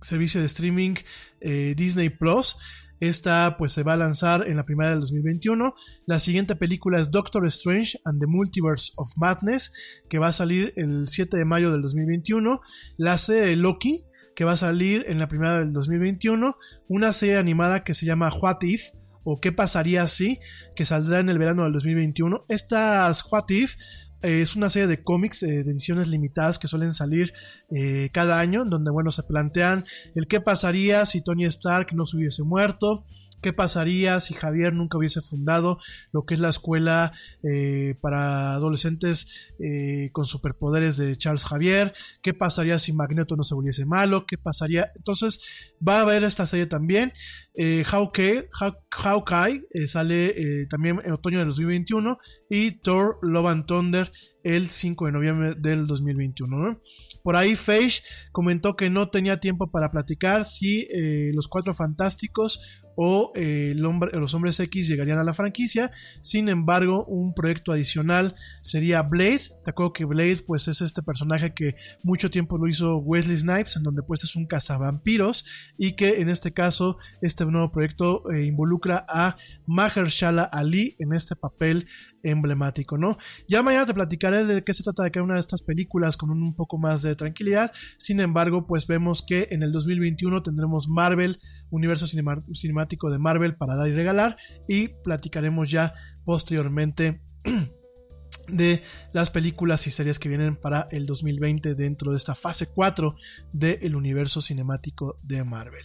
servicio 0.03 0.41
de 0.41 0.47
streaming 0.47 0.95
eh, 1.41 1.75
Disney 1.77 2.09
Plus. 2.09 2.57
Esta 3.01 3.57
pues 3.57 3.73
se 3.73 3.85
va 3.85 3.93
a 3.93 3.97
lanzar 3.97 4.49
en 4.49 4.57
la 4.57 4.65
primera 4.65 4.91
del 4.91 4.99
2021 5.01 5.73
la 6.07 6.19
siguiente 6.19 6.57
película 6.57 7.01
es 7.01 7.13
Doctor 7.13 7.47
Strange 7.47 7.97
and 8.05 8.19
the 8.19 8.27
Multiverse 8.27 8.93
of 8.97 9.09
Madness 9.17 9.73
que 10.11 10.19
va 10.19 10.29
a 10.29 10.33
salir 10.33 10.73
el 10.75 11.07
7 11.07 11.37
de 11.37 11.45
mayo 11.45 11.71
del 11.71 11.83
2021 11.83 12.61
la 12.97 13.17
serie 13.17 13.55
Loki 13.55 14.05
que 14.35 14.45
va 14.45 14.55
a 14.55 14.57
salir 14.57 15.05
en 15.07 15.21
la 15.21 15.29
primera 15.29 15.61
del 15.61 15.73
2021 15.73 16.57
una 16.89 17.13
serie 17.13 17.37
animada 17.37 17.85
que 17.85 17.95
se 17.95 18.05
llama 18.05 18.33
What 18.35 18.63
If 18.63 18.89
o 19.31 19.41
qué 19.41 19.53
pasaría 19.53 20.07
si, 20.07 20.41
que 20.75 20.87
saldrá 20.87 21.21
en 21.21 21.29
el 21.29 21.39
verano 21.39 21.65
del 21.65 21.75
2021. 21.75 22.47
Estas 22.49 23.31
What 23.31 23.51
If 23.51 23.77
eh, 24.23 24.41
es 24.41 24.57
una 24.57 24.71
serie 24.71 24.89
de 24.89 25.03
cómics 25.03 25.43
eh, 25.43 25.65
de 25.65 25.71
ediciones 25.71 26.09
limitadas 26.09 26.59
que 26.59 26.67
suelen 26.67 26.93
salir 26.93 27.35
eh, 27.71 28.09
cada 28.15 28.41
año, 28.41 28.65
donde 28.65 28.91
bueno, 28.91 29.11
se 29.11 29.25
plantean 29.25 29.85
el 30.15 30.29
qué 30.29 30.41
pasaría 30.41 31.05
si 31.05 31.23
Tony 31.23 31.45
Stark 31.45 31.93
no 31.93 32.07
se 32.07 32.17
hubiese 32.17 32.43
muerto, 32.43 33.05
qué 33.41 33.53
pasaría 33.53 34.21
si 34.21 34.35
Javier 34.35 34.73
nunca 34.73 34.99
hubiese 34.99 35.21
fundado 35.21 35.79
lo 36.13 36.25
que 36.25 36.35
es 36.35 36.41
la 36.41 36.49
escuela 36.49 37.13
eh, 37.43 37.95
para 38.01 38.53
adolescentes 38.55 39.49
eh, 39.59 40.11
con 40.13 40.25
superpoderes 40.25 40.97
de 40.97 41.17
Charles 41.17 41.45
Javier, 41.45 41.93
qué 42.23 42.35
pasaría 42.35 42.79
si 42.79 42.93
Magneto 42.93 43.37
no 43.37 43.45
se 43.45 43.55
volviese 43.55 43.87
malo, 43.87 44.27
qué 44.27 44.39
pasaría. 44.39 44.91
Entonces 44.97 45.73
va 45.87 45.99
a 45.99 46.03
haber 46.03 46.25
esta 46.25 46.47
serie 46.47 46.67
también. 46.67 47.13
Eh, 47.55 47.85
Hawkeye, 47.87 48.49
Haw- 48.51 48.79
Hawkeye, 48.91 49.63
eh, 49.73 49.89
sale 49.89 50.67
también 50.69 51.01
en 51.05 51.13
otoño 51.13 51.39
del 51.39 51.49
2021 51.49 52.19
y 52.51 52.73
Thor 52.81 53.19
Love 53.23 53.47
and 53.47 53.67
Thunder 53.67 54.13
el 54.45 54.71
5 54.71 55.07
de 55.07 55.13
noviembre 55.13 55.55
del 55.59 55.87
2021. 55.87 56.57
¿no? 56.57 56.81
Por 57.23 57.37
ahí 57.37 57.57
Feige 57.57 58.03
comentó 58.33 58.77
que 58.77 58.89
no 58.91 59.11
tenía 59.11 59.41
tiempo 59.41 59.71
para 59.71 59.91
platicar 59.91 60.47
si 60.47 60.87
los 61.35 61.49
Cuatro 61.49 61.75
Fantásticos 61.75 62.83
o 63.01 63.31
eh, 63.37 63.75
los 63.77 64.35
Hombres 64.35 64.59
X 64.59 64.89
llegarían 64.89 65.21
a 65.21 65.25
la 65.25 65.33
franquicia. 65.33 65.93
Sin 66.21 66.49
embargo, 66.49 67.05
un 67.05 67.33
proyecto 67.33 67.71
adicional 67.71 68.35
sería 68.61 69.03
Blade. 69.03 69.43
Te 69.65 69.71
acuerdo 69.71 69.93
que 69.93 70.05
Blade 70.05 70.43
pues 70.45 70.67
es 70.67 70.81
este 70.81 71.05
personaje 71.05 71.55
que 71.55 71.77
mucho 72.03 72.29
tiempo 72.29 72.59
lo 72.59 72.67
hizo 72.67 72.97
Wesley 72.97 73.39
Snipes, 73.39 73.77
en 73.77 73.85
donde 73.85 74.03
pues 74.03 74.25
es 74.25 74.35
un 74.35 74.47
cazavampiros 74.47 75.45
y 75.79 75.95
que 75.95 76.21
en 76.21 76.29
este 76.29 76.53
caso 76.53 76.97
este 77.23 77.45
nuevo 77.47 77.71
proyecto 77.71 78.29
eh, 78.33 78.47
involucra 78.47 79.07
a 79.09 79.37
Mahershala 79.65 80.43
Ali 80.43 80.97
en 80.99 81.13
este 81.13 81.37
papel 81.37 81.87
emblemático, 82.23 82.99
¿no? 82.99 83.19
Ya 83.49 83.63
mañana 83.63 83.87
te 83.87 83.95
platicaré 83.95 84.45
de 84.45 84.65
qué 84.65 84.75
se 84.75 84.83
trata 84.83 85.03
de 85.03 85.11
cada 85.11 85.25
una 85.25 85.35
de 85.35 85.41
estas 85.41 85.63
películas 85.63 86.17
con 86.17 86.31
un, 86.31 86.55
poco 86.55 86.79
más 86.79 87.03
de 87.03 87.15
tranquilidad. 87.15 87.73
Sin 87.99 88.21
embargo, 88.21 88.67
pues 88.67 88.87
vemos 88.87 89.25
que 89.27 89.49
en 89.51 89.63
el 89.63 89.73
2021 89.73 90.43
tendremos 90.43 90.89
Marvel, 90.89 91.39
universo 91.71 92.07
cinemático 92.07 93.11
de 93.11 93.19
Marvel 93.19 93.57
para 93.57 93.77
dar 93.77 93.89
y 93.89 93.93
regalar 93.93 94.37
y 94.67 94.89
platicaremos 94.89 95.71
ya 95.71 95.95
posteriormente 96.25 97.23
de 98.49 98.83
las 99.13 99.31
películas 99.31 99.87
y 99.87 99.91
series 99.91 100.19
que 100.19 100.29
vienen 100.29 100.57
para 100.57 100.89
el 100.91 101.07
2020 101.07 101.75
dentro 101.75 102.13
de 102.13 102.17
esta 102.17 102.35
fase 102.35 102.67
4 102.67 103.15
del 103.53 103.95
universo 103.95 104.41
cinemático 104.41 105.19
de 105.23 105.45
Marvel. 105.45 105.85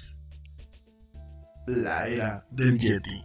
La 1.67 2.07
era 2.07 2.45
del 2.51 2.77
Yeti. 2.77 3.23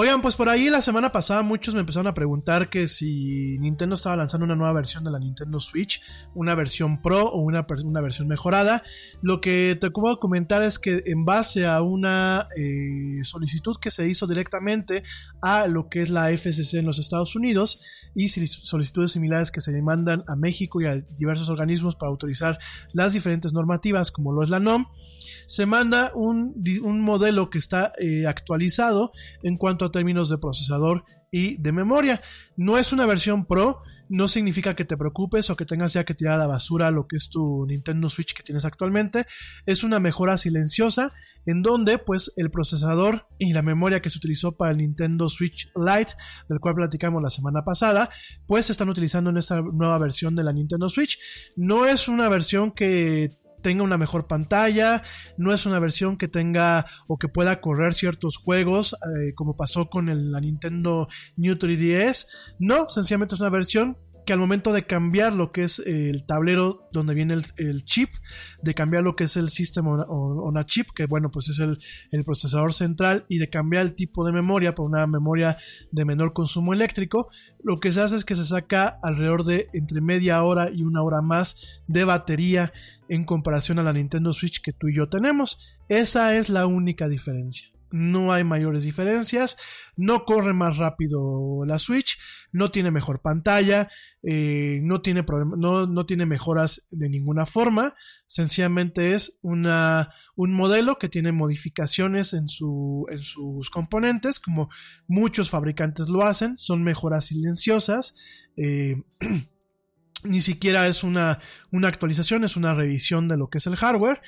Oigan, 0.00 0.22
pues 0.22 0.36
por 0.36 0.48
ahí 0.48 0.70
la 0.70 0.80
semana 0.80 1.10
pasada 1.10 1.42
muchos 1.42 1.74
me 1.74 1.80
empezaron 1.80 2.06
a 2.06 2.14
preguntar 2.14 2.68
que 2.68 2.86
si 2.86 3.58
Nintendo 3.58 3.96
estaba 3.96 4.14
lanzando 4.14 4.44
una 4.44 4.54
nueva 4.54 4.72
versión 4.72 5.02
de 5.02 5.10
la 5.10 5.18
Nintendo 5.18 5.58
Switch, 5.58 6.00
una 6.36 6.54
versión 6.54 7.02
Pro 7.02 7.26
o 7.26 7.40
una, 7.40 7.66
una 7.82 8.00
versión 8.00 8.28
mejorada. 8.28 8.84
Lo 9.22 9.40
que 9.40 9.76
te 9.80 9.90
puedo 9.90 10.20
comentar 10.20 10.62
es 10.62 10.78
que 10.78 11.02
en 11.04 11.24
base 11.24 11.66
a 11.66 11.82
una 11.82 12.46
eh, 12.56 13.24
solicitud 13.24 13.74
que 13.80 13.90
se 13.90 14.08
hizo 14.08 14.28
directamente 14.28 15.02
a 15.42 15.66
lo 15.66 15.88
que 15.88 16.02
es 16.02 16.10
la 16.10 16.30
FCC 16.30 16.74
en 16.74 16.86
los 16.86 17.00
Estados 17.00 17.34
Unidos 17.34 17.82
y 18.14 18.28
solicitudes 18.28 19.10
similares 19.10 19.50
que 19.50 19.60
se 19.60 19.82
mandan 19.82 20.22
a 20.28 20.36
México 20.36 20.80
y 20.80 20.86
a 20.86 20.94
diversos 20.94 21.50
organismos 21.50 21.96
para 21.96 22.10
autorizar 22.10 22.60
las 22.92 23.14
diferentes 23.14 23.52
normativas 23.52 24.12
como 24.12 24.32
lo 24.32 24.44
es 24.44 24.50
la 24.50 24.60
NOM, 24.60 24.86
se 25.46 25.66
manda 25.66 26.12
un, 26.14 26.54
un 26.82 27.00
modelo 27.00 27.50
que 27.50 27.58
está 27.58 27.92
eh, 27.98 28.26
actualizado 28.26 29.10
en 29.42 29.56
cuanto 29.56 29.86
a 29.86 29.87
términos 29.90 30.28
de 30.28 30.38
procesador 30.38 31.04
y 31.30 31.60
de 31.60 31.72
memoria. 31.72 32.20
No 32.56 32.78
es 32.78 32.92
una 32.92 33.06
versión 33.06 33.46
Pro, 33.46 33.80
no 34.08 34.28
significa 34.28 34.74
que 34.74 34.84
te 34.84 34.96
preocupes 34.96 35.50
o 35.50 35.56
que 35.56 35.64
tengas 35.64 35.92
ya 35.92 36.04
que 36.04 36.14
tirar 36.14 36.34
a 36.34 36.38
la 36.38 36.46
basura 36.46 36.90
lo 36.90 37.06
que 37.06 37.16
es 37.16 37.28
tu 37.28 37.66
Nintendo 37.66 38.08
Switch 38.08 38.34
que 38.34 38.42
tienes 38.42 38.64
actualmente. 38.64 39.26
Es 39.66 39.84
una 39.84 40.00
mejora 40.00 40.38
silenciosa 40.38 41.12
en 41.46 41.62
donde 41.62 41.98
pues 41.98 42.32
el 42.36 42.50
procesador 42.50 43.26
y 43.38 43.52
la 43.52 43.62
memoria 43.62 44.00
que 44.00 44.10
se 44.10 44.18
utilizó 44.18 44.56
para 44.56 44.72
el 44.72 44.78
Nintendo 44.78 45.28
Switch 45.28 45.70
Lite, 45.76 46.12
del 46.48 46.60
cual 46.60 46.74
platicamos 46.74 47.22
la 47.22 47.30
semana 47.30 47.62
pasada, 47.64 48.08
pues 48.46 48.66
se 48.66 48.72
están 48.72 48.88
utilizando 48.88 49.30
en 49.30 49.38
esta 49.38 49.62
nueva 49.62 49.98
versión 49.98 50.34
de 50.34 50.44
la 50.44 50.52
Nintendo 50.52 50.88
Switch. 50.88 51.18
No 51.56 51.86
es 51.86 52.08
una 52.08 52.28
versión 52.28 52.72
que 52.72 53.38
tenga 53.62 53.82
una 53.82 53.98
mejor 53.98 54.26
pantalla, 54.26 55.02
no 55.36 55.52
es 55.52 55.66
una 55.66 55.78
versión 55.78 56.16
que 56.16 56.28
tenga 56.28 56.86
o 57.06 57.18
que 57.18 57.28
pueda 57.28 57.60
correr 57.60 57.94
ciertos 57.94 58.36
juegos 58.36 58.94
eh, 58.94 59.34
como 59.34 59.56
pasó 59.56 59.88
con 59.88 60.08
el- 60.08 60.30
la 60.32 60.40
Nintendo 60.40 61.08
New 61.36 61.54
3DS, 61.56 62.26
no, 62.58 62.88
sencillamente 62.88 63.34
es 63.34 63.40
una 63.40 63.50
versión 63.50 63.96
que 64.26 64.34
al 64.34 64.40
momento 64.40 64.74
de 64.74 64.84
cambiar 64.84 65.32
lo 65.32 65.52
que 65.52 65.62
es 65.62 65.78
el 65.78 66.26
tablero 66.26 66.86
donde 66.92 67.14
viene 67.14 67.32
el, 67.56 67.84
chip, 67.86 68.10
de 68.62 68.74
cambiar 68.74 69.02
lo 69.02 69.16
que 69.16 69.24
es 69.24 69.38
el 69.38 69.48
on- 69.86 70.04
on 70.10 70.58
a 70.58 70.66
chip, 70.66 70.88
que 70.94 71.06
bueno, 71.06 71.30
pues 71.30 71.48
es 71.48 71.58
el, 71.60 71.78
el 72.10 72.24
procesador 72.24 72.74
central, 72.74 73.24
y 73.30 73.38
de 73.38 73.48
cambiar 73.48 73.86
el 73.86 73.94
tipo 73.94 74.26
de 74.26 74.32
memoria 74.32 74.74
por 74.74 74.84
una 74.84 75.06
memoria 75.06 75.56
de 75.92 76.04
menor 76.04 76.34
consumo 76.34 76.74
eléctrico, 76.74 77.28
lo 77.62 77.80
que 77.80 77.90
se 77.90 78.02
hace 78.02 78.16
es 78.16 78.26
que 78.26 78.34
se 78.34 78.44
saca 78.44 78.98
alrededor 79.02 79.44
de 79.44 79.68
entre 79.72 80.02
media 80.02 80.42
hora 80.42 80.68
y 80.70 80.82
una 80.82 81.02
hora 81.02 81.22
más 81.22 81.80
de 81.86 82.04
batería 82.04 82.70
en 83.08 83.24
comparación 83.24 83.78
a 83.78 83.82
la 83.82 83.92
Nintendo 83.92 84.32
Switch 84.32 84.60
que 84.60 84.72
tú 84.72 84.88
y 84.88 84.96
yo 84.96 85.08
tenemos. 85.08 85.76
Esa 85.88 86.36
es 86.36 86.48
la 86.48 86.66
única 86.66 87.08
diferencia. 87.08 87.68
No 87.90 88.32
hay 88.34 88.44
mayores 88.44 88.84
diferencias, 88.84 89.56
no 89.96 90.26
corre 90.26 90.52
más 90.52 90.76
rápido 90.76 91.64
la 91.64 91.78
Switch, 91.78 92.18
no 92.52 92.70
tiene 92.70 92.90
mejor 92.90 93.22
pantalla, 93.22 93.88
eh, 94.22 94.80
no, 94.82 95.00
tiene 95.00 95.24
no, 95.56 95.86
no 95.86 96.04
tiene 96.04 96.26
mejoras 96.26 96.86
de 96.90 97.08
ninguna 97.08 97.46
forma, 97.46 97.94
sencillamente 98.26 99.14
es 99.14 99.38
una, 99.40 100.12
un 100.36 100.52
modelo 100.52 100.98
que 100.98 101.08
tiene 101.08 101.32
modificaciones 101.32 102.34
en, 102.34 102.48
su, 102.48 103.06
en 103.10 103.22
sus 103.22 103.70
componentes, 103.70 104.38
como 104.38 104.68
muchos 105.06 105.48
fabricantes 105.48 106.10
lo 106.10 106.24
hacen, 106.24 106.58
son 106.58 106.82
mejoras 106.82 107.24
silenciosas. 107.26 108.16
eh, 108.58 108.96
ni 110.24 110.40
siquiera 110.40 110.86
es 110.86 111.02
una, 111.04 111.38
una 111.70 111.88
actualización, 111.88 112.44
es 112.44 112.56
una 112.56 112.74
revisión 112.74 113.28
de 113.28 113.36
lo 113.36 113.48
que 113.48 113.58
es 113.58 113.66
el 113.66 113.76
hardware. 113.76 114.20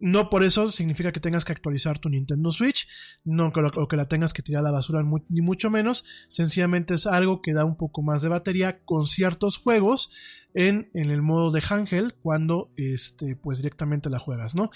No 0.00 0.30
por 0.30 0.42
eso 0.42 0.70
significa 0.70 1.12
que 1.12 1.20
tengas 1.20 1.44
que 1.44 1.52
actualizar 1.52 1.98
tu 2.00 2.08
Nintendo 2.08 2.50
Switch, 2.50 2.88
no 3.24 3.52
que 3.52 3.60
que 3.88 3.96
la 3.96 4.08
tengas 4.08 4.32
que 4.32 4.42
tirar 4.42 4.60
a 4.60 4.64
la 4.64 4.70
basura, 4.72 5.04
ni 5.28 5.40
mucho 5.40 5.70
menos. 5.70 6.04
Sencillamente 6.28 6.94
es 6.94 7.06
algo 7.06 7.40
que 7.40 7.52
da 7.52 7.64
un 7.64 7.76
poco 7.76 8.02
más 8.02 8.20
de 8.22 8.28
batería 8.28 8.80
con 8.84 9.06
ciertos 9.06 9.58
juegos 9.58 10.10
en, 10.54 10.88
en 10.94 11.10
el 11.10 11.22
modo 11.22 11.52
de 11.52 11.62
handheld 11.68 12.14
cuando 12.20 12.72
este, 12.76 13.36
pues 13.36 13.58
directamente 13.58 14.10
la 14.10 14.18
juegas, 14.18 14.54
¿no? 14.54 14.70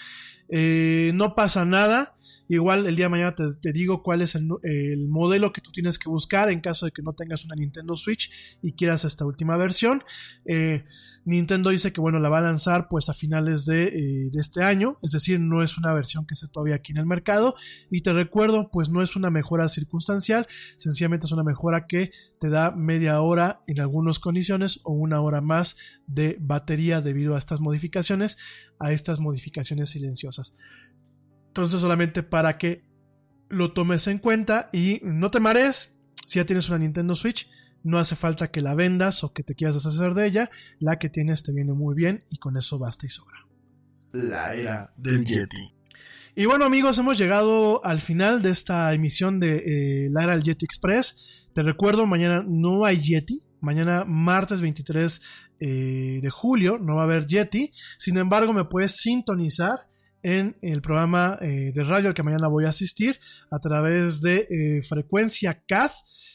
Eh, 0.49 1.11
no 1.15 1.35
pasa 1.35 1.65
nada. 1.65 2.15
Igual 2.49 2.87
el 2.87 2.97
día 2.97 3.07
de 3.07 3.11
mañana 3.11 3.35
te, 3.35 3.55
te 3.61 3.73
digo 3.73 4.03
cuál 4.03 4.23
es 4.23 4.35
el, 4.35 4.49
el 4.63 5.09
modelo 5.09 5.53
que 5.53 5.61
tú 5.61 5.71
tienes 5.71 5.99
que 5.99 6.09
buscar 6.09 6.51
en 6.51 6.61
caso 6.61 6.87
de 6.87 6.93
que 6.93 7.03
no 7.03 7.13
tengas 7.13 7.45
una 7.45 7.55
Nintendo 7.55 7.97
Switch 7.97 8.31
y 8.63 8.73
quieras 8.73 9.05
esta 9.05 9.25
última 9.25 9.57
versión. 9.57 10.03
Eh, 10.45 10.85
Nintendo 11.25 11.71
dice 11.71 11.93
que 11.93 12.01
bueno, 12.01 12.19
la 12.19 12.29
va 12.29 12.39
a 12.39 12.43
lanzar 12.43 12.89
pues 12.89 13.09
a 13.09 13.15
finales 13.15 13.67
de, 13.67 13.85
eh, 13.85 14.31
de 14.33 14.41
este 14.41 14.63
año, 14.63 14.97
es 15.03 15.13
decir, 15.13 15.39
no 15.39 15.63
es 15.63 15.77
una 15.77 15.93
versión 15.93 16.27
que 16.27 16.35
esté 16.35 16.49
todavía 16.49 16.77
aquí 16.77 16.93
en 16.93 16.99
el 16.99 17.07
mercado. 17.07 17.55
Y 17.91 18.01
te 18.01 18.13
recuerdo, 18.13 18.71
pues 18.71 18.89
no 18.89 19.03
es 19.03 19.17
una 19.17 19.31
mejora 19.31 19.69
circunstancial, 19.69 20.47
sencillamente 20.77 21.27
es 21.27 21.33
una 21.33 21.45
mejora 21.45 21.87
que 21.87 22.11
te 22.41 22.49
da 22.49 22.71
media 22.73 23.21
hora 23.21 23.63
en 23.67 23.81
algunas 23.81 24.19
condiciones 24.19 24.81
o 24.85 24.93
una 24.93 25.21
hora 25.21 25.41
más 25.41 25.77
de 26.07 26.37
batería 26.41 27.01
debido 27.01 27.35
a 27.35 27.39
estas 27.39 27.61
modificaciones, 27.61 28.39
a 28.79 28.93
estas 28.93 29.21
modificaciones 29.21 29.91
silenciosas. 29.91 30.55
Entonces 31.51 31.81
solamente 31.81 32.23
para 32.23 32.59
que 32.59 32.85
lo 33.49 33.73
tomes 33.73 34.07
en 34.07 34.19
cuenta 34.19 34.71
y 34.73 35.01
no 35.03 35.33
te 35.33 35.41
marees, 35.41 35.93
si 36.25 36.39
ya 36.39 36.47
tienes 36.47 36.69
una 36.69 36.79
Nintendo 36.79 37.17
Switch, 37.17 37.51
no 37.83 37.99
hace 37.99 38.15
falta 38.15 38.53
que 38.53 38.61
la 38.61 38.77
vendas 38.77 39.25
o 39.25 39.33
que 39.33 39.43
te 39.43 39.57
quieras 39.57 39.75
deshacer 39.75 40.15
de 40.15 40.27
ella, 40.27 40.51
la 40.79 41.01
que 41.01 41.09
tienes 41.09 41.43
te 41.43 41.53
viene 41.53 41.73
muy 41.73 41.97
bien 41.97 42.23
y 42.31 42.39
con 42.39 42.57
eso 42.57 42.79
basta 42.79 43.07
y 43.07 43.09
sobra. 43.09 43.47
La 44.13 44.55
era 44.55 44.93
del 44.97 45.25
Yeti. 45.25 45.75
Y 46.37 46.47
bueno 46.47 46.65
amigos, 46.65 46.99
hemos 46.99 47.19
llegado 47.19 47.85
al 47.85 47.99
final 47.99 48.43
de 48.43 48.51
esta 48.51 48.95
emisión 48.95 49.41
de 49.41 50.05
eh, 50.05 50.09
la 50.13 50.23
era 50.23 50.33
del 50.33 50.45
Yeti 50.45 50.65
Express. 50.65 51.49
Te 51.53 51.65
recuerdo, 51.65 52.07
mañana 52.07 52.45
no 52.47 52.85
hay 52.85 53.01
Yeti. 53.01 53.43
Mañana 53.61 54.05
martes 54.07 54.61
23 54.61 55.21
eh, 55.59 56.21
de 56.23 56.31
julio 56.31 56.79
no 56.79 56.95
va 56.95 57.03
a 57.03 57.05
haber 57.07 57.27
Yeti. 57.27 57.73
Sin 57.99 58.17
embargo, 58.19 58.53
me 58.53 58.65
puedes 58.65 58.97
sintonizar 58.97 59.90
en 60.23 60.57
el 60.63 60.83
programa 60.83 61.39
eh, 61.41 61.73
de 61.75 61.85
radio 61.85 62.09
al 62.09 62.15
que 62.15 62.23
mañana 62.23 62.49
voy 62.49 62.65
a 62.65 62.71
asistir 62.71 63.19
a 63.51 63.59
través 63.59 64.21
de 64.21 64.47
eh, 64.51 64.83
frecuencia 64.83 65.63
CAD. 65.67 65.91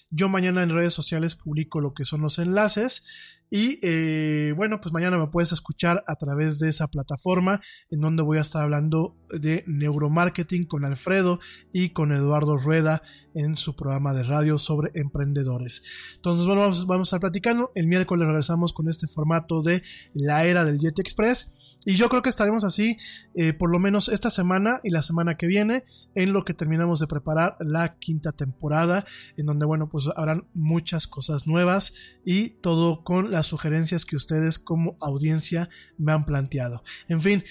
Yo 0.10 0.30
mañana 0.30 0.64
en 0.64 0.70
redes 0.70 0.94
sociales 0.94 1.36
publico 1.36 1.82
lo 1.82 1.94
que 1.94 2.06
son 2.06 2.22
los 2.22 2.40
enlaces 2.40 3.06
Y 3.50 3.80
eh, 3.82 4.54
bueno, 4.56 4.80
pues 4.80 4.94
mañana 4.94 5.18
me 5.18 5.28
puedes 5.28 5.52
escuchar 5.52 6.04
a 6.08 6.16
través 6.16 6.60
de 6.60 6.70
esa 6.70 6.88
plataforma 6.88 7.62
en 7.90 8.02
donde 8.02 8.24
voy 8.24 8.38
a 8.38 8.42
estar 8.42 8.64
hablando 8.64 9.18
de 9.30 9.64
neuromarketing 9.68 10.66
con 10.66 10.86
Alfredo 10.86 11.40
y 11.74 11.90
con 11.90 12.12
Eduardo 12.12 12.58
Rueda 12.58 13.02
en 13.34 13.56
su 13.56 13.76
programa 13.76 14.14
de 14.14 14.24
radio 14.24 14.58
sobre 14.58 14.92
emprendedores. 14.96 15.84
Entonces, 16.16 16.46
bueno, 16.46 16.62
vamos, 16.62 16.88
vamos 16.88 17.08
a 17.08 17.10
estar 17.10 17.20
platicando. 17.20 17.72
El 17.76 17.88
miércoles 17.88 18.26
regresamos 18.26 18.74
con 18.74 18.90
este 18.90 19.08
formato 19.08 19.62
de 19.62 19.84
la 20.14 20.46
era 20.46 20.66
del 20.66 20.80
Jet 20.80 21.00
Express. 21.00 21.52
Y 21.86 21.96
yo 21.96 22.10
creo 22.10 22.22
que 22.22 22.30
estaremos 22.30 22.64
así 22.64 22.98
eh, 23.36 23.54
por 23.54 23.70
lo 23.70 23.80
menos 23.80 24.10
esta 24.10 24.30
semana 24.30 24.80
y 24.84 24.90
la 24.90 25.04
semana 25.04 25.38
que 25.38 25.48
viene 25.48 25.84
en 26.16 26.34
lo 26.34 26.44
que 26.44 26.54
terminamos 26.54 27.00
de 27.00 27.08
preparar 27.08 27.58
la 27.60 27.96
quinta 27.96 28.32
temporada 28.32 29.06
en 29.38 29.46
donde 29.46 29.66
bueno 29.66 29.88
pues 29.88 30.10
habrán 30.16 30.46
muchas 30.54 31.08
cosas 31.08 31.46
nuevas 31.46 31.94
y 32.26 32.50
todo 32.50 33.04
con 33.04 33.32
las 33.32 33.46
sugerencias 33.46 34.06
que 34.06 34.16
ustedes 34.16 34.58
como 34.58 34.98
audiencia 35.00 35.70
me 35.98 36.12
han 36.12 36.26
planteado. 36.26 36.84
En 37.08 37.22
fin, 37.22 37.44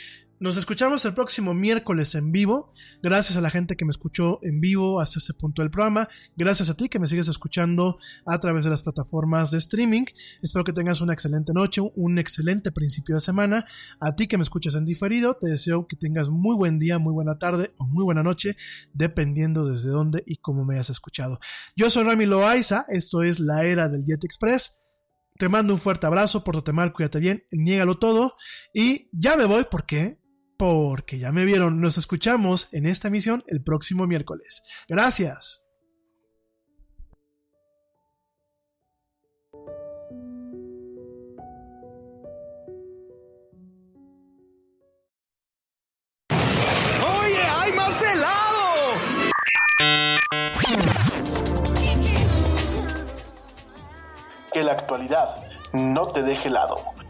nos 0.44 0.58
escuchamos 0.58 1.02
el 1.06 1.14
próximo 1.14 1.54
miércoles 1.54 2.14
en 2.14 2.30
vivo. 2.30 2.70
Gracias 3.02 3.38
a 3.38 3.40
la 3.40 3.48
gente 3.48 3.78
que 3.78 3.86
me 3.86 3.90
escuchó 3.90 4.40
en 4.42 4.60
vivo 4.60 5.00
hasta 5.00 5.18
este 5.18 5.32
punto 5.32 5.62
del 5.62 5.70
programa. 5.70 6.06
Gracias 6.36 6.68
a 6.68 6.76
ti 6.76 6.90
que 6.90 6.98
me 6.98 7.06
sigues 7.06 7.28
escuchando 7.28 7.96
a 8.26 8.38
través 8.40 8.64
de 8.64 8.68
las 8.68 8.82
plataformas 8.82 9.50
de 9.52 9.56
streaming. 9.56 10.04
Espero 10.42 10.62
que 10.62 10.74
tengas 10.74 11.00
una 11.00 11.14
excelente 11.14 11.54
noche, 11.54 11.80
un 11.80 12.18
excelente 12.18 12.72
principio 12.72 13.14
de 13.14 13.22
semana. 13.22 13.64
A 14.00 14.16
ti 14.16 14.26
que 14.26 14.36
me 14.36 14.42
escuchas 14.42 14.74
en 14.74 14.84
diferido, 14.84 15.34
te 15.34 15.48
deseo 15.48 15.86
que 15.86 15.96
tengas 15.96 16.28
muy 16.28 16.54
buen 16.54 16.78
día, 16.78 16.98
muy 16.98 17.14
buena 17.14 17.38
tarde 17.38 17.72
o 17.78 17.86
muy 17.86 18.04
buena 18.04 18.22
noche, 18.22 18.54
dependiendo 18.92 19.64
desde 19.66 19.88
dónde 19.88 20.24
y 20.26 20.36
cómo 20.36 20.66
me 20.66 20.74
hayas 20.74 20.90
escuchado. 20.90 21.38
Yo 21.74 21.88
soy 21.88 22.04
Rami 22.04 22.26
Loaiza, 22.26 22.84
esto 22.88 23.22
es 23.22 23.40
la 23.40 23.64
era 23.64 23.88
del 23.88 24.04
Jet 24.04 24.22
Express. 24.22 24.78
Te 25.38 25.48
mando 25.48 25.72
un 25.72 25.80
fuerte 25.80 26.06
abrazo, 26.06 26.44
pórtate 26.44 26.72
mal, 26.72 26.92
cuídate 26.92 27.18
bien, 27.18 27.44
niégalo 27.50 27.96
todo. 27.96 28.36
Y 28.74 29.08
ya 29.10 29.38
me 29.38 29.46
voy 29.46 29.64
porque 29.70 30.22
porque 30.66 31.18
ya 31.18 31.30
me 31.30 31.44
vieron, 31.44 31.82
nos 31.82 31.98
escuchamos 31.98 32.70
en 32.72 32.86
esta 32.86 33.08
emisión 33.08 33.44
el 33.48 33.62
próximo 33.62 34.06
miércoles. 34.06 34.62
Gracias. 34.88 35.62
¡Oye, 46.32 47.42
hay 47.42 47.72
más 47.74 48.02
helado! 48.02 48.94
Que 54.50 54.62
la 54.62 54.72
actualidad 54.72 55.46
no 55.74 56.06
te 56.06 56.22
deje 56.22 56.48
helado. 56.48 56.93